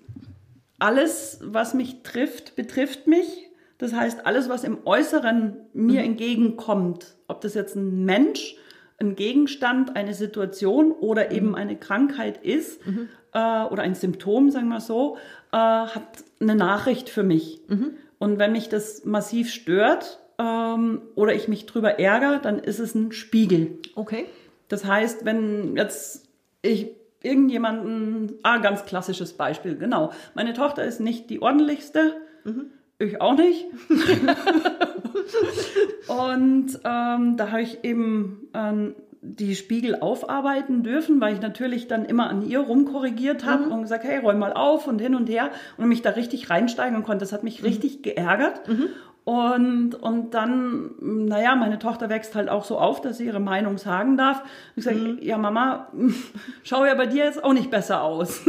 alles, 0.79 1.39
was 1.43 1.73
mich 1.73 2.03
trifft, 2.03 2.55
betrifft 2.55 3.07
mich. 3.07 3.49
Das 3.77 3.93
heißt, 3.93 4.25
alles, 4.25 4.49
was 4.49 4.63
im 4.63 4.79
Äußeren 4.85 5.57
mir 5.73 6.01
mhm. 6.01 6.07
entgegenkommt, 6.11 7.15
ob 7.27 7.41
das 7.41 7.53
jetzt 7.53 7.75
ein 7.75 8.05
Mensch, 8.05 8.55
ein 8.97 9.15
Gegenstand, 9.15 9.95
eine 9.95 10.13
Situation 10.13 10.91
oder 10.91 11.25
mhm. 11.29 11.35
eben 11.35 11.55
eine 11.55 11.77
Krankheit 11.77 12.43
ist 12.43 12.85
mhm. 12.85 13.09
äh, 13.33 13.63
oder 13.63 13.83
ein 13.83 13.95
Symptom, 13.95 14.51
sagen 14.51 14.69
wir 14.69 14.81
so, 14.81 15.17
äh, 15.51 15.57
hat 15.57 16.23
eine 16.41 16.55
Nachricht 16.55 17.09
für 17.09 17.23
mich. 17.23 17.61
Mhm. 17.67 17.93
Und 18.17 18.37
wenn 18.37 18.51
mich 18.51 18.67
das 18.67 19.05
massiv 19.05 19.49
stört, 19.51 20.19
ähm, 20.39 21.01
oder 21.15 21.35
ich 21.35 21.47
mich 21.47 21.65
drüber 21.65 21.99
ärgere, 21.99 22.39
dann 22.39 22.59
ist 22.59 22.79
es 22.79 22.95
ein 22.95 23.11
Spiegel. 23.11 23.77
Okay. 23.95 24.25
Das 24.69 24.85
heißt, 24.85 25.25
wenn 25.25 25.75
jetzt 25.75 26.27
ich 26.61 26.91
irgendjemanden, 27.21 28.33
ah, 28.43 28.57
ganz 28.57 28.85
klassisches 28.85 29.33
Beispiel, 29.33 29.75
genau. 29.75 30.11
Meine 30.33 30.53
Tochter 30.53 30.85
ist 30.85 31.01
nicht 31.01 31.29
die 31.29 31.41
ordentlichste, 31.41 32.13
mhm. 32.45 32.67
ich 32.97 33.19
auch 33.19 33.35
nicht. 33.35 33.65
und 36.07 36.79
ähm, 36.85 37.37
da 37.37 37.51
habe 37.51 37.61
ich 37.61 37.83
eben 37.83 38.47
ähm, 38.53 38.95
die 39.21 39.55
Spiegel 39.55 39.95
aufarbeiten 39.95 40.83
dürfen, 40.83 41.19
weil 41.19 41.33
ich 41.33 41.41
natürlich 41.41 41.87
dann 41.87 42.05
immer 42.05 42.29
an 42.29 42.47
ihr 42.47 42.59
rumkorrigiert 42.59 43.45
habe 43.45 43.65
mhm. 43.65 43.71
und 43.73 43.81
gesagt, 43.81 44.05
hey, 44.05 44.19
räum 44.19 44.39
mal 44.39 44.53
auf 44.53 44.87
und 44.87 44.99
hin 44.99 45.15
und 45.15 45.27
her 45.27 45.51
und 45.77 45.89
mich 45.89 46.01
da 46.01 46.11
richtig 46.11 46.49
reinsteigern 46.49 47.03
konnte. 47.03 47.19
Das 47.19 47.33
hat 47.33 47.43
mich 47.43 47.61
mhm. 47.61 47.67
richtig 47.67 48.01
geärgert. 48.01 48.67
Mhm. 48.67 48.89
Und, 49.29 49.93
und 49.93 50.33
dann, 50.33 50.95
naja, 50.99 51.55
meine 51.55 51.77
Tochter 51.77 52.09
wächst 52.09 52.33
halt 52.33 52.49
auch 52.49 52.65
so 52.65 52.79
auf, 52.79 52.99
dass 52.99 53.19
sie 53.19 53.27
ihre 53.27 53.39
Meinung 53.39 53.77
sagen 53.77 54.17
darf. 54.17 54.41
ich 54.75 54.83
sage, 54.83 54.97
mhm. 54.97 55.19
ja 55.21 55.37
Mama, 55.37 55.89
schau 56.63 56.83
ja 56.83 56.95
bei 56.95 57.05
dir 57.05 57.25
jetzt 57.25 57.43
auch 57.43 57.53
nicht 57.53 57.69
besser 57.69 58.01
aus. 58.01 58.41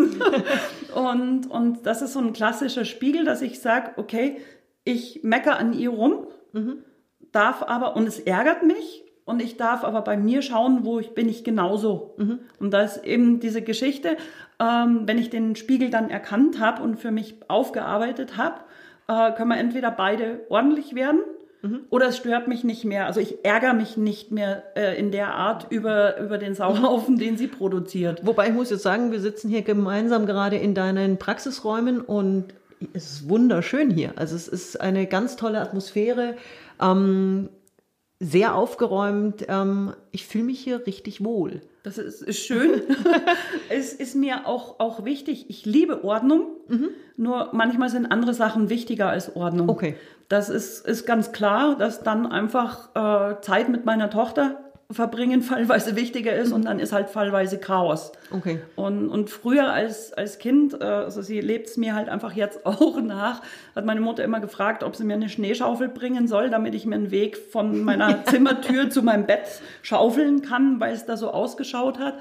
und, 0.95 1.51
und 1.51 1.85
das 1.85 2.01
ist 2.01 2.15
so 2.15 2.21
ein 2.21 2.33
klassischer 2.33 2.87
Spiegel, 2.87 3.27
dass 3.27 3.43
ich 3.43 3.61
sage, 3.61 3.91
okay, 3.99 4.39
ich 4.85 5.21
mecker 5.23 5.59
an 5.59 5.75
ihr 5.75 5.91
rum, 5.91 6.29
mhm. 6.55 6.79
darf 7.31 7.63
aber, 7.63 7.95
und 7.95 8.09
es 8.09 8.19
ärgert 8.19 8.63
mich, 8.63 9.05
und 9.27 9.43
ich 9.43 9.59
darf 9.59 9.85
aber 9.85 10.01
bei 10.01 10.17
mir 10.17 10.41
schauen, 10.41 10.87
wo 10.87 10.99
ich 10.99 11.13
bin 11.13 11.29
ich 11.29 11.45
genauso. 11.45 12.15
Mhm. 12.17 12.39
Und 12.59 12.73
da 12.73 12.81
ist 12.81 13.05
eben 13.05 13.39
diese 13.39 13.61
Geschichte, 13.61 14.17
ähm, 14.59 15.03
wenn 15.05 15.19
ich 15.19 15.29
den 15.29 15.57
Spiegel 15.57 15.91
dann 15.91 16.09
erkannt 16.09 16.59
habe 16.59 16.83
und 16.83 16.97
für 16.97 17.11
mich 17.11 17.37
aufgearbeitet 17.49 18.39
habe, 18.39 18.63
äh, 19.11 19.33
können 19.33 19.51
wir 19.51 19.59
entweder 19.59 19.91
beide 19.91 20.41
ordentlich 20.49 20.95
werden 20.95 21.21
mhm. 21.63 21.81
oder 21.91 22.09
es 22.09 22.17
stört 22.17 22.49
mich 22.49 22.65
nicht 22.65 22.85
mehr. 22.85 23.07
Also 23.07 23.21
ich 23.21 23.45
ärgere 23.45 23.75
mich 23.75 23.97
nicht 23.97 24.31
mehr 24.31 24.63
äh, 24.77 24.99
in 24.99 25.11
der 25.11 25.35
Art 25.35 25.67
über, 25.71 26.19
über 26.19 26.39
den 26.39 26.55
Sauhaufen, 26.55 27.19
den 27.19 27.37
sie 27.37 27.49
produziert. 27.49 28.25
Wobei 28.25 28.49
ich 28.49 28.55
muss 28.55 28.71
jetzt 28.71 28.83
sagen, 28.83 29.13
wir 29.13 29.21
sitzen 29.21 29.49
hier 29.49 29.63
gemeinsam 29.63 30.27
gerade 30.27 30.57
in 30.57 30.75
deinen 30.75 31.19
Praxisräumen 31.19 32.01
und 32.01 32.55
es 32.95 33.13
ist 33.13 33.29
wunderschön 33.29 33.91
hier. 33.91 34.13
Also 34.17 34.37
es 34.37 34.49
ist 34.49 34.81
eine 34.81 35.07
ganz 35.07 35.37
tolle 35.37 35.61
Atmosphäre. 35.61 36.37
Ähm, 36.81 37.51
sehr 38.21 38.55
aufgeräumt. 38.55 39.47
Ähm, 39.49 39.95
ich 40.13 40.27
fühle 40.27 40.45
mich 40.45 40.61
hier 40.61 40.87
richtig 40.87 41.25
wohl. 41.25 41.63
Das 41.83 41.97
ist, 41.97 42.23
ist 42.23 42.41
schön. 42.41 42.83
es 43.71 43.95
ist 43.95 44.15
mir 44.15 44.47
auch, 44.47 44.81
auch 44.81 45.05
wichtig. 45.05 45.47
Ich 45.49 45.65
liebe 45.65 46.05
Ordnung. 46.05 46.49
Mhm. 46.69 46.91
Nur 47.17 47.51
manchmal 47.53 47.89
sind 47.89 48.07
andere 48.07 48.35
Sachen 48.35 48.69
wichtiger 48.69 49.09
als 49.09 49.35
Ordnung. 49.35 49.69
Okay. 49.69 49.97
Das 50.29 50.49
ist, 50.49 50.87
ist 50.87 51.07
ganz 51.07 51.33
klar, 51.33 51.77
dass 51.77 52.03
dann 52.03 52.27
einfach 52.27 52.91
äh, 52.95 53.41
Zeit 53.41 53.69
mit 53.69 53.85
meiner 53.85 54.11
Tochter 54.11 54.70
verbringen 54.91 55.43
fallweise 55.43 55.97
wichtiger 55.97 56.35
ist 56.35 56.53
und 56.53 56.65
dann 56.65 56.79
ist 56.79 56.93
halt 56.93 57.11
fallweise 57.11 57.59
Chaos. 57.59 58.13
Okay. 58.31 58.61
Und, 58.77 59.09
und 59.09 59.31
früher 59.31 59.73
als, 59.73 60.13
als 60.13 60.39
Kind, 60.39 60.81
äh, 60.81 60.85
also 60.85 61.23
sie 61.23 61.41
lebt 61.41 61.69
es 61.69 61.77
mir 61.77 61.95
halt 61.95 62.09
einfach 62.09 62.33
jetzt 62.33 62.67
auch 62.67 63.01
nach, 63.01 63.43
hat 63.75 63.85
meine 63.85 64.01
Mutter 64.01 64.25
immer 64.25 64.41
gefragt, 64.41 64.83
ob 64.83 64.97
sie 64.97 65.05
mir 65.05 65.15
eine 65.15 65.29
Schneeschaufel 65.29 65.89
bringen 65.89 66.29
soll, 66.29 66.51
damit 66.51 66.75
ich 66.75 66.87
mir 66.87 66.97
einen 66.97 67.11
Weg 67.11 67.37
von 67.37 67.83
meiner 67.85 68.25
Zimmertür 68.27 68.91
zu 68.91 69.03
meinem 69.03 69.27
Bett 69.27 69.43
schaufeln 69.83 70.43
kann, 70.43 70.81
weil 70.81 70.95
es 70.95 71.07
da 71.07 71.17
so 71.17 71.31
ausgeschaut 71.31 71.99
hat. 71.99 72.15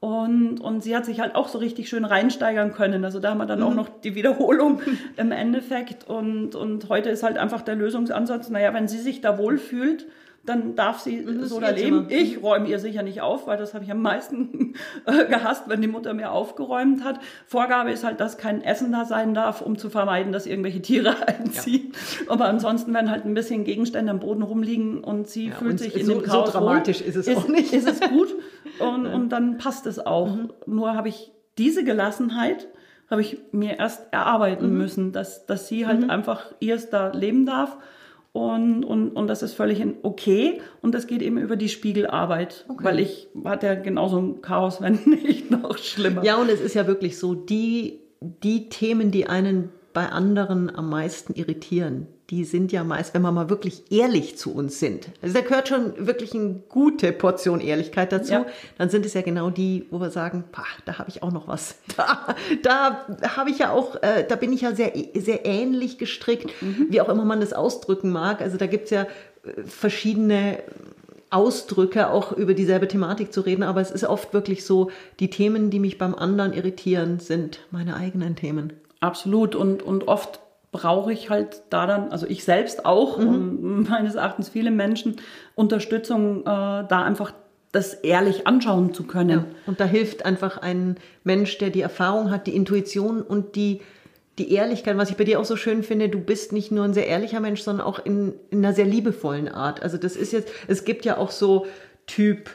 Und, 0.00 0.58
und 0.60 0.82
sie 0.82 0.96
hat 0.96 1.04
sich 1.04 1.20
halt 1.20 1.36
auch 1.36 1.46
so 1.46 1.58
richtig 1.58 1.88
schön 1.88 2.04
reinsteigern 2.04 2.72
können. 2.72 3.04
Also 3.04 3.20
da 3.20 3.30
haben 3.30 3.38
wir 3.38 3.46
dann 3.46 3.60
mhm. 3.60 3.66
auch 3.66 3.74
noch 3.74 3.88
die 3.88 4.16
Wiederholung 4.16 4.80
im 5.16 5.30
Endeffekt. 5.30 6.08
Und, 6.08 6.56
und 6.56 6.88
heute 6.88 7.08
ist 7.08 7.22
halt 7.22 7.38
einfach 7.38 7.62
der 7.62 7.76
Lösungsansatz, 7.76 8.50
naja, 8.50 8.74
wenn 8.74 8.88
sie 8.88 8.98
sich 8.98 9.20
da 9.20 9.38
wohlfühlt, 9.38 10.06
dann 10.44 10.74
darf 10.74 10.98
sie 10.98 11.24
das 11.24 11.50
so 11.50 11.60
da 11.60 11.70
leben. 11.70 12.06
Ich 12.08 12.42
räume 12.42 12.66
ihr 12.66 12.80
sicher 12.80 13.04
nicht 13.04 13.20
auf, 13.20 13.46
weil 13.46 13.58
das 13.58 13.74
habe 13.74 13.84
ich 13.84 13.90
am 13.92 14.02
meisten 14.02 14.74
äh, 15.06 15.26
gehasst, 15.26 15.68
wenn 15.68 15.80
die 15.80 15.86
Mutter 15.86 16.14
mir 16.14 16.32
aufgeräumt 16.32 17.04
hat. 17.04 17.20
Vorgabe 17.46 17.92
ist 17.92 18.02
halt, 18.02 18.18
dass 18.18 18.38
kein 18.38 18.60
Essen 18.60 18.90
da 18.90 19.04
sein 19.04 19.34
darf, 19.34 19.60
um 19.60 19.78
zu 19.78 19.88
vermeiden, 19.88 20.32
dass 20.32 20.46
irgendwelche 20.46 20.82
Tiere 20.82 21.14
einziehen. 21.28 21.92
Ja. 21.92 22.32
Aber 22.32 22.46
ansonsten, 22.46 22.92
wenn 22.92 23.08
halt 23.08 23.24
ein 23.24 23.34
bisschen 23.34 23.62
Gegenstände 23.64 24.10
am 24.10 24.18
Boden 24.18 24.42
rumliegen 24.42 25.04
und 25.04 25.28
sie 25.28 25.48
ja, 25.48 25.54
fühlt 25.54 25.72
und 25.72 25.78
sich 25.78 25.96
in 25.96 26.06
so, 26.06 26.14
dem 26.14 26.22
Chaos 26.24 26.52
So 26.52 26.58
dramatisch 26.58 27.00
wohl, 27.02 27.08
ist 27.08 27.16
es 27.16 27.28
ist, 27.28 27.36
auch 27.36 27.48
nicht. 27.48 27.72
Ist 27.72 27.88
es 27.88 28.00
gut 28.00 28.34
und, 28.80 29.06
und 29.06 29.28
dann 29.28 29.58
passt 29.58 29.86
es 29.86 30.04
auch. 30.04 30.34
Mhm. 30.34 30.52
Nur 30.66 30.96
habe 30.96 31.08
ich 31.08 31.30
diese 31.56 31.84
Gelassenheit, 31.84 32.66
habe 33.08 33.20
ich 33.20 33.38
mir 33.52 33.78
erst 33.78 34.12
erarbeiten 34.12 34.72
mhm. 34.72 34.78
müssen, 34.78 35.12
dass, 35.12 35.46
dass 35.46 35.68
sie 35.68 35.86
halt 35.86 36.00
mhm. 36.00 36.10
einfach 36.10 36.46
ihrs 36.58 36.90
da 36.90 37.12
leben 37.12 37.46
darf 37.46 37.78
und, 38.32 38.84
und, 38.84 39.10
und 39.10 39.26
das 39.26 39.42
ist 39.42 39.52
völlig 39.52 39.84
okay. 40.02 40.60
Und 40.80 40.94
das 40.94 41.06
geht 41.06 41.20
eben 41.20 41.36
über 41.36 41.56
die 41.56 41.68
Spiegelarbeit, 41.68 42.64
okay. 42.68 42.84
weil 42.84 43.00
ich 43.00 43.28
hatte 43.44 43.66
ja 43.66 43.74
genauso 43.74 44.18
ein 44.18 44.42
Chaos, 44.42 44.80
wenn 44.80 44.98
nicht 45.04 45.50
noch 45.50 45.76
schlimmer. 45.78 46.24
Ja, 46.24 46.36
und 46.36 46.48
es 46.48 46.60
ist 46.60 46.74
ja 46.74 46.86
wirklich 46.86 47.18
so, 47.18 47.34
die, 47.34 48.00
die 48.20 48.68
Themen, 48.70 49.10
die 49.10 49.26
einen 49.26 49.70
bei 49.92 50.08
anderen 50.08 50.74
am 50.74 50.88
meisten 50.88 51.34
irritieren, 51.34 52.06
die 52.32 52.44
sind 52.44 52.72
ja 52.72 52.82
meist, 52.82 53.12
wenn 53.12 53.20
wir 53.20 53.30
mal 53.30 53.50
wirklich 53.50 53.92
ehrlich 53.92 54.38
zu 54.38 54.54
uns 54.54 54.80
sind. 54.80 55.08
Also 55.20 55.34
da 55.34 55.42
gehört 55.42 55.68
schon 55.68 56.06
wirklich 56.06 56.34
eine 56.34 56.62
gute 56.66 57.12
Portion 57.12 57.60
Ehrlichkeit 57.60 58.10
dazu. 58.10 58.32
Ja. 58.32 58.46
Dann 58.78 58.88
sind 58.88 59.04
es 59.04 59.12
ja 59.12 59.20
genau 59.20 59.50
die, 59.50 59.86
wo 59.90 60.00
wir 60.00 60.08
sagen, 60.08 60.44
pah, 60.50 60.64
da 60.86 60.98
habe 60.98 61.10
ich 61.10 61.22
auch 61.22 61.30
noch 61.30 61.46
was. 61.46 61.76
Da, 62.62 63.04
da 63.20 63.36
habe 63.36 63.50
ich 63.50 63.58
ja 63.58 63.72
auch, 63.72 64.02
äh, 64.02 64.24
da 64.26 64.36
bin 64.36 64.52
ich 64.52 64.62
ja 64.62 64.74
sehr, 64.74 64.92
sehr 65.14 65.44
ähnlich 65.44 65.98
gestrickt, 65.98 66.50
mhm. 66.62 66.86
wie 66.88 67.00
auch 67.00 67.08
immer 67.08 67.24
man 67.24 67.40
das 67.40 67.52
ausdrücken 67.52 68.10
mag. 68.10 68.40
Also 68.40 68.56
da 68.56 68.66
gibt 68.66 68.84
es 68.84 68.90
ja 68.90 69.02
äh, 69.02 69.62
verschiedene 69.64 70.58
Ausdrücke, 71.28 72.10
auch 72.10 72.32
über 72.32 72.54
dieselbe 72.54 72.88
Thematik 72.88 73.32
zu 73.32 73.42
reden, 73.42 73.62
aber 73.62 73.80
es 73.82 73.90
ist 73.90 74.04
oft 74.04 74.32
wirklich 74.32 74.64
so, 74.64 74.90
die 75.20 75.28
Themen, 75.28 75.70
die 75.70 75.80
mich 75.80 75.98
beim 75.98 76.14
anderen 76.14 76.54
irritieren, 76.54 77.20
sind 77.20 77.60
meine 77.70 77.96
eigenen 77.96 78.36
Themen. 78.36 78.72
Absolut 79.00 79.54
und, 79.54 79.82
und 79.82 80.08
oft 80.08 80.40
brauche 80.72 81.12
ich 81.12 81.30
halt 81.30 81.62
da 81.70 81.86
dann, 81.86 82.10
also 82.10 82.26
ich 82.26 82.44
selbst 82.44 82.84
auch 82.84 83.18
mhm. 83.18 83.86
meines 83.88 84.16
Erachtens 84.16 84.48
viele 84.48 84.70
Menschen, 84.70 85.16
Unterstützung, 85.54 86.40
äh, 86.40 86.44
da 86.44 87.04
einfach 87.04 87.32
das 87.72 87.94
ehrlich 87.94 88.46
anschauen 88.46 88.92
zu 88.92 89.04
können. 89.04 89.30
Ja. 89.30 89.44
Und 89.66 89.80
da 89.80 89.84
hilft 89.84 90.24
einfach 90.26 90.58
ein 90.58 90.96
Mensch, 91.24 91.56
der 91.58 91.70
die 91.70 91.80
Erfahrung 91.80 92.30
hat, 92.30 92.46
die 92.46 92.56
Intuition 92.56 93.22
und 93.22 93.54
die, 93.54 93.80
die 94.38 94.52
Ehrlichkeit, 94.52 94.96
was 94.96 95.10
ich 95.10 95.16
bei 95.16 95.24
dir 95.24 95.40
auch 95.40 95.44
so 95.44 95.56
schön 95.56 95.82
finde, 95.82 96.08
du 96.08 96.18
bist 96.18 96.52
nicht 96.52 96.70
nur 96.70 96.84
ein 96.84 96.94
sehr 96.94 97.06
ehrlicher 97.06 97.40
Mensch, 97.40 97.62
sondern 97.62 97.86
auch 97.86 97.98
in, 98.04 98.34
in 98.50 98.58
einer 98.58 98.74
sehr 98.74 98.86
liebevollen 98.86 99.48
Art. 99.48 99.82
Also 99.82 99.96
das 99.98 100.16
ist 100.16 100.32
jetzt, 100.32 100.50
es 100.68 100.84
gibt 100.84 101.04
ja 101.04 101.16
auch 101.18 101.30
so 101.30 101.66
Typ, 102.06 102.50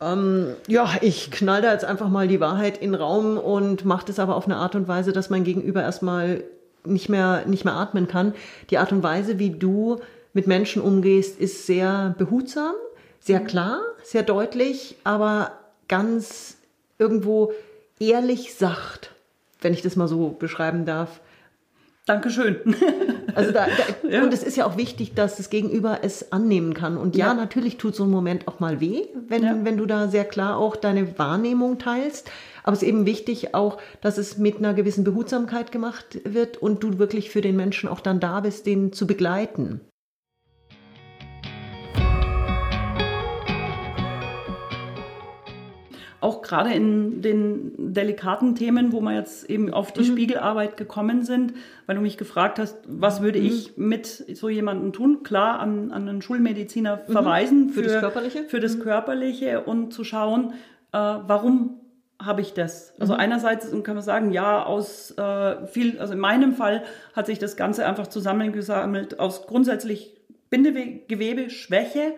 ähm, 0.00 0.54
ja, 0.68 0.90
ich 1.00 1.30
knall 1.30 1.62
da 1.62 1.72
jetzt 1.72 1.84
einfach 1.84 2.08
mal 2.08 2.28
die 2.28 2.40
Wahrheit 2.40 2.78
in 2.78 2.92
den 2.92 3.00
Raum 3.00 3.38
und 3.38 3.84
mache 3.84 4.06
das 4.06 4.18
aber 4.18 4.36
auf 4.36 4.46
eine 4.46 4.56
Art 4.56 4.74
und 4.74 4.86
Weise, 4.88 5.12
dass 5.12 5.30
mein 5.30 5.44
Gegenüber 5.44 5.82
erstmal 5.82 6.44
nicht 6.84 7.08
mehr, 7.08 7.44
nicht 7.46 7.64
mehr 7.64 7.74
atmen 7.74 8.08
kann. 8.08 8.34
Die 8.70 8.78
Art 8.78 8.92
und 8.92 9.02
Weise, 9.02 9.38
wie 9.38 9.50
du 9.50 10.00
mit 10.32 10.46
Menschen 10.46 10.82
umgehst, 10.82 11.38
ist 11.38 11.66
sehr 11.66 12.14
behutsam, 12.18 12.74
sehr 13.20 13.40
mhm. 13.40 13.46
klar, 13.46 13.80
sehr 14.02 14.22
deutlich, 14.22 14.96
aber 15.04 15.52
ganz 15.88 16.56
irgendwo 16.98 17.52
ehrlich 17.98 18.54
sacht, 18.54 19.10
wenn 19.60 19.74
ich 19.74 19.82
das 19.82 19.96
mal 19.96 20.08
so 20.08 20.30
beschreiben 20.30 20.84
darf. 20.84 21.20
Dankeschön. 22.06 22.56
Also 23.34 23.50
da, 23.50 23.66
da, 23.66 24.08
ja. 24.10 24.22
Und 24.22 24.34
es 24.34 24.42
ist 24.42 24.58
ja 24.58 24.66
auch 24.66 24.76
wichtig, 24.76 25.14
dass 25.14 25.36
das 25.36 25.48
Gegenüber 25.48 26.00
es 26.02 26.32
annehmen 26.32 26.74
kann. 26.74 26.98
Und 26.98 27.16
ja, 27.16 27.28
ja 27.28 27.34
natürlich 27.34 27.78
tut 27.78 27.96
so 27.96 28.04
ein 28.04 28.10
Moment 28.10 28.46
auch 28.46 28.60
mal 28.60 28.78
weh, 28.78 29.06
wenn, 29.26 29.42
ja. 29.42 29.56
wenn 29.62 29.78
du 29.78 29.86
da 29.86 30.08
sehr 30.08 30.26
klar 30.26 30.58
auch 30.58 30.76
deine 30.76 31.18
Wahrnehmung 31.18 31.78
teilst. 31.78 32.30
Aber 32.62 32.74
es 32.74 32.82
ist 32.82 32.88
eben 32.88 33.06
wichtig 33.06 33.54
auch, 33.54 33.78
dass 34.00 34.18
es 34.18 34.38
mit 34.38 34.58
einer 34.58 34.74
gewissen 34.74 35.04
Behutsamkeit 35.04 35.72
gemacht 35.72 36.20
wird 36.24 36.58
und 36.58 36.82
du 36.82 36.98
wirklich 36.98 37.30
für 37.30 37.40
den 37.40 37.56
Menschen 37.56 37.88
auch 37.88 38.00
dann 38.00 38.20
da 38.20 38.40
bist, 38.40 38.66
den 38.66 38.92
zu 38.92 39.06
begleiten. 39.06 39.80
auch 46.22 46.40
gerade 46.40 46.72
in 46.72 47.20
den 47.20 47.92
delikaten 47.92 48.54
Themen, 48.54 48.92
wo 48.92 49.00
wir 49.00 49.12
jetzt 49.12 49.50
eben 49.50 49.74
auf 49.74 49.90
die 49.90 50.02
mhm. 50.02 50.04
Spiegelarbeit 50.04 50.76
gekommen 50.76 51.24
sind, 51.24 51.54
weil 51.86 51.96
du 51.96 52.00
mich 52.00 52.16
gefragt 52.16 52.60
hast, 52.60 52.78
was 52.86 53.22
würde 53.22 53.40
mhm. 53.40 53.46
ich 53.46 53.76
mit 53.76 54.06
so 54.06 54.48
jemandem 54.48 54.92
tun? 54.92 55.24
Klar, 55.24 55.58
an, 55.58 55.90
an 55.90 56.08
einen 56.08 56.22
Schulmediziner 56.22 57.00
mhm. 57.08 57.12
verweisen 57.12 57.68
für, 57.70 57.82
für, 57.82 57.88
das 57.88 58.00
Körperliche, 58.00 58.44
für 58.44 58.60
das 58.60 58.76
mhm. 58.76 58.82
Körperliche 58.82 59.62
und 59.62 59.92
zu 59.92 60.04
schauen, 60.04 60.52
äh, 60.92 60.98
warum 60.98 61.80
habe 62.24 62.40
ich 62.40 62.54
das. 62.54 62.94
Also 62.98 63.14
mhm. 63.14 63.20
einerseits 63.20 63.70
kann 63.82 63.94
man 63.94 64.04
sagen, 64.04 64.32
ja, 64.32 64.62
aus 64.64 65.12
äh, 65.12 65.66
viel, 65.66 65.98
also 65.98 66.14
in 66.14 66.18
meinem 66.18 66.54
Fall 66.54 66.82
hat 67.14 67.26
sich 67.26 67.38
das 67.38 67.56
Ganze 67.56 67.86
einfach 67.86 68.06
zusammengesammelt 68.06 69.18
aus 69.18 69.46
grundsätzlich 69.46 70.16
Bindegewebe, 70.50 71.50
Schwäche 71.50 72.14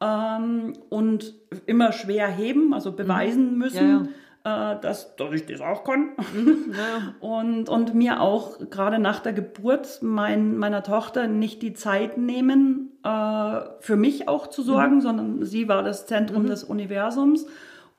ähm, 0.00 0.74
und 0.88 1.34
immer 1.66 1.92
schwer 1.92 2.28
heben, 2.28 2.74
also 2.74 2.92
beweisen 2.92 3.52
mhm. 3.52 3.58
müssen. 3.58 3.88
Ja, 3.88 4.02
ja. 4.04 4.08
Äh, 4.44 4.80
dass, 4.80 5.14
dass 5.14 5.32
ich 5.32 5.46
das 5.46 5.60
auch 5.60 5.84
kann. 5.84 6.10
Mhm, 6.34 6.74
ja. 6.76 7.14
und, 7.20 7.68
und 7.68 7.94
mir 7.94 8.20
auch 8.20 8.58
gerade 8.70 8.98
nach 8.98 9.20
der 9.20 9.32
Geburt 9.32 10.00
mein, 10.02 10.56
meiner 10.56 10.82
Tochter 10.82 11.28
nicht 11.28 11.62
die 11.62 11.74
Zeit 11.74 12.18
nehmen, 12.18 12.90
äh, 13.04 13.60
für 13.78 13.96
mich 13.96 14.28
auch 14.28 14.48
zu 14.48 14.62
sorgen, 14.62 14.96
mhm. 14.96 15.00
sondern 15.00 15.44
sie 15.44 15.68
war 15.68 15.84
das 15.84 16.06
Zentrum 16.06 16.42
mhm. 16.42 16.48
des 16.48 16.64
Universums 16.64 17.46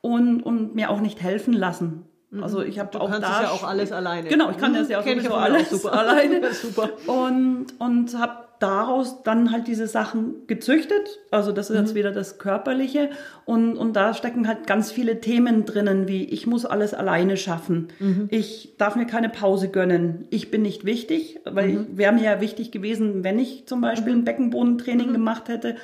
und, 0.04 0.42
und 0.42 0.74
mir 0.74 0.90
auch 0.90 1.00
nicht 1.00 1.22
helfen 1.22 1.54
lassen. 1.54 2.04
Mhm. 2.30 2.42
Also 2.42 2.62
ich 2.62 2.78
habe 2.78 3.00
auch 3.00 3.10
kannst 3.10 3.26
da 3.26 3.42
ja 3.44 3.48
auch 3.48 3.64
alles 3.64 3.90
alleine. 3.90 4.28
Genau, 4.28 4.50
ich 4.50 4.58
kann 4.58 4.72
mhm. 4.72 4.76
das 4.76 4.90
ja 4.90 5.00
auch 5.00 5.06
sowieso 5.06 5.32
alles 5.32 5.68
auch 5.68 5.78
super. 5.78 5.92
alleine. 5.98 6.52
super. 6.52 6.90
Und 7.06 7.68
und 7.78 8.18
habe 8.18 8.44
daraus 8.60 9.22
dann 9.22 9.50
halt 9.50 9.66
diese 9.66 9.86
Sachen 9.86 10.46
gezüchtet. 10.46 11.20
Also 11.30 11.52
das 11.52 11.70
ist 11.70 11.76
mhm. 11.76 11.84
jetzt 11.84 11.94
wieder 11.94 12.12
das 12.12 12.38
Körperliche. 12.38 13.10
Und, 13.46 13.76
und 13.76 13.94
da 13.94 14.12
stecken 14.12 14.46
halt 14.46 14.66
ganz 14.66 14.92
viele 14.92 15.20
Themen 15.20 15.64
drinnen, 15.64 16.06
wie 16.06 16.24
ich 16.24 16.46
muss 16.46 16.66
alles 16.66 16.92
alleine 16.92 17.36
schaffen. 17.38 17.88
Mhm. 17.98 18.28
Ich 18.30 18.74
darf 18.76 18.94
mir 18.94 19.06
keine 19.06 19.30
Pause 19.30 19.68
gönnen. 19.70 20.26
Ich 20.30 20.50
bin 20.50 20.62
nicht 20.62 20.84
wichtig, 20.84 21.40
weil 21.44 21.68
mhm. 21.68 21.96
wäre 21.96 22.12
mir 22.12 22.24
ja 22.24 22.40
wichtig 22.40 22.70
gewesen, 22.70 23.24
wenn 23.24 23.38
ich 23.38 23.66
zum 23.66 23.80
Beispiel 23.80 24.12
ein 24.12 24.24
Beckenbodentraining 24.24 25.12
gemacht 25.12 25.48
hätte. 25.48 25.76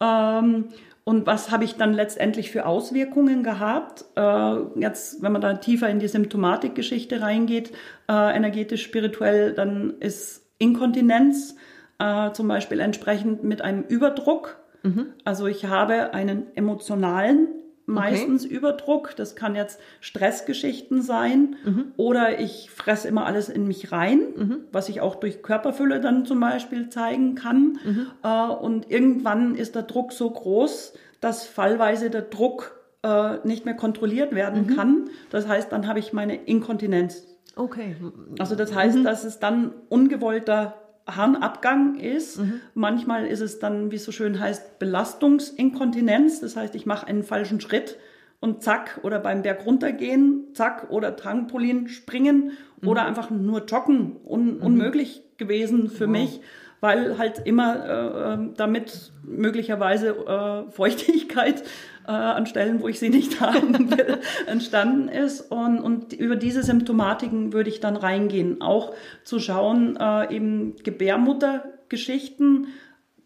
Ähm, 0.00 0.66
und 1.04 1.26
was 1.26 1.50
habe 1.50 1.64
ich 1.64 1.76
dann 1.76 1.94
letztendlich 1.94 2.50
für 2.50 2.64
Auswirkungen 2.66 3.42
gehabt? 3.42 4.04
Äh, 4.14 4.80
jetzt, 4.80 5.22
wenn 5.22 5.32
man 5.32 5.40
da 5.40 5.54
tiefer 5.54 5.88
in 5.88 5.98
die 5.98 6.08
Symptomatikgeschichte 6.08 7.20
reingeht, 7.20 7.72
äh, 8.08 8.36
energetisch, 8.36 8.84
spirituell, 8.84 9.52
dann 9.52 9.94
ist 9.98 10.46
Inkontinenz 10.58 11.56
äh, 11.98 12.30
zum 12.32 12.46
Beispiel 12.46 12.78
entsprechend 12.78 13.42
mit 13.42 13.62
einem 13.62 13.82
Überdruck. 13.82 14.58
Mhm. 14.84 15.06
Also 15.24 15.46
ich 15.46 15.64
habe 15.64 16.14
einen 16.14 16.54
emotionalen 16.54 17.48
meistens 17.86 18.44
okay. 18.44 18.54
Überdruck. 18.54 19.14
Das 19.16 19.36
kann 19.36 19.54
jetzt 19.54 19.80
Stressgeschichten 20.00 21.02
sein 21.02 21.56
mhm. 21.64 21.92
oder 21.96 22.40
ich 22.40 22.70
fresse 22.70 23.08
immer 23.08 23.26
alles 23.26 23.48
in 23.48 23.66
mich 23.66 23.92
rein, 23.92 24.20
mhm. 24.36 24.56
was 24.72 24.88
ich 24.88 25.00
auch 25.00 25.16
durch 25.16 25.42
Körperfülle 25.42 26.00
dann 26.00 26.26
zum 26.26 26.40
Beispiel 26.40 26.88
zeigen 26.88 27.34
kann. 27.34 27.78
Mhm. 27.84 28.06
Äh, 28.22 28.48
und 28.48 28.90
irgendwann 28.90 29.54
ist 29.54 29.74
der 29.74 29.82
Druck 29.82 30.12
so 30.12 30.30
groß, 30.30 30.94
dass 31.20 31.44
fallweise 31.44 32.10
der 32.10 32.22
Druck 32.22 32.80
äh, 33.02 33.38
nicht 33.44 33.64
mehr 33.64 33.74
kontrolliert 33.74 34.34
werden 34.34 34.66
mhm. 34.66 34.76
kann. 34.76 35.10
Das 35.30 35.48
heißt, 35.48 35.72
dann 35.72 35.86
habe 35.86 35.98
ich 35.98 36.12
meine 36.12 36.36
Inkontinenz. 36.36 37.26
Okay. 37.56 37.96
Also 38.38 38.54
das 38.56 38.74
heißt, 38.74 38.98
mhm. 38.98 39.04
dass 39.04 39.24
es 39.24 39.38
dann 39.38 39.72
ungewollter 39.88 40.74
Harnabgang 41.06 41.96
ist. 41.96 42.38
Mhm. 42.38 42.60
Manchmal 42.74 43.26
ist 43.26 43.40
es 43.40 43.58
dann, 43.58 43.90
wie 43.90 43.96
es 43.96 44.04
so 44.04 44.12
schön 44.12 44.38
heißt, 44.38 44.78
Belastungsinkontinenz. 44.78 46.40
Das 46.40 46.56
heißt, 46.56 46.74
ich 46.74 46.86
mache 46.86 47.06
einen 47.06 47.22
falschen 47.22 47.60
Schritt 47.60 47.98
und 48.40 48.62
zack, 48.62 49.00
oder 49.02 49.20
beim 49.20 49.42
Berg 49.42 49.64
runtergehen, 49.66 50.48
zack, 50.54 50.90
oder 50.90 51.16
Trampolin 51.16 51.88
springen 51.88 52.52
mhm. 52.80 52.88
oder 52.88 53.04
einfach 53.04 53.30
nur 53.30 53.64
joggen. 53.64 54.16
Un 54.24 54.56
mhm. 54.56 54.62
Unmöglich 54.62 55.22
gewesen 55.38 55.88
für 55.88 56.06
wow. 56.06 56.12
mich, 56.12 56.40
weil 56.80 57.18
halt 57.18 57.42
immer 57.44 57.84
äh, 57.84 58.34
ähm, 58.34 58.54
damit 58.56 59.12
möglicherweise 59.22 60.08
äh, 60.08 60.70
Feuchtigkeit 60.70 61.62
äh, 62.06 62.10
an 62.10 62.46
Stellen, 62.46 62.80
wo 62.80 62.88
ich 62.88 62.98
sie 62.98 63.10
nicht 63.10 63.40
haben 63.40 63.90
will, 63.90 64.18
entstanden 64.46 65.08
ist. 65.08 65.40
Und, 65.52 65.80
und 65.80 66.12
über 66.12 66.36
diese 66.36 66.62
Symptomatiken 66.62 67.52
würde 67.52 67.70
ich 67.70 67.80
dann 67.80 67.96
reingehen. 67.96 68.60
Auch 68.60 68.94
zu 69.24 69.38
schauen, 69.38 69.96
äh, 69.96 70.34
eben 70.34 70.76
Gebärmuttergeschichten 70.82 72.68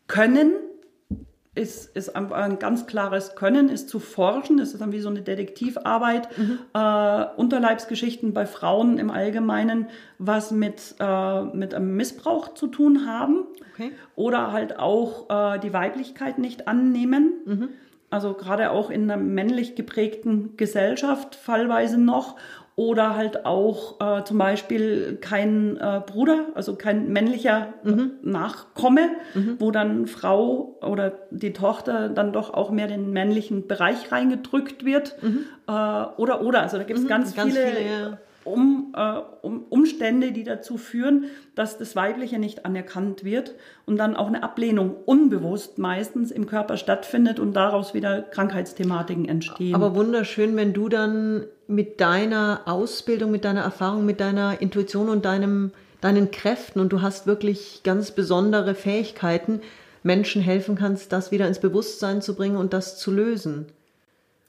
können 0.07 0.53
ist, 1.57 1.97
ist 1.97 2.14
ein, 2.14 2.59
ganz 2.59 2.87
klares 2.87 3.35
Können, 3.35 3.70
ist 3.70 3.89
zu 3.89 3.99
forschen. 3.99 4.59
Ist 4.59 4.79
dann 4.79 4.93
wie 4.93 5.01
so 5.01 5.09
eine 5.09 5.22
Detektivarbeit. 5.22 6.29
Mhm. 6.37 6.59
Äh, 6.74 7.24
Unterleibsgeschichten 7.37 8.35
bei 8.35 8.47
Frauen 8.47 8.99
im 8.99 9.11
Allgemeinen, 9.11 9.89
was 10.18 10.51
mit, 10.51 10.97
äh, 11.01 11.43
mit 11.45 11.74
einem 11.74 11.97
Missbrauch 11.97 12.55
zu 12.55 12.66
tun 12.66 13.07
haben. 13.07 13.47
Okay. 13.72 13.93
Oder 14.14 14.53
halt 14.53 14.79
auch 14.79 15.55
äh, 15.55 15.59
die 15.59 15.72
Weiblichkeit 15.72 16.39
nicht 16.39 16.68
annehmen. 16.68 17.33
Mhm 17.45 17.68
also 18.11 18.34
gerade 18.34 18.70
auch 18.70 18.90
in 18.90 19.11
einer 19.11 19.16
männlich 19.20 19.74
geprägten 19.74 20.57
Gesellschaft 20.57 21.34
fallweise 21.34 21.98
noch 21.98 22.36
oder 22.76 23.16
halt 23.16 23.46
auch 23.46 24.00
äh, 24.00 24.24
zum 24.24 24.36
Beispiel 24.36 25.16
kein 25.20 25.78
äh, 25.78 26.02
Bruder, 26.07 26.46
also 26.54 26.76
kein 26.76 27.11
männlicher 27.11 27.72
mhm. 27.82 28.12
Nachkomme, 28.22 29.09
mhm. 29.34 29.57
wo 29.59 29.70
dann 29.70 30.07
Frau 30.07 30.76
oder 30.82 31.12
die 31.30 31.54
Tochter 31.54 32.11
dann 32.11 32.34
doch 32.34 32.52
auch 32.52 32.70
mehr 32.70 32.86
den 32.86 33.12
männlichen 33.12 33.66
Bereich 33.66 34.12
reingedrückt 34.12 34.84
wird. 34.84 35.16
Mhm. 35.22 35.46
Äh, 35.66 35.72
oder, 35.72 36.42
oder, 36.42 36.62
also 36.62 36.76
da 36.76 36.84
gibt 36.84 36.98
es 36.98 37.07
mhm. 37.07 37.09
ganz, 37.09 37.34
ganz, 37.34 37.54
viele, 37.54 37.66
viele 37.66 37.86
ja 37.86 38.18
um, 38.47 38.94
äh, 38.97 39.20
um 39.42 39.64
Umstände, 39.68 40.32
die 40.32 40.44
dazu 40.44 40.78
führen, 40.78 41.24
dass 41.55 41.78
das 41.78 41.97
Weibliche 41.97 42.38
nicht 42.38 42.64
anerkannt 42.64 43.24
wird 43.24 43.55
und 43.84 43.97
dann 43.97 44.16
auch 44.16 44.28
eine 44.28 44.42
Ablehnung 44.42 44.94
unbewusst 45.05 45.78
meistens 45.78 46.30
im 46.30 46.47
Körper 46.47 46.76
stattfindet 46.76 47.40
und 47.40 47.55
daraus 47.55 47.94
wieder 47.94 48.22
Krankheitsthematiken 48.22 49.28
entstehen. 49.28 49.74
Aber 49.74 49.94
wunderschön, 49.94 50.57
wenn 50.57 50.72
du 50.72 50.88
dann 50.88 51.44
mit 51.66 52.01
deiner 52.01 52.62
Ausbildung, 52.66 53.30
mit 53.30 53.44
deiner 53.44 53.62
Erfahrung, 53.62 54.07
mit 54.07 54.20
deiner 54.20 54.61
Intuition 54.61 55.09
und 55.09 55.24
deinem, 55.24 55.72
deinen 56.01 56.30
Kräften 56.30 56.80
und 56.80 56.92
du 56.92 57.03
hast 57.03 57.26
wirklich 57.26 57.82
ganz 57.82 58.12
besondere 58.12 58.74
Fähigkeiten, 58.74 59.61
Menschen 60.03 60.40
helfen 60.40 60.76
kannst, 60.76 61.12
das 61.12 61.32
wieder 61.32 61.49
ins 61.49 61.59
Bewusstsein 61.59 62.22
zu 62.22 62.36
bringen 62.36 62.57
und 62.57 62.72
das 62.72 62.97
zu 62.97 63.11
lösen. 63.11 63.66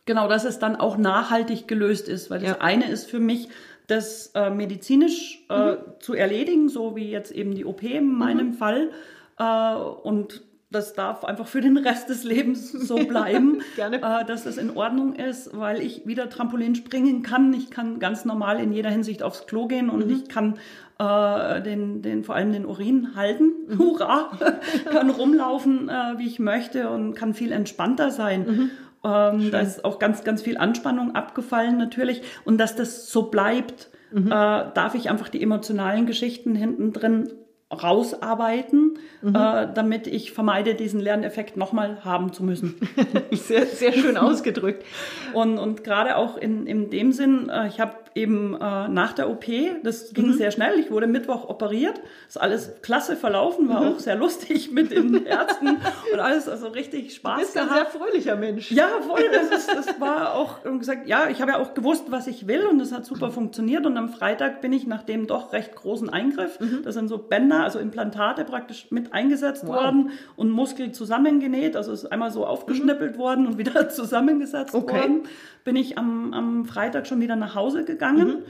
Genau, 0.08 0.30
dass 0.30 0.46
es 0.46 0.58
dann 0.58 0.78
auch 0.78 0.98
nachhaltig 0.98 1.68
gelöst 1.68 2.08
ist, 2.08 2.30
weil 2.30 2.40
das 2.40 2.52
ja. 2.52 2.62
eine 2.62 2.90
ist 2.90 3.10
für 3.10 3.20
mich, 3.20 3.50
das 3.88 4.28
äh, 4.36 4.50
medizinisch 4.50 5.46
äh, 5.50 5.72
mhm. 5.72 5.78
zu 6.00 6.14
erledigen, 6.14 6.70
so 6.70 6.96
wie 6.96 7.10
jetzt 7.10 7.32
eben 7.32 7.56
die 7.56 7.66
OP 7.66 7.84
in 7.84 8.14
meinem 8.14 8.48
mhm. 8.48 8.54
Fall. 8.54 8.92
Äh, 9.40 9.76
und 9.76 10.44
das 10.70 10.94
darf 10.94 11.24
einfach 11.24 11.48
für 11.48 11.62
den 11.62 11.78
Rest 11.78 12.10
des 12.10 12.26
Lebens 12.26 12.72
so 12.72 12.98
bleiben, 12.98 13.62
äh, 13.78 14.26
dass 14.26 14.44
das 14.44 14.58
in 14.58 14.76
Ordnung 14.76 15.16
ist, 15.16 15.58
weil 15.58 15.82
ich 15.82 16.06
wieder 16.06 16.30
Trampolin 16.30 16.76
springen 16.76 17.24
kann. 17.24 17.54
Ich 17.54 17.72
kann 17.72 18.00
ganz 18.00 18.26
normal 18.26 18.60
in 18.60 18.74
jeder 18.74 18.90
Hinsicht 18.90 19.24
aufs 19.24 19.48
Klo 19.48 19.68
gehen 19.68 19.90
und 19.90 20.08
mhm. 20.08 20.14
ich 20.14 20.28
kann 20.28 20.60
äh, 21.00 21.62
den, 21.62 22.02
den, 22.02 22.26
vor 22.26 22.36
allem 22.36 22.52
den 22.52 22.66
Urin 22.66 23.16
halten. 23.16 23.54
Mhm. 23.68 23.78
Hurra! 23.80 24.32
kann 24.92 25.10
rumlaufen, 25.10 25.88
äh, 25.88 26.18
wie 26.18 26.28
ich 26.28 26.40
möchte 26.40 26.90
und 26.90 27.14
kann 27.16 27.34
viel 27.34 27.54
entspannter 27.54 28.12
sein. 28.12 28.46
Mhm. 28.46 28.72
Ähm, 29.08 29.52
da 29.52 29.60
ist 29.60 29.86
auch 29.86 30.00
ganz, 30.00 30.24
ganz 30.24 30.42
viel 30.42 30.58
Anspannung 30.58 31.16
abgefallen 31.16 31.78
natürlich. 31.78 32.22
Und 32.44 32.58
dass 32.58 32.76
das 32.76 33.10
so 33.10 33.24
bleibt, 33.24 33.90
mhm. 34.12 34.28
äh, 34.28 34.30
darf 34.30 34.96
ich 34.96 35.10
einfach 35.10 35.30
die 35.30 35.42
emotionalen 35.42 36.06
Geschichten 36.06 36.56
hinten 36.56 36.92
drin 36.92 37.32
rausarbeiten, 37.72 38.98
mhm. 39.22 39.36
äh, 39.36 39.68
damit 39.74 40.08
ich 40.08 40.32
vermeide, 40.32 40.74
diesen 40.76 41.02
Lerneffekt 41.02 41.58
nochmal 41.58 42.04
haben 42.06 42.32
zu 42.32 42.44
müssen. 42.44 42.76
sehr, 43.32 43.66
sehr 43.66 43.94
schön 43.94 44.18
ausgedrückt. 44.18 44.86
Und, 45.34 45.58
und 45.58 45.84
gerade 45.84 46.16
auch 46.16 46.38
in, 46.38 46.66
in 46.66 46.90
dem 46.90 47.12
Sinn, 47.12 47.50
äh, 47.50 47.68
ich 47.68 47.80
habe 47.80 47.94
eben 48.18 48.56
äh, 48.56 48.88
nach 48.88 49.14
der 49.14 49.30
OP, 49.30 49.46
das 49.84 50.14
ging 50.14 50.30
mhm. 50.30 50.34
sehr 50.34 50.52
schnell, 50.52 50.80
ich 50.80 50.90
wurde 50.90 51.06
Mittwoch 51.06 51.48
operiert, 51.48 52.02
ist 52.28 52.42
alles 52.42 52.82
klasse 52.82 53.16
verlaufen, 53.16 53.70
war 53.70 53.82
mhm. 53.82 53.88
auch 53.90 54.00
sehr 54.00 54.16
lustig 54.16 54.72
mit 54.74 54.92
den 54.92 55.26
Ärzten 55.26 55.78
und 56.12 56.20
alles, 56.20 56.50
also 56.50 56.68
richtig 56.68 57.14
Spaß 57.14 57.36
Du 57.36 57.42
bist 57.42 57.54
gehabt. 57.54 57.72
ein 57.72 57.76
sehr 57.76 57.86
fröhlicher 57.86 58.36
Mensch. 58.36 58.72
Ja, 58.72 58.88
voll, 59.02 59.22
das, 59.32 59.60
ist, 59.60 59.74
das 59.74 60.02
war 60.02 60.34
auch 60.34 60.64
gesagt, 60.64 61.08
ja, 61.08 61.30
ich 61.30 61.42
habe 61.42 61.52
ja 61.52 61.60
auch 61.60 61.76
gewusst, 61.76 62.06
was 62.10 62.26
ich 62.28 62.48
will 62.48 62.66
und 62.66 62.80
das 62.80 62.92
hat 62.92 63.06
super 63.06 63.30
funktioniert 63.30 63.86
und 63.86 63.96
am 63.98 64.10
Freitag 64.10 64.62
bin 64.62 64.74
ich 64.74 64.88
nach 64.88 65.04
dem 65.04 65.28
doch 65.28 65.54
recht 65.54 65.76
großen 65.76 66.10
Eingriff, 66.10 66.60
mhm. 66.60 66.82
das 66.84 66.96
sind 66.96 67.08
so 67.10 67.20
Bänder, 67.20 67.64
also 67.64 67.78
Implantate 67.78 68.46
praktisch 68.46 68.88
mit 68.90 69.14
eingesetzt 69.14 69.64
wow. 69.68 69.76
worden 69.76 70.10
und 70.36 70.50
Muskel 70.50 70.92
zusammengenäht, 70.92 71.76
also 71.76 71.92
ist 71.94 72.12
einmal 72.12 72.32
so 72.32 72.48
aufgeschnippelt 72.48 73.16
mhm. 73.16 73.20
worden 73.20 73.48
und 73.48 73.58
wieder 73.60 73.90
zusammengesetzt 73.90 74.74
okay. 74.74 74.96
worden, 74.96 75.24
bin 75.64 75.76
ich 75.76 75.98
am, 75.98 76.34
am 76.34 76.66
Freitag 76.66 77.08
schon 77.08 77.22
wieder 77.22 77.36
nach 77.36 77.54
Hause 77.54 77.84
gegangen 77.84 78.07
gegangen. 78.12 78.40
Mhm. 78.40 78.44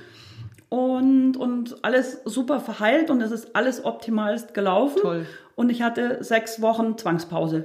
Und, 0.69 1.37
und 1.37 1.83
alles 1.85 2.21
super 2.25 2.59
verheilt 2.59 3.09
und 3.09 3.21
es 3.21 3.31
ist 3.31 3.55
alles 3.55 3.85
optimalst 3.85 4.53
gelaufen. 4.53 4.99
Toll. 5.01 5.25
Und 5.55 5.69
ich 5.69 5.81
hatte 5.81 6.21
sechs 6.23 6.61
Wochen 6.61 6.97
Zwangspause. 6.97 7.63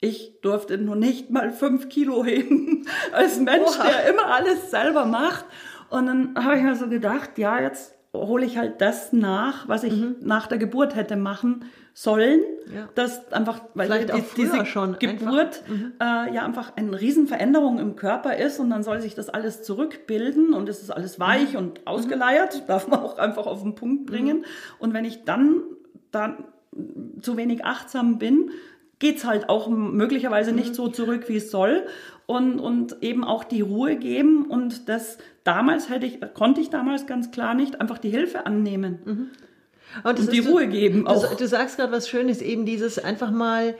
ich 0.00 0.40
durfte 0.42 0.78
nur 0.78 0.94
nicht 0.94 1.30
mal 1.30 1.50
fünf 1.50 1.88
Kilo 1.88 2.24
heben 2.24 2.86
als 3.12 3.40
Mensch, 3.40 3.78
Oha. 3.78 3.88
der 3.88 4.08
immer 4.10 4.26
alles 4.26 4.70
selber 4.70 5.06
macht. 5.06 5.44
Und 5.90 6.06
dann 6.06 6.34
habe 6.44 6.56
ich 6.56 6.62
mir 6.62 6.76
so 6.76 6.88
gedacht, 6.88 7.36
ja, 7.38 7.60
jetzt 7.60 7.95
hole 8.12 8.44
ich 8.44 8.58
halt 8.58 8.80
das 8.80 9.12
nach, 9.12 9.68
was 9.68 9.84
ich 9.84 9.94
mhm. 9.94 10.16
nach 10.20 10.46
der 10.46 10.58
Geburt 10.58 10.94
hätte 10.94 11.16
machen 11.16 11.64
sollen. 11.94 12.40
Ja. 12.74 12.88
Das 12.94 13.32
einfach, 13.32 13.62
weil 13.74 13.86
Vielleicht 13.86 14.14
die, 14.14 14.42
diese 14.42 14.66
schon 14.66 14.98
Geburt 14.98 15.62
mhm. 15.66 15.94
äh, 15.98 16.34
ja 16.34 16.44
einfach 16.44 16.76
eine 16.76 17.00
Riesenveränderung 17.00 17.78
im 17.78 17.96
Körper 17.96 18.36
ist 18.36 18.60
und 18.60 18.68
dann 18.70 18.82
soll 18.82 19.00
sich 19.00 19.14
das 19.14 19.30
alles 19.30 19.62
zurückbilden 19.62 20.52
und 20.52 20.68
es 20.68 20.82
ist 20.82 20.90
alles 20.90 21.18
weich 21.18 21.52
mhm. 21.52 21.58
und 21.58 21.86
ausgeleiert, 21.86 22.68
darf 22.68 22.88
man 22.88 23.00
auch 23.00 23.16
einfach 23.18 23.46
auf 23.46 23.62
den 23.62 23.74
Punkt 23.74 24.02
mhm. 24.02 24.06
bringen. 24.06 24.44
Und 24.78 24.92
wenn 24.92 25.04
ich 25.04 25.24
dann, 25.24 25.62
dann 26.10 26.44
zu 27.20 27.38
wenig 27.38 27.64
achtsam 27.64 28.18
bin, 28.18 28.50
geht's 28.98 29.24
halt 29.24 29.48
auch 29.48 29.68
möglicherweise 29.68 30.52
nicht 30.52 30.70
mhm. 30.70 30.74
so 30.74 30.88
zurück, 30.88 31.28
wie 31.28 31.36
es 31.36 31.50
soll. 31.50 31.86
Und, 32.26 32.58
und 32.58 33.02
eben 33.02 33.22
auch 33.22 33.44
die 33.44 33.60
Ruhe 33.60 33.96
geben. 33.96 34.46
Und 34.46 34.88
das 34.88 35.18
damals 35.44 35.88
hätte 35.88 36.06
ich, 36.06 36.18
konnte 36.34 36.60
ich 36.60 36.70
damals 36.70 37.06
ganz 37.06 37.30
klar 37.30 37.54
nicht 37.54 37.80
einfach 37.80 37.98
die 37.98 38.10
Hilfe 38.10 38.46
annehmen. 38.46 38.98
Mhm. 39.04 39.30
Und, 40.02 40.18
und 40.18 40.32
die 40.32 40.40
Ruhe 40.40 40.66
du, 40.66 40.72
geben. 40.72 41.06
Auch. 41.06 41.28
Du, 41.30 41.36
du 41.36 41.46
sagst 41.46 41.76
gerade 41.76 41.92
was 41.92 42.08
Schönes, 42.08 42.42
eben 42.42 42.66
dieses 42.66 42.98
einfach 42.98 43.30
mal 43.30 43.74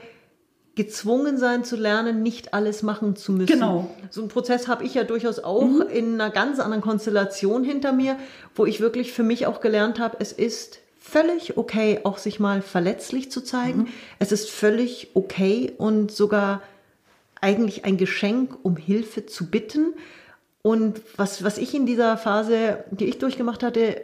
gezwungen 0.77 1.37
sein 1.37 1.63
zu 1.63 1.75
lernen, 1.75 2.21
nicht 2.21 2.53
alles 2.53 2.83
machen 2.83 3.15
zu 3.15 3.31
müssen. 3.31 3.47
Genau. 3.47 3.89
So 4.11 4.21
einen 4.21 4.29
Prozess 4.29 4.67
habe 4.67 4.85
ich 4.85 4.93
ja 4.93 5.03
durchaus 5.03 5.39
auch 5.39 5.65
mhm. 5.65 5.81
in 5.81 6.13
einer 6.13 6.29
ganz 6.29 6.59
anderen 6.59 6.83
Konstellation 6.83 7.63
hinter 7.63 7.91
mir, 7.91 8.15
wo 8.55 8.65
ich 8.65 8.79
wirklich 8.79 9.11
für 9.11 9.23
mich 9.23 9.47
auch 9.47 9.59
gelernt 9.59 9.99
habe, 9.99 10.17
es 10.19 10.31
ist 10.31 10.79
völlig 10.99 11.57
okay, 11.57 12.01
auch 12.03 12.19
sich 12.19 12.39
mal 12.39 12.61
verletzlich 12.61 13.31
zu 13.31 13.41
zeigen. 13.41 13.81
Mhm. 13.81 13.87
Es 14.19 14.31
ist 14.31 14.51
völlig 14.51 15.09
okay 15.15 15.73
und 15.77 16.11
sogar 16.11 16.61
eigentlich 17.41 17.85
ein 17.85 17.97
Geschenk, 17.97 18.57
um 18.63 18.77
Hilfe 18.77 19.25
zu 19.25 19.49
bitten. 19.49 19.93
Und 20.61 21.01
was, 21.15 21.43
was 21.43 21.57
ich 21.57 21.73
in 21.73 21.85
dieser 21.85 22.17
Phase, 22.17 22.83
die 22.91 23.05
ich 23.05 23.19
durchgemacht 23.19 23.63
hatte, 23.63 24.01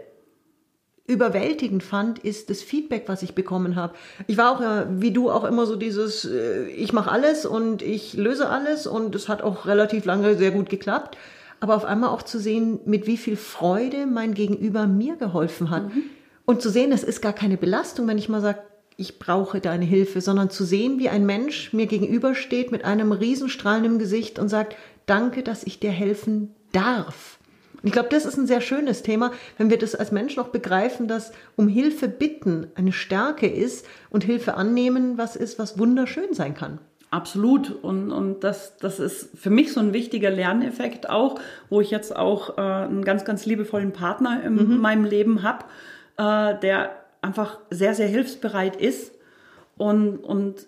überwältigend 1.06 1.84
fand, 1.84 2.20
ist 2.20 2.50
das 2.50 2.62
Feedback, 2.62 3.04
was 3.08 3.24
ich 3.24 3.36
bekommen 3.36 3.76
habe. 3.76 3.94
Ich 4.28 4.38
war 4.38 4.52
auch, 4.52 4.86
wie 4.90 5.12
du, 5.12 5.30
auch 5.30 5.44
immer 5.44 5.66
so 5.66 5.76
dieses, 5.76 6.26
äh, 6.26 6.68
ich 6.68 6.94
mache 6.94 7.12
alles 7.12 7.46
und 7.46 7.82
ich 7.82 8.14
löse 8.14 8.48
alles 8.48 8.88
und 8.88 9.14
es 9.14 9.28
hat 9.28 9.42
auch 9.42 9.66
relativ 9.66 10.06
lange 10.06 10.38
sehr 10.38 10.52
gut 10.52 10.70
geklappt. 10.70 11.18
Aber 11.60 11.76
auf 11.76 11.86
einmal 11.86 12.10
auch 12.10 12.24
zu 12.24 12.40
sehen, 12.40 12.80
mit 12.86 13.08
wie 13.08 13.18
viel 13.18 13.36
Freude 13.36 14.06
mein 14.06 14.34
Gegenüber 14.34 14.88
mir 14.88 15.16
geholfen 15.16 15.70
hat. 15.70 15.94
Mhm. 15.94 16.04
Und 16.46 16.62
zu 16.62 16.70
sehen, 16.70 16.92
es 16.92 17.04
ist 17.04 17.22
gar 17.22 17.34
keine 17.34 17.58
Belastung, 17.58 18.08
wenn 18.08 18.18
ich 18.18 18.28
mal 18.28 18.42
sage, 18.42 18.60
ich 18.98 19.20
brauche 19.20 19.60
deine 19.60 19.86
Hilfe, 19.86 20.22
sondern 20.22 20.50
zu 20.50 20.64
sehen, 20.64 21.00
wie 21.00 21.10
ein 21.10 21.26
Mensch 21.26 21.74
mir 21.74 21.88
gegenübersteht 21.88 22.72
mit 22.72 22.86
einem 22.86 23.12
riesenstrahlenden 23.12 24.00
Gesicht 24.00 24.39
und 24.39 24.50
sagt, 24.50 24.76
danke, 25.06 25.44
dass 25.44 25.64
ich 25.64 25.80
dir 25.80 25.91
helfen 25.91 26.54
darf. 26.72 27.39
Und 27.82 27.88
ich 27.88 27.94
glaube, 27.94 28.10
das 28.10 28.26
ist 28.26 28.38
ein 28.38 28.48
sehr 28.48 28.62
schönes 28.62 29.04
Thema, 29.04 29.32
wenn 29.58 29.70
wir 29.70 29.78
das 29.78 29.94
als 29.94 30.12
Mensch 30.12 30.38
noch 30.38 30.50
begreifen, 30.50 31.08
dass 31.08 31.34
um 31.58 31.68
Hilfe 31.68 32.08
bitten 32.08 32.68
eine 32.76 32.94
Stärke 32.94 33.48
ist 33.48 33.86
und 34.10 34.24
Hilfe 34.24 34.56
annehmen 34.56 35.18
was 35.18 35.36
ist, 35.36 35.60
was 35.60 35.78
wunderschön 35.78 36.34
sein 36.34 36.54
kann. 36.54 36.80
Absolut. 37.12 37.72
Und, 37.84 38.12
und 38.12 38.44
das, 38.44 38.78
das 38.78 39.00
ist 39.00 39.38
für 39.38 39.50
mich 39.50 39.74
so 39.74 39.80
ein 39.80 39.94
wichtiger 39.94 40.32
Lerneffekt 40.32 41.10
auch, 41.10 41.39
wo 41.70 41.82
ich 41.82 41.91
jetzt 41.91 42.16
auch 42.16 42.58
äh, 42.58 42.62
einen 42.62 43.04
ganz, 43.04 43.26
ganz 43.26 43.46
liebevollen 43.46 43.91
Partner 43.91 44.41
in 44.44 44.56
mhm. 44.56 44.78
meinem 44.78 45.06
Leben 45.06 45.44
habe 45.44 45.66
äh, 46.18 46.60
der 46.60 47.03
einfach 47.24 47.60
sehr, 47.70 47.94
sehr 47.96 48.08
hilfsbereit 48.08 48.76
ist. 48.76 49.14
Und, 49.78 50.18
und 50.18 50.68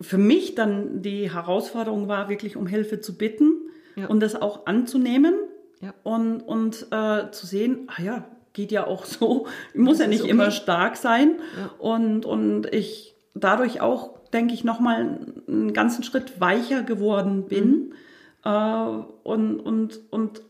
für 0.00 0.18
mich 0.18 0.54
dann 0.54 1.02
die 1.02 1.32
Herausforderung 1.32 2.08
war, 2.08 2.28
wirklich 2.28 2.56
um 2.56 2.66
Hilfe 2.66 3.00
zu 3.00 3.16
bitten 3.16 3.68
ja. 3.96 4.06
und 4.06 4.20
das 4.20 4.40
auch 4.40 4.66
anzunehmen 4.66 5.34
ja. 5.80 5.94
und, 6.02 6.40
und 6.40 6.86
äh, 6.90 7.30
zu 7.30 7.46
sehen, 7.46 7.88
ah 7.88 8.02
ja, 8.02 8.24
geht 8.52 8.72
ja 8.72 8.86
auch 8.86 9.04
so. 9.04 9.46
Ich 9.74 9.80
muss 9.80 9.98
das 9.98 10.06
ja 10.06 10.08
nicht 10.08 10.22
okay. 10.22 10.30
immer 10.30 10.50
stark 10.50 10.96
sein. 10.96 11.36
Ja. 11.58 11.70
Und, 11.78 12.24
und 12.24 12.72
ich 12.72 13.14
dadurch 13.34 13.80
auch, 13.80 14.18
denke 14.30 14.54
ich, 14.54 14.64
nochmal 14.64 15.18
einen 15.46 15.72
ganzen 15.72 16.02
Schritt 16.02 16.40
weicher 16.40 16.82
geworden 16.82 17.46
bin 17.46 17.68
mhm. 17.70 17.92
äh, 18.44 19.04
und, 19.24 19.60
und, 19.60 20.00
und 20.10 20.42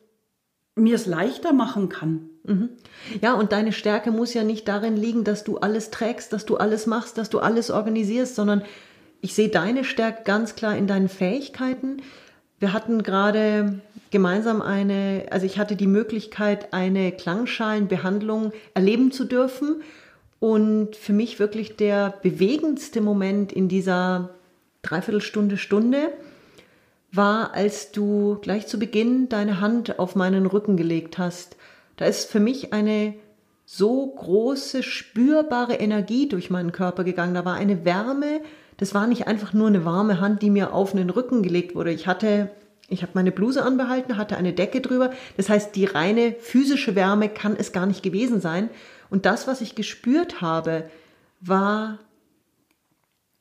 mir 0.76 0.94
es 0.94 1.06
leichter 1.06 1.52
machen 1.52 1.88
kann. 1.88 2.30
Mhm. 2.46 2.68
Ja, 3.20 3.34
und 3.34 3.52
deine 3.52 3.72
Stärke 3.72 4.10
muss 4.10 4.34
ja 4.34 4.44
nicht 4.44 4.68
darin 4.68 4.96
liegen, 4.96 5.24
dass 5.24 5.44
du 5.44 5.58
alles 5.58 5.90
trägst, 5.90 6.32
dass 6.32 6.46
du 6.46 6.56
alles 6.56 6.86
machst, 6.86 7.18
dass 7.18 7.30
du 7.30 7.40
alles 7.40 7.70
organisierst, 7.70 8.34
sondern 8.34 8.62
ich 9.20 9.34
sehe 9.34 9.48
deine 9.48 9.84
Stärke 9.84 10.22
ganz 10.24 10.54
klar 10.54 10.76
in 10.76 10.86
deinen 10.86 11.08
Fähigkeiten. 11.08 12.02
Wir 12.58 12.72
hatten 12.72 13.02
gerade 13.02 13.80
gemeinsam 14.10 14.62
eine, 14.62 15.26
also 15.30 15.44
ich 15.44 15.58
hatte 15.58 15.76
die 15.76 15.88
Möglichkeit, 15.88 16.72
eine 16.72 17.12
Klangschalenbehandlung 17.12 18.52
erleben 18.74 19.10
zu 19.10 19.24
dürfen. 19.24 19.82
Und 20.38 20.96
für 20.96 21.12
mich 21.12 21.38
wirklich 21.38 21.76
der 21.76 22.14
bewegendste 22.22 23.00
Moment 23.00 23.52
in 23.52 23.68
dieser 23.68 24.30
Dreiviertelstunde, 24.82 25.56
Stunde 25.56 26.12
war, 27.10 27.54
als 27.54 27.90
du 27.90 28.38
gleich 28.42 28.66
zu 28.66 28.78
Beginn 28.78 29.28
deine 29.28 29.60
Hand 29.60 29.98
auf 29.98 30.14
meinen 30.14 30.46
Rücken 30.46 30.76
gelegt 30.76 31.18
hast 31.18 31.56
da 31.96 32.04
ist 32.04 32.30
für 32.30 32.40
mich 32.40 32.72
eine 32.72 33.14
so 33.64 34.06
große, 34.06 34.82
spürbare 34.82 35.74
Energie 35.74 36.28
durch 36.28 36.50
meinen 36.50 36.72
Körper 36.72 37.02
gegangen. 37.02 37.34
Da 37.34 37.44
war 37.44 37.54
eine 37.54 37.84
Wärme. 37.84 38.40
Das 38.76 38.94
war 38.94 39.06
nicht 39.06 39.26
einfach 39.26 39.52
nur 39.52 39.66
eine 39.66 39.84
warme 39.84 40.20
Hand, 40.20 40.42
die 40.42 40.50
mir 40.50 40.72
auf 40.72 40.92
den 40.92 41.10
Rücken 41.10 41.42
gelegt 41.42 41.74
wurde. 41.74 41.92
Ich 41.92 42.06
hatte, 42.06 42.50
ich 42.88 43.02
habe 43.02 43.12
meine 43.14 43.32
Bluse 43.32 43.64
anbehalten, 43.64 44.16
hatte 44.16 44.36
eine 44.36 44.52
Decke 44.52 44.80
drüber. 44.80 45.10
Das 45.36 45.48
heißt, 45.48 45.74
die 45.74 45.86
reine 45.86 46.36
physische 46.38 46.94
Wärme 46.94 47.28
kann 47.28 47.56
es 47.58 47.72
gar 47.72 47.86
nicht 47.86 48.02
gewesen 48.02 48.40
sein. 48.40 48.70
Und 49.10 49.26
das, 49.26 49.48
was 49.48 49.60
ich 49.60 49.74
gespürt 49.74 50.40
habe, 50.40 50.88
war 51.40 51.98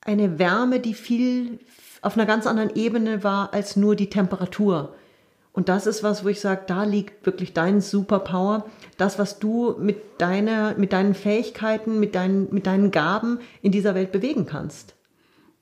eine 0.02 0.40
Wärme, 0.40 0.80
die 0.80 0.94
viel 0.94 1.60
auf 2.02 2.16
einer 2.18 2.26
ganz 2.26 2.48
anderen 2.48 2.76
Ebene 2.76 3.24
war 3.24 3.54
als 3.54 3.76
nur 3.76 3.96
die 3.96 4.10
Temperatur. 4.10 4.96
Und 5.56 5.70
das 5.70 5.88
ist 5.88 6.04
was, 6.04 6.26
wo 6.26 6.28
ich 6.28 6.42
sage, 6.42 6.64
da 6.68 6.84
liegt 6.84 7.26
wirklich 7.26 7.54
dein 7.54 7.80
Superpower. 7.80 8.66
Das, 8.98 9.18
was 9.18 9.40
du 9.40 9.76
mit 9.80 9.98
deiner, 10.18 10.76
mit 10.76 10.92
deinen 10.92 11.16
Fähigkeiten, 11.16 11.98
mit 11.98 12.14
deinen, 12.14 12.54
mit 12.54 12.68
deinen 12.68 12.92
Gaben 12.92 13.40
in 13.62 13.72
dieser 13.72 13.96
Welt 13.96 14.12
bewegen 14.12 14.46
kannst. 14.46 14.96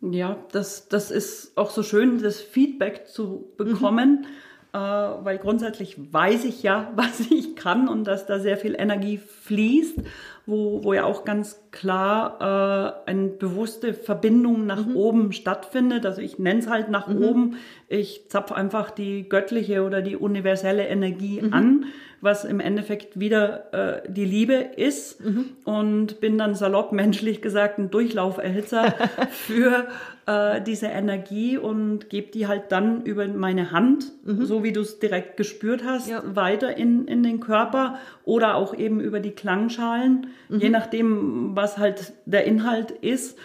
Ja, 0.02 0.38
das, 0.52 0.90
das 0.90 1.12
ist 1.12 1.56
auch 1.58 1.70
so 1.70 1.84
schön, 1.84 2.22
das 2.24 2.42
Feedback 2.42 3.08
zu 3.08 3.52
bekommen, 3.56 4.26
mhm. 4.74 4.80
äh, 4.80 4.80
weil 4.80 5.38
grundsätzlich 5.38 5.96
weiß 6.12 6.44
ich 6.46 6.64
ja, 6.64 6.92
was 6.96 7.20
ich 7.20 7.56
kann 7.56 7.88
und 7.88 8.06
dass 8.06 8.26
da 8.26 8.40
sehr 8.40 8.58
viel 8.58 8.76
Energie 8.76 9.20
fließt 9.20 10.00
wo, 10.46 10.84
wo 10.84 10.94
ja 10.94 11.06
auch 11.06 11.24
ganz 11.24 11.62
klar 11.72 13.02
äh, 13.06 13.10
eine 13.10 13.30
bewusste 13.30 13.94
Verbindung 13.94 14.66
nach 14.66 14.86
mhm. 14.86 14.96
oben 14.96 15.32
stattfindet. 15.32 16.06
Also 16.06 16.22
ich 16.22 16.38
nenne 16.38 16.60
es 16.60 16.68
halt 16.68 16.90
nach 16.90 17.08
mhm. 17.08 17.24
oben. 17.24 17.58
Ich 17.88 18.30
zapfe 18.30 18.56
einfach 18.56 18.92
die 18.92 19.30
göttliche 19.30 19.84
oder 19.84 20.02
die 20.02 20.18
universelle 20.18 20.88
Energie 20.88 21.42
mhm. 21.42 21.54
an, 21.54 21.86
was 22.24 22.46
im 22.46 22.62
Endeffekt 22.62 23.20
wieder 23.20 23.74
äh, 23.74 24.10
die 24.10 24.24
Liebe 24.24 24.54
ist 24.54 25.24
mhm. 25.24 25.50
und 25.66 26.22
bin 26.22 26.38
dann 26.38 26.56
salopp 26.56 26.94
menschlich 26.94 27.42
gesagt 27.42 27.80
ein 27.80 27.92
Durchlauferhitzer 27.92 28.96
für 29.30 29.88
äh, 30.26 30.62
diese 30.62 30.86
Energie 30.86 31.58
und 31.58 32.10
gebe 32.10 32.32
die 32.32 32.48
halt 32.48 32.72
dann 32.72 33.04
über 33.04 33.28
meine 33.28 33.72
Hand, 33.72 34.14
mhm. 34.24 34.46
so 34.46 34.64
wie 34.64 34.72
du 34.72 34.80
es 34.80 35.00
direkt 35.00 35.36
gespürt 35.36 35.84
hast, 35.84 36.08
ja. 36.08 36.24
weiter 36.24 36.78
in, 36.78 37.10
in 37.10 37.24
den 37.24 37.42
Körper 37.42 38.00
oder 38.24 38.56
auch 38.56 38.74
eben 38.74 39.02
über 39.02 39.20
die 39.20 39.32
Klangschalen, 39.32 40.28
mhm. 40.48 40.60
je 40.60 40.70
nachdem, 40.70 41.58
was 41.58 41.78
halt 41.78 42.14
der 42.26 42.46
Inhalt 42.46 42.92
ist. 42.92 43.38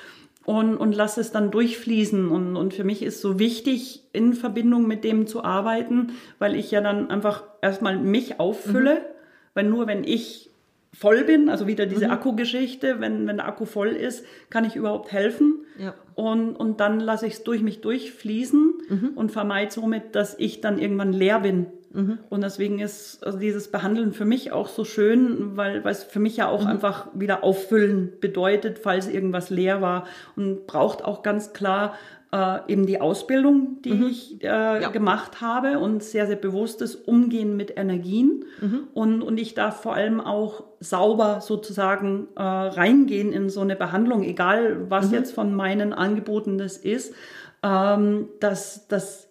Und, 0.48 0.78
und 0.78 0.96
lass 0.96 1.18
es 1.18 1.30
dann 1.30 1.50
durchfließen. 1.50 2.30
Und, 2.30 2.56
und 2.56 2.72
für 2.72 2.82
mich 2.82 3.02
ist 3.02 3.20
so 3.20 3.38
wichtig, 3.38 4.04
in 4.14 4.32
Verbindung 4.32 4.86
mit 4.86 5.04
dem 5.04 5.26
zu 5.26 5.44
arbeiten, 5.44 6.12
weil 6.38 6.56
ich 6.56 6.70
ja 6.70 6.80
dann 6.80 7.10
einfach 7.10 7.44
erstmal 7.60 7.98
mich 7.98 8.40
auffülle. 8.40 8.94
Mhm. 8.94 9.04
Weil 9.52 9.64
nur 9.64 9.86
wenn 9.86 10.04
ich 10.04 10.48
voll 10.94 11.24
bin, 11.24 11.50
also 11.50 11.66
wieder 11.66 11.84
diese 11.84 12.06
mhm. 12.06 12.12
Akkugeschichte, 12.12 12.98
wenn, 12.98 13.26
wenn 13.26 13.36
der 13.36 13.46
Akku 13.46 13.66
voll 13.66 13.88
ist, 13.88 14.24
kann 14.48 14.64
ich 14.64 14.74
überhaupt 14.74 15.12
helfen. 15.12 15.66
Ja. 15.78 15.94
Und, 16.14 16.56
und 16.56 16.80
dann 16.80 16.98
lasse 16.98 17.26
ich 17.26 17.34
es 17.34 17.44
durch 17.44 17.60
mich 17.60 17.82
durchfließen 17.82 18.72
mhm. 18.88 19.10
und 19.16 19.30
vermeide 19.30 19.70
somit, 19.70 20.14
dass 20.14 20.34
ich 20.38 20.62
dann 20.62 20.78
irgendwann 20.78 21.12
leer 21.12 21.40
bin. 21.40 21.66
Mhm. 21.92 22.18
Und 22.28 22.42
deswegen 22.42 22.78
ist 22.78 23.24
also 23.24 23.38
dieses 23.38 23.68
Behandeln 23.68 24.12
für 24.12 24.24
mich 24.24 24.52
auch 24.52 24.68
so 24.68 24.84
schön, 24.84 25.56
weil, 25.56 25.84
weil 25.84 25.92
es 25.92 26.04
für 26.04 26.20
mich 26.20 26.36
ja 26.36 26.48
auch 26.48 26.62
mhm. 26.62 26.68
einfach 26.68 27.08
wieder 27.14 27.44
auffüllen 27.44 28.12
bedeutet, 28.20 28.78
falls 28.78 29.08
irgendwas 29.08 29.50
leer 29.50 29.80
war 29.80 30.06
und 30.36 30.66
braucht 30.66 31.04
auch 31.04 31.22
ganz 31.22 31.52
klar 31.52 31.94
äh, 32.30 32.58
eben 32.68 32.86
die 32.86 33.00
Ausbildung, 33.00 33.80
die 33.82 33.92
mhm. 33.92 34.06
ich 34.06 34.42
äh, 34.42 34.46
ja. 34.46 34.90
gemacht 34.90 35.40
habe 35.40 35.78
und 35.78 36.02
sehr, 36.02 36.26
sehr 36.26 36.36
bewusstes 36.36 36.94
Umgehen 36.94 37.56
mit 37.56 37.78
Energien. 37.78 38.44
Mhm. 38.60 38.88
Und, 38.92 39.22
und 39.22 39.38
ich 39.38 39.54
darf 39.54 39.80
vor 39.80 39.94
allem 39.94 40.20
auch 40.20 40.64
sauber 40.80 41.40
sozusagen 41.40 42.28
äh, 42.36 42.42
reingehen 42.42 43.32
in 43.32 43.48
so 43.48 43.62
eine 43.62 43.76
Behandlung, 43.76 44.24
egal 44.24 44.90
was 44.90 45.08
mhm. 45.08 45.14
jetzt 45.14 45.32
von 45.32 45.54
meinen 45.54 45.92
Angeboten 45.92 46.58
das 46.58 46.76
ist. 46.76 47.14
ähm, 47.62 48.28
dass, 48.40 48.88
dass 48.88 49.28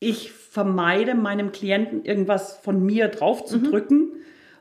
ich 0.00 0.32
vermeide, 0.54 1.16
meinem 1.16 1.50
Klienten 1.50 2.04
irgendwas 2.04 2.56
von 2.58 2.80
mir 2.80 3.08
draufzudrücken 3.08 3.98
mhm. 3.98 4.12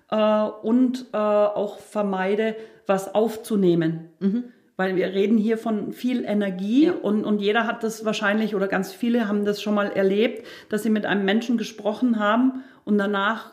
äh, 0.10 0.50
und 0.64 1.06
äh, 1.14 1.18
auch 1.18 1.78
vermeide, 1.78 2.56
was 2.88 3.14
aufzunehmen. 3.14 4.10
Mhm. 4.20 4.46
Weil 4.76 4.96
wir 4.96 5.14
reden 5.14 5.38
hier 5.38 5.60
von 5.60 5.92
viel 5.94 6.26
Energie 6.26 6.88
ja. 6.88 6.94
und, 6.94 7.26
und 7.26 7.40
jeder 7.40 7.68
hat 7.68 7.84
das 7.84 8.06
wahrscheinlich 8.06 8.56
oder 8.56 8.68
ganz 8.68 8.92
viele 8.92 9.28
haben 9.28 9.46
das 9.46 9.62
schon 9.62 9.76
mal 9.76 9.92
erlebt, 9.92 10.48
dass 10.70 10.82
sie 10.82 10.90
mit 10.90 11.06
einem 11.06 11.26
Menschen 11.26 11.60
gesprochen 11.60 12.18
haben 12.18 12.64
und 12.86 12.98
danach 12.98 13.52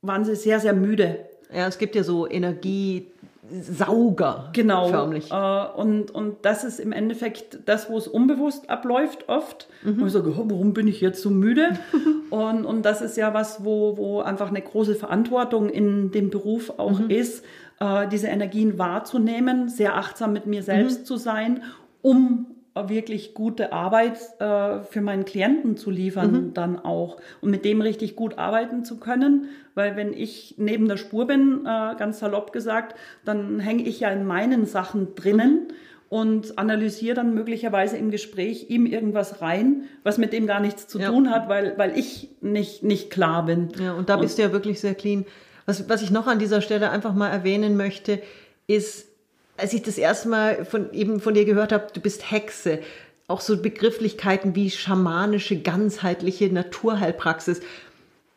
waren 0.00 0.24
sie 0.24 0.34
sehr, 0.34 0.60
sehr 0.60 0.72
müde. 0.72 1.26
Ja, 1.54 1.66
es 1.66 1.76
gibt 1.76 1.94
ja 1.94 2.04
so 2.04 2.26
Energie, 2.26 3.11
Sauger. 3.60 4.50
Genau. 4.52 4.88
Förmlich. 4.88 5.30
Äh, 5.30 5.66
und, 5.76 6.10
und 6.10 6.44
das 6.44 6.64
ist 6.64 6.80
im 6.80 6.92
Endeffekt 6.92 7.60
das, 7.66 7.90
wo 7.90 7.98
es 7.98 8.08
unbewusst 8.08 8.70
abläuft 8.70 9.28
oft. 9.28 9.68
Mhm. 9.82 10.00
Und 10.00 10.06
ich 10.06 10.12
sage, 10.12 10.32
warum 10.36 10.72
bin 10.72 10.88
ich 10.88 11.00
jetzt 11.00 11.22
so 11.22 11.30
müde? 11.30 11.78
und, 12.30 12.64
und 12.64 12.82
das 12.82 13.02
ist 13.02 13.16
ja 13.16 13.34
was, 13.34 13.64
wo, 13.64 13.96
wo 13.96 14.20
einfach 14.20 14.48
eine 14.48 14.62
große 14.62 14.94
Verantwortung 14.94 15.68
in 15.68 16.10
dem 16.10 16.30
Beruf 16.30 16.72
auch 16.78 16.98
mhm. 16.98 17.10
ist, 17.10 17.44
äh, 17.80 18.08
diese 18.08 18.28
Energien 18.28 18.78
wahrzunehmen, 18.78 19.68
sehr 19.68 19.96
achtsam 19.96 20.32
mit 20.32 20.46
mir 20.46 20.62
selbst 20.62 21.00
mhm. 21.00 21.04
zu 21.04 21.16
sein, 21.16 21.62
um 22.00 22.46
wirklich 22.74 23.34
gute 23.34 23.72
Arbeit 23.72 24.18
äh, 24.38 24.80
für 24.80 25.02
meinen 25.02 25.24
Klienten 25.24 25.76
zu 25.76 25.90
liefern 25.90 26.32
mhm. 26.32 26.54
dann 26.54 26.78
auch 26.78 27.18
und 27.40 27.50
mit 27.50 27.64
dem 27.64 27.82
richtig 27.82 28.16
gut 28.16 28.38
arbeiten 28.38 28.84
zu 28.84 28.98
können, 28.98 29.48
weil 29.74 29.96
wenn 29.96 30.12
ich 30.14 30.54
neben 30.56 30.88
der 30.88 30.96
Spur 30.96 31.26
bin, 31.26 31.60
äh, 31.66 31.94
ganz 31.96 32.18
salopp 32.18 32.52
gesagt, 32.52 32.96
dann 33.24 33.60
hänge 33.60 33.82
ich 33.82 34.00
ja 34.00 34.10
in 34.10 34.24
meinen 34.24 34.64
Sachen 34.64 35.14
drinnen 35.14 35.68
mhm. 35.68 35.74
und 36.08 36.58
analysiere 36.58 37.14
dann 37.14 37.34
möglicherweise 37.34 37.98
im 37.98 38.10
Gespräch 38.10 38.70
ihm 38.70 38.86
irgendwas 38.86 39.42
rein, 39.42 39.84
was 40.02 40.16
mit 40.16 40.32
dem 40.32 40.46
gar 40.46 40.60
nichts 40.60 40.88
zu 40.88 40.98
ja. 40.98 41.10
tun 41.10 41.30
hat, 41.30 41.50
weil, 41.50 41.76
weil 41.76 41.98
ich 41.98 42.30
nicht, 42.40 42.82
nicht 42.82 43.10
klar 43.10 43.44
bin. 43.44 43.68
Ja, 43.78 43.92
und 43.92 44.08
da 44.08 44.16
bist 44.16 44.38
und, 44.38 44.44
du 44.44 44.48
ja 44.48 44.52
wirklich 44.52 44.80
sehr 44.80 44.94
clean. 44.94 45.26
Was, 45.66 45.88
was 45.90 46.02
ich 46.02 46.10
noch 46.10 46.26
an 46.26 46.38
dieser 46.38 46.62
Stelle 46.62 46.90
einfach 46.90 47.14
mal 47.14 47.28
erwähnen 47.28 47.76
möchte, 47.76 48.20
ist, 48.66 49.11
als 49.56 49.72
ich 49.72 49.82
das 49.82 49.98
erste 49.98 50.28
Mal 50.28 50.64
von, 50.64 50.92
eben 50.92 51.20
von 51.20 51.34
dir 51.34 51.44
gehört 51.44 51.72
habe, 51.72 51.88
du 51.92 52.00
bist 52.00 52.30
Hexe, 52.30 52.80
auch 53.28 53.40
so 53.40 53.60
Begrifflichkeiten 53.60 54.54
wie 54.54 54.70
schamanische, 54.70 55.60
ganzheitliche 55.60 56.52
Naturheilpraxis, 56.52 57.60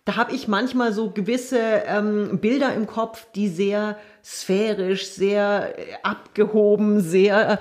da 0.06 0.18
habe 0.18 0.36
ich 0.36 0.48
manchmal 0.48 0.94
so 0.94 1.10
gewisse 1.10 1.60
ähm, 1.60 2.38
Bilder 2.40 2.74
im 2.76 2.86
Kopf, 2.86 3.26
die 3.34 3.48
sehr 3.48 3.98
sphärisch, 4.24 5.08
sehr 5.08 5.74
äh, 5.78 5.94
abgehoben, 6.04 7.02
sehr, 7.02 7.60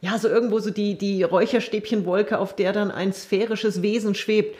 ja, 0.00 0.18
so 0.18 0.28
irgendwo 0.28 0.58
so 0.58 0.70
die, 0.70 0.98
die 0.98 1.22
Räucherstäbchenwolke, 1.22 2.40
auf 2.40 2.56
der 2.56 2.72
dann 2.72 2.90
ein 2.90 3.12
sphärisches 3.12 3.82
Wesen 3.82 4.16
schwebt. 4.16 4.56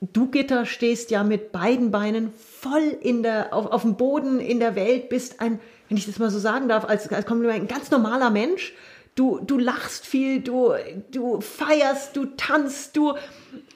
Du, 0.00 0.28
Gitter, 0.30 0.66
stehst 0.66 1.12
ja 1.12 1.22
mit 1.22 1.52
beiden 1.52 1.92
Beinen 1.92 2.32
voll 2.32 2.96
in 3.00 3.22
der, 3.22 3.54
auf, 3.54 3.66
auf 3.66 3.82
dem 3.82 3.96
Boden 3.96 4.40
in 4.40 4.58
der 4.58 4.74
Welt, 4.74 5.08
bist 5.08 5.40
ein 5.40 5.60
wenn 5.88 5.96
ich 5.96 6.06
das 6.06 6.18
mal 6.18 6.30
so 6.30 6.38
sagen 6.38 6.68
darf, 6.68 6.84
als, 6.84 7.08
als 7.10 7.26
Kompliment, 7.26 7.62
ein 7.62 7.68
ganz 7.68 7.90
normaler 7.90 8.30
Mensch. 8.30 8.74
Du, 9.14 9.40
du 9.40 9.58
lachst 9.58 10.06
viel, 10.06 10.40
du, 10.40 10.74
du 11.10 11.40
feierst, 11.40 12.16
du 12.16 12.26
tanzt, 12.36 12.96
du 12.96 13.14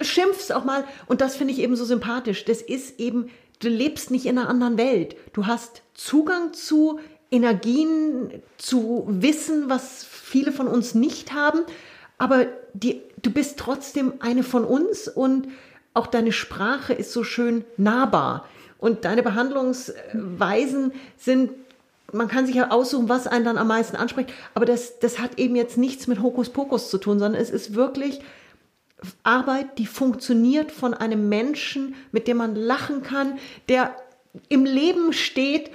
schimpfst 0.01 0.53
auch 0.53 0.65
mal. 0.65 0.85
Und 1.07 1.21
das 1.21 1.37
finde 1.37 1.53
ich 1.53 1.61
eben 1.61 1.75
so 1.75 1.85
sympathisch. 1.85 2.45
Das 2.45 2.63
ist 2.63 3.01
eben, 3.01 3.29
du 3.59 3.69
lebst 3.69 4.11
nicht 4.11 4.27
in 4.27 4.39
einer 4.39 4.49
anderen 4.49 4.79
Welt. 4.79 5.17
Du 5.33 5.47
hast 5.47 5.83
Zugang 5.95 6.53
zu 6.53 7.01
Energien, 7.31 8.43
zu 8.59 9.05
Wissen, 9.09 9.69
was 9.69 10.05
viele 10.05 10.53
von 10.53 10.69
uns 10.69 10.95
nicht 10.95 11.33
haben. 11.33 11.61
Aber 12.19 12.47
die, 12.75 13.03
du 13.23 13.31
bist 13.31 13.59
trotzdem 13.59 14.13
eine 14.21 14.45
von 14.45 14.65
uns 14.65 15.09
und 15.09 15.49
auch 15.95 16.07
deine 16.07 16.33
Sprache 16.33 16.93
ist 16.93 17.13
so 17.13 17.25
schön 17.25 17.65
nahbar. 17.77 18.47
Und 18.79 19.05
deine 19.05 19.23
Behandlungsweisen 19.23 20.93
sind 21.17 21.51
man 22.13 22.29
kann 22.29 22.47
sich 22.47 22.57
ja 22.57 22.71
aussuchen, 22.71 23.09
was 23.09 23.27
einen 23.27 23.45
dann 23.45 23.59
am 23.59 23.69
meisten 23.69 23.97
anspricht, 23.97 24.33
aber 24.55 24.67
das, 24.67 24.99
das 24.99 25.19
hat 25.19 25.39
eben 25.39 25.57
jetzt 25.57 25.79
nichts 25.79 26.07
mit 26.07 26.21
Hokuspokus 26.23 26.91
zu 26.91 26.99
tun, 26.99 27.19
sondern 27.19 27.41
es 27.41 27.51
ist 27.51 27.75
wirklich 27.75 28.21
Arbeit, 29.23 29.79
die 29.79 29.87
funktioniert 29.87 30.71
von 30.71 30.95
einem 30.95 31.29
Menschen, 31.29 31.95
mit 32.13 32.29
dem 32.29 32.37
man 32.37 32.55
lachen 32.55 33.03
kann, 33.03 33.39
der 33.69 33.97
im 34.49 34.65
Leben 34.65 35.13
steht 35.13 35.71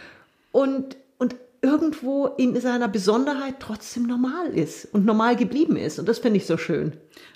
und, 0.52 0.98
und 1.18 1.36
irgendwo 1.62 2.28
in 2.28 2.60
seiner 2.60 2.88
Besonderheit 2.88 3.56
trotzdem 3.60 4.04
normal 4.04 4.48
ist 4.54 4.94
und 4.94 5.06
normal 5.06 5.36
geblieben 5.36 5.76
ist. 5.76 6.00
Und 6.00 6.08
das 6.08 6.20
finde 6.20 6.38
ich 6.38 6.46
so 6.46 6.58
schön. 6.58 6.94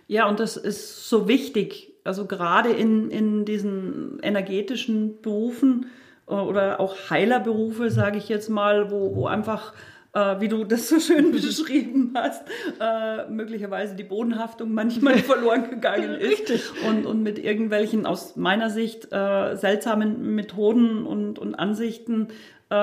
Ja, 0.08 0.28
und 0.28 0.40
das 0.40 0.58
ist 0.58 1.10
so 1.10 1.28
wichtig. 1.28 1.94
Also 2.04 2.26
gerade 2.26 2.70
in, 2.70 3.12
in 3.12 3.46
diesen 3.46 4.20
energetischen 4.24 5.22
Berufen, 5.22 5.88
oder 6.28 6.80
auch 6.80 7.10
Heilerberufe, 7.10 7.90
sage 7.90 8.18
ich 8.18 8.30
jetzt 8.30 8.50
mal, 8.50 8.92
wo, 8.92 9.16
wo 9.16 9.28
einfach 9.28 9.74
äh, 10.14 10.40
wie 10.40 10.48
du 10.48 10.64
das 10.64 10.90
so 10.90 11.00
schön 11.00 11.32
beschrieben 11.32 12.14
hast, 12.16 12.44
äh, 12.80 13.30
möglicherweise 13.30 13.96
die 13.96 14.04
Bodenhaftung 14.04 14.74
manchmal 14.74 15.18
verloren 15.20 15.70
gegangen 15.70 16.16
ist. 16.16 16.52
Und, 16.88 17.06
und 17.06 17.24
mit 17.24 17.40
irgendwelchen 17.40 18.06
aus 18.06 18.36
meiner 18.36 18.70
Sicht 18.70 19.12
äh, 19.12 19.56
seltsamen 19.56 20.36
Methoden 20.36 21.06
und, 21.06 21.40
und 21.40 21.56
Ansichten 21.56 22.28
äh, 22.70 22.76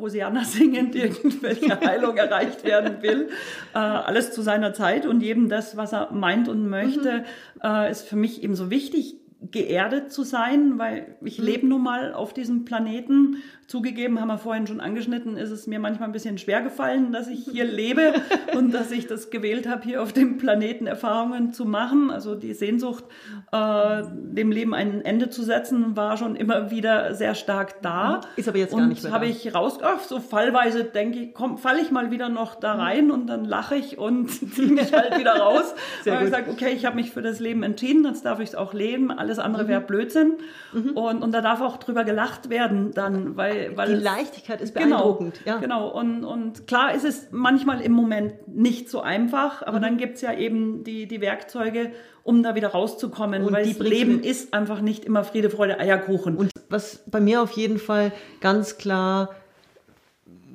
Hosianna 0.00 0.44
singend 0.44 0.94
irgendwelche 0.94 1.80
Heilung 1.86 2.16
erreicht 2.16 2.64
werden 2.64 3.02
will. 3.02 3.28
Äh, 3.74 3.78
alles 3.78 4.32
zu 4.32 4.42
seiner 4.42 4.74
Zeit 4.74 5.06
und 5.06 5.22
jedem 5.22 5.48
das, 5.48 5.76
was 5.76 5.92
er 5.92 6.12
meint 6.12 6.48
und 6.48 6.68
möchte, 6.68 7.18
mhm. 7.20 7.60
äh, 7.62 7.90
ist 7.90 8.08
für 8.08 8.16
mich 8.16 8.42
eben 8.42 8.56
so 8.56 8.70
wichtig 8.70 9.21
geerdet 9.50 10.12
zu 10.12 10.22
sein, 10.22 10.78
weil 10.78 11.16
ich 11.22 11.38
mhm. 11.38 11.44
lebe 11.44 11.66
nun 11.66 11.82
mal 11.82 12.12
auf 12.14 12.32
diesem 12.32 12.64
Planeten 12.64 13.42
Zugegeben, 13.72 14.20
haben 14.20 14.28
wir 14.28 14.36
vorhin 14.36 14.66
schon 14.66 14.82
angeschnitten, 14.82 15.38
ist 15.38 15.50
es 15.50 15.66
mir 15.66 15.78
manchmal 15.78 16.10
ein 16.10 16.12
bisschen 16.12 16.36
schwer 16.36 16.60
gefallen, 16.60 17.10
dass 17.10 17.26
ich 17.26 17.46
hier 17.46 17.64
lebe 17.82 18.12
und 18.54 18.70
dass 18.74 18.90
ich 18.90 19.06
das 19.06 19.30
gewählt 19.30 19.66
habe, 19.66 19.82
hier 19.84 20.02
auf 20.02 20.12
dem 20.12 20.36
Planeten 20.36 20.86
Erfahrungen 20.86 21.54
zu 21.54 21.64
machen. 21.64 22.10
Also 22.10 22.34
die 22.34 22.52
Sehnsucht, 22.52 23.04
äh, 23.50 24.02
dem 24.12 24.52
Leben 24.52 24.74
ein 24.74 25.02
Ende 25.02 25.30
zu 25.30 25.42
setzen, 25.42 25.96
war 25.96 26.18
schon 26.18 26.36
immer 26.36 26.70
wieder 26.70 27.14
sehr 27.14 27.34
stark 27.34 27.80
da. 27.80 28.20
Ist 28.36 28.46
aber 28.46 28.58
jetzt 28.58 28.76
gar 28.76 28.86
nicht 28.86 29.02
mehr. 29.02 29.10
Und 29.10 29.14
habe 29.14 29.24
ich 29.24 29.54
raus, 29.54 29.78
ach, 29.82 30.00
so 30.00 30.20
fallweise 30.20 30.84
denke 30.84 31.20
ich, 31.20 31.32
komm, 31.32 31.56
falle 31.56 31.80
ich 31.80 31.90
mal 31.90 32.10
wieder 32.10 32.28
noch 32.28 32.56
da 32.56 32.74
rein 32.74 33.10
und 33.10 33.26
dann 33.26 33.46
lache 33.46 33.76
ich 33.76 33.96
und 33.96 34.28
ziehe 34.54 34.68
mich 34.70 34.92
halt 34.92 35.18
wieder 35.18 35.36
raus. 35.36 35.74
Sehr 36.02 36.12
weil 36.12 36.24
ich 36.24 36.30
sage, 36.30 36.50
okay, 36.50 36.74
ich 36.74 36.84
habe 36.84 36.96
mich 36.96 37.10
für 37.10 37.22
das 37.22 37.40
Leben 37.40 37.62
entschieden, 37.62 38.04
jetzt 38.04 38.26
darf 38.26 38.38
ich 38.38 38.50
es 38.50 38.54
auch 38.54 38.74
leben. 38.74 39.10
Alles 39.10 39.38
andere 39.38 39.64
mhm. 39.64 39.68
wäre 39.68 39.80
Blödsinn. 39.80 40.34
Mhm. 40.74 40.90
Und, 40.90 41.22
und 41.22 41.32
da 41.32 41.40
darf 41.40 41.62
auch 41.62 41.78
drüber 41.78 42.04
gelacht 42.04 42.50
werden 42.50 42.90
dann, 42.92 43.34
weil 43.34 43.61
weil, 43.74 43.96
die 43.96 44.02
Leichtigkeit 44.02 44.60
ist 44.60 44.74
genau, 44.74 44.88
beeindruckend. 44.88 45.40
Genau, 45.44 45.56
ja. 45.56 45.60
genau. 45.60 45.88
Und, 45.88 46.24
und 46.24 46.66
klar 46.66 46.94
ist 46.94 47.04
es 47.04 47.28
manchmal 47.30 47.80
im 47.80 47.92
Moment 47.92 48.48
nicht 48.48 48.88
so 48.88 49.00
einfach, 49.00 49.62
aber 49.62 49.78
mhm. 49.78 49.82
dann 49.82 49.96
gibt 49.96 50.16
es 50.16 50.22
ja 50.22 50.36
eben 50.36 50.84
die, 50.84 51.06
die 51.06 51.20
Werkzeuge, 51.20 51.92
um 52.24 52.42
da 52.42 52.54
wieder 52.54 52.68
rauszukommen, 52.68 53.42
und 53.44 53.52
weil 53.52 53.66
das 53.66 53.78
Leben 53.78 54.22
ist 54.22 54.54
einfach 54.54 54.80
nicht 54.80 55.04
immer 55.04 55.24
Friede, 55.24 55.50
Freude, 55.50 55.78
Eierkuchen. 55.80 56.36
Und 56.36 56.50
was 56.68 57.02
bei 57.06 57.20
mir 57.20 57.42
auf 57.42 57.52
jeden 57.52 57.78
Fall 57.78 58.12
ganz 58.40 58.78
klar 58.78 59.30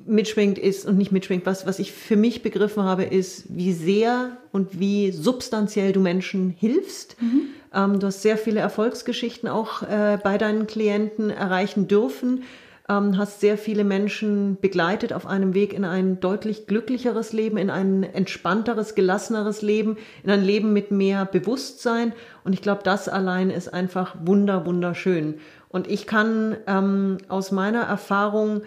mitschwingt 0.08 0.58
ist 0.58 0.86
und 0.86 0.96
nicht 0.96 1.12
mitschwingt, 1.12 1.46
was, 1.46 1.66
was 1.66 1.78
ich 1.78 1.92
für 1.92 2.16
mich 2.16 2.42
begriffen 2.42 2.82
habe, 2.82 3.04
ist, 3.04 3.44
wie 3.48 3.72
sehr 3.72 4.38
und 4.52 4.80
wie 4.80 5.12
substanziell 5.12 5.92
du 5.92 6.00
Menschen 6.00 6.50
hilfst. 6.50 7.20
Mhm. 7.20 7.42
Ähm, 7.74 8.00
du 8.00 8.06
hast 8.06 8.22
sehr 8.22 8.38
viele 8.38 8.60
Erfolgsgeschichten 8.60 9.48
auch 9.48 9.82
äh, 9.82 10.18
bei 10.22 10.38
deinen 10.38 10.66
Klienten 10.66 11.30
erreichen 11.30 11.88
dürfen 11.88 12.44
ähm, 12.88 13.18
hast 13.18 13.40
sehr 13.40 13.58
viele 13.58 13.84
Menschen 13.84 14.58
begleitet 14.60 15.12
auf 15.12 15.26
einem 15.26 15.54
Weg 15.54 15.72
in 15.72 15.84
ein 15.84 16.20
deutlich 16.20 16.66
glücklicheres 16.66 17.32
Leben, 17.32 17.58
in 17.58 17.70
ein 17.70 18.02
entspannteres, 18.02 18.94
gelasseneres 18.94 19.62
Leben, 19.62 19.96
in 20.22 20.30
ein 20.30 20.42
Leben 20.42 20.72
mit 20.72 20.90
mehr 20.90 21.26
Bewusstsein. 21.26 22.12
Und 22.44 22.54
ich 22.54 22.62
glaube, 22.62 22.82
das 22.84 23.08
allein 23.08 23.50
ist 23.50 23.72
einfach 23.72 24.16
wunder, 24.24 24.64
wunderschön. 24.64 25.34
Und 25.68 25.86
ich 25.86 26.06
kann 26.06 26.56
ähm, 26.66 27.18
aus 27.28 27.52
meiner 27.52 27.82
Erfahrung, 27.82 28.62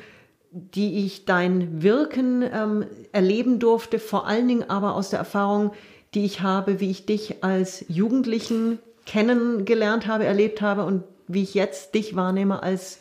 die 0.52 1.06
ich 1.06 1.26
dein 1.26 1.82
Wirken 1.82 2.44
ähm, 2.44 2.86
erleben 3.12 3.60
durfte, 3.60 4.00
vor 4.00 4.28
allen 4.28 4.48
Dingen 4.48 4.70
aber 4.70 4.96
aus 4.96 5.10
der 5.10 5.20
Erfahrung, 5.20 5.72
die 6.14 6.26
ich 6.26 6.42
habe, 6.42 6.80
wie 6.80 6.92
ich 6.92 7.06
dich 7.06 7.44
als 7.44 7.86
Jugendlichen 7.88 8.80
kennengelernt 9.06 10.08
habe, 10.08 10.26
erlebt 10.26 10.62
habe 10.62 10.84
und 10.84 11.04
wie 11.28 11.42
ich 11.42 11.54
jetzt 11.54 11.96
dich 11.96 12.16
wahrnehme 12.16 12.62
als 12.62 13.00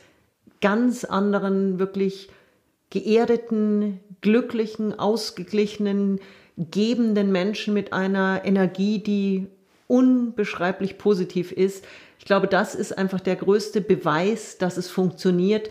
ganz 0.61 1.05
anderen, 1.05 1.79
wirklich 1.79 2.29
geerdeten, 2.91 4.01
glücklichen, 4.21 4.99
ausgeglichenen, 4.99 6.21
gebenden 6.57 7.33
Menschen 7.33 7.73
mit 7.73 7.93
einer 7.93 8.43
Energie, 8.45 8.99
die 8.99 9.47
unbeschreiblich 9.87 10.99
positiv 10.99 11.53
ist. 11.53 11.85
Ich 12.19 12.25
glaube, 12.25 12.47
das 12.47 12.75
ist 12.75 12.97
einfach 12.97 13.21
der 13.21 13.37
größte 13.37 13.81
Beweis, 13.81 14.59
dass 14.59 14.77
es 14.77 14.89
funktioniert 14.91 15.71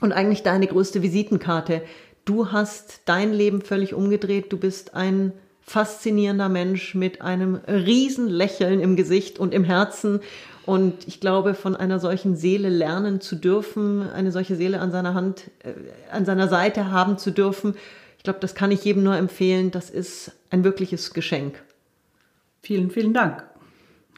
und 0.00 0.12
eigentlich 0.12 0.42
deine 0.42 0.66
größte 0.66 1.02
Visitenkarte. 1.02 1.82
Du 2.24 2.50
hast 2.50 3.02
dein 3.04 3.32
Leben 3.32 3.62
völlig 3.62 3.94
umgedreht. 3.94 4.52
Du 4.52 4.56
bist 4.56 4.94
ein 4.94 5.32
faszinierender 5.60 6.48
Mensch 6.48 6.94
mit 6.94 7.22
einem 7.22 7.56
riesen 7.66 8.28
Lächeln 8.28 8.80
im 8.80 8.96
Gesicht 8.96 9.38
und 9.38 9.54
im 9.54 9.64
Herzen. 9.64 10.20
Und 10.66 11.06
ich 11.06 11.20
glaube, 11.20 11.54
von 11.54 11.76
einer 11.76 11.98
solchen 11.98 12.36
Seele 12.36 12.70
lernen 12.70 13.20
zu 13.20 13.36
dürfen, 13.36 14.08
eine 14.10 14.32
solche 14.32 14.56
Seele 14.56 14.80
an 14.80 14.90
seiner 14.90 15.14
Hand, 15.14 15.50
äh, 15.62 15.72
an 16.10 16.24
seiner 16.24 16.48
Seite 16.48 16.90
haben 16.90 17.18
zu 17.18 17.30
dürfen, 17.30 17.74
ich 18.24 18.26
glaube, 18.26 18.40
das 18.40 18.54
kann 18.54 18.70
ich 18.70 18.82
jedem 18.86 19.02
nur 19.02 19.16
empfehlen. 19.18 19.70
Das 19.70 19.90
ist 19.90 20.32
ein 20.48 20.64
wirkliches 20.64 21.12
Geschenk. 21.12 21.62
Vielen, 22.62 22.90
vielen 22.90 23.12
Dank. 23.12 23.44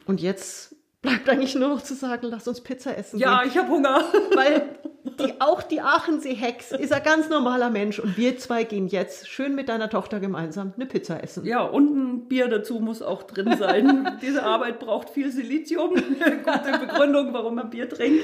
Und 0.05 0.21
jetzt 0.21 0.76
bleibt 1.01 1.29
eigentlich 1.29 1.55
nur 1.55 1.69
noch 1.69 1.81
zu 1.81 1.93
sagen, 1.93 2.27
lass 2.29 2.47
uns 2.47 2.61
Pizza 2.61 2.97
essen. 2.97 3.19
Ja, 3.19 3.41
gehen. 3.41 3.51
ich 3.51 3.57
habe 3.57 3.69
Hunger. 3.69 4.03
Weil 4.35 4.77
die, 5.19 5.39
auch 5.39 5.63
die 5.63 5.81
Aachensee-Hex 5.81 6.73
ist 6.73 6.91
ein 6.91 7.03
ganz 7.03 7.29
normaler 7.29 7.69
Mensch 7.69 7.99
und 7.99 8.17
wir 8.17 8.37
zwei 8.37 8.63
gehen 8.63 8.87
jetzt 8.87 9.27
schön 9.27 9.55
mit 9.55 9.69
deiner 9.69 9.89
Tochter 9.89 10.19
gemeinsam 10.19 10.73
eine 10.75 10.85
Pizza 10.85 11.23
essen. 11.23 11.45
Ja, 11.45 11.61
und 11.61 11.95
ein 11.95 12.27
Bier 12.27 12.47
dazu 12.47 12.79
muss 12.79 13.01
auch 13.01 13.23
drin 13.23 13.55
sein. 13.57 14.17
Diese 14.21 14.43
Arbeit 14.43 14.79
braucht 14.79 15.09
viel 15.09 15.31
Silizium, 15.31 15.93
gute 15.95 16.79
Begründung, 16.79 17.33
warum 17.33 17.55
man 17.55 17.69
Bier 17.69 17.89
trinkt. 17.89 18.21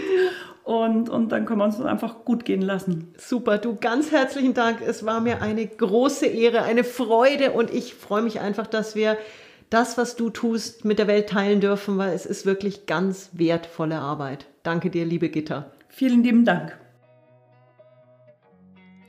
Und, 0.64 1.10
und 1.10 1.32
dann 1.32 1.46
können 1.46 1.60
wir 1.60 1.66
uns 1.66 1.80
einfach 1.82 2.26
gut 2.26 2.46
gehen 2.46 2.62
lassen. 2.62 3.14
Super, 3.18 3.58
du 3.58 3.76
ganz 3.76 4.12
herzlichen 4.12 4.54
Dank. 4.54 4.80
Es 4.86 5.06
war 5.06 5.20
mir 5.20 5.42
eine 5.42 5.66
große 5.66 6.26
Ehre, 6.26 6.64
eine 6.64 6.84
Freude 6.84 7.52
und 7.52 7.72
ich 7.72 7.96
freue 7.96 8.22
mich 8.22 8.40
einfach, 8.40 8.68
dass 8.68 8.96
wir 8.96 9.18
das, 9.74 9.98
was 9.98 10.16
du 10.16 10.30
tust, 10.30 10.86
mit 10.86 11.00
der 11.00 11.08
Welt 11.08 11.30
teilen 11.30 11.60
dürfen, 11.60 11.98
weil 11.98 12.14
es 12.14 12.28
ist 12.28 12.46
wirklich 12.46 12.86
ganz 12.86 13.32
wertvolle 13.34 14.00
Arbeit. 14.00 14.46
Danke 14.62 14.92
dir, 14.92 15.04
liebe 15.04 15.30
Gitter. 15.30 15.72
Vielen 15.90 16.24
lieben 16.24 16.46
Dank. 16.46 16.78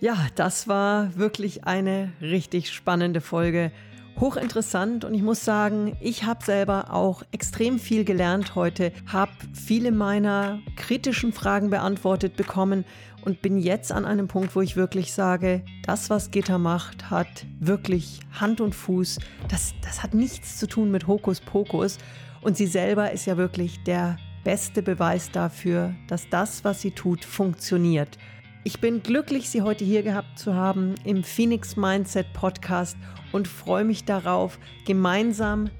Ja, 0.00 0.16
das 0.36 0.66
war 0.66 1.16
wirklich 1.16 1.64
eine 1.64 2.12
richtig 2.20 2.72
spannende 2.72 3.20
Folge. 3.20 3.72
Hochinteressant 4.18 5.04
und 5.04 5.12
ich 5.12 5.22
muss 5.22 5.44
sagen, 5.44 5.96
ich 6.00 6.24
habe 6.24 6.44
selber 6.44 6.94
auch 6.94 7.24
extrem 7.32 7.78
viel 7.78 8.04
gelernt 8.04 8.54
heute, 8.54 8.92
habe 9.06 9.32
viele 9.52 9.92
meiner 9.92 10.60
kritischen 10.76 11.32
Fragen 11.32 11.68
beantwortet 11.68 12.36
bekommen 12.36 12.84
und 13.24 13.40
bin 13.40 13.58
jetzt 13.58 13.90
an 13.90 14.04
einem 14.04 14.28
Punkt, 14.28 14.54
wo 14.54 14.60
ich 14.60 14.76
wirklich 14.76 15.12
sage, 15.12 15.62
das, 15.84 16.10
was 16.10 16.30
Gitter 16.30 16.58
macht, 16.58 17.10
hat 17.10 17.46
wirklich 17.58 18.20
Hand 18.32 18.60
und 18.60 18.74
Fuß. 18.74 19.18
Das, 19.48 19.74
das 19.82 20.02
hat 20.02 20.12
nichts 20.14 20.58
zu 20.58 20.66
tun 20.66 20.90
mit 20.90 21.06
Hokuspokus. 21.06 21.98
Und 22.42 22.56
sie 22.56 22.66
selber 22.66 23.12
ist 23.12 23.24
ja 23.24 23.38
wirklich 23.38 23.82
der 23.84 24.18
beste 24.44 24.82
Beweis 24.82 25.30
dafür, 25.30 25.94
dass 26.06 26.28
das, 26.28 26.64
was 26.64 26.82
sie 26.82 26.90
tut, 26.90 27.24
funktioniert. 27.24 28.18
Ich 28.62 28.80
bin 28.80 29.02
glücklich, 29.02 29.48
Sie 29.48 29.62
heute 29.62 29.84
hier 29.84 30.02
gehabt 30.02 30.38
zu 30.38 30.54
haben 30.54 30.94
im 31.04 31.24
Phoenix 31.24 31.76
Mindset 31.76 32.32
Podcast 32.34 32.96
und 33.32 33.48
freue 33.48 33.84
mich 33.84 34.04
darauf, 34.04 34.58
gemeinsam 34.86 35.70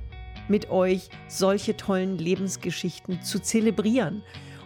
mit 0.49 0.71
euch 0.71 1.09
solche 1.29 1.77
tollen 1.77 2.19
Lebensgeschichten 2.19 3.23
zu 3.23 3.41
zelebrieren. 3.41 4.23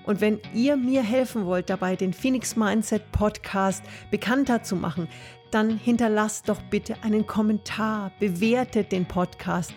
Und 0.09 0.23
wenn 0.23 0.41
ihr 0.55 0.79
mir 0.79 1.03
helfen 1.03 1.45
wollt, 1.45 1.69
dabei 1.69 1.95
den 1.95 2.15
Phoenix 2.15 2.57
Mindset 2.57 3.13
Podcast 3.13 3.85
bekannter 4.11 4.63
zu 4.63 4.75
machen, 4.75 5.07
dann 5.51 5.77
hinterlasst 5.77 6.49
doch 6.49 6.63
bitte 6.63 6.97
einen 7.03 7.27
Kommentar, 7.27 8.11
bewertet 8.19 8.91
den 8.91 9.05
Podcast, 9.05 9.75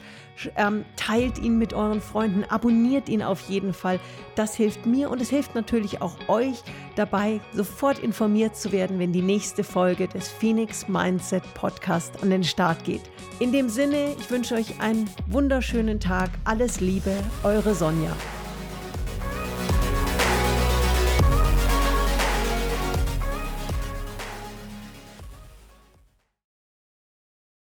ähm, 0.56 0.86
teilt 0.96 1.38
ihn 1.38 1.58
mit 1.58 1.74
euren 1.74 2.00
Freunden, 2.00 2.46
abonniert 2.46 3.10
ihn 3.10 3.22
auf 3.22 3.42
jeden 3.50 3.74
Fall. 3.74 4.00
Das 4.36 4.56
hilft 4.56 4.86
mir 4.86 5.10
und 5.10 5.22
es 5.22 5.30
hilft 5.30 5.54
natürlich 5.54 6.02
auch 6.02 6.16
euch 6.30 6.64
dabei, 6.96 7.42
sofort 7.52 8.00
informiert 8.00 8.56
zu 8.56 8.72
werden, 8.72 9.00
wenn 9.00 9.12
die 9.12 9.22
nächste 9.22 9.66
Folge 9.66 10.08
des 10.08 10.30
Phoenix 10.30 10.88
Mindset 10.88 11.44
Podcast 11.56 12.24
an 12.24 12.30
den 12.30 12.46
Start 12.46 12.86
geht. 12.86 13.04
In 13.40 13.52
dem 13.52 13.68
Sinne, 13.68 14.16
ich 14.18 14.32
wünsche 14.32 14.56
euch 14.56 14.80
einen 14.80 15.10
wunderschönen 15.28 16.00
Tag. 16.00 16.30
Alles 16.46 16.80
Liebe, 16.80 17.12
eure 17.44 17.76
Sonja. 17.76 18.16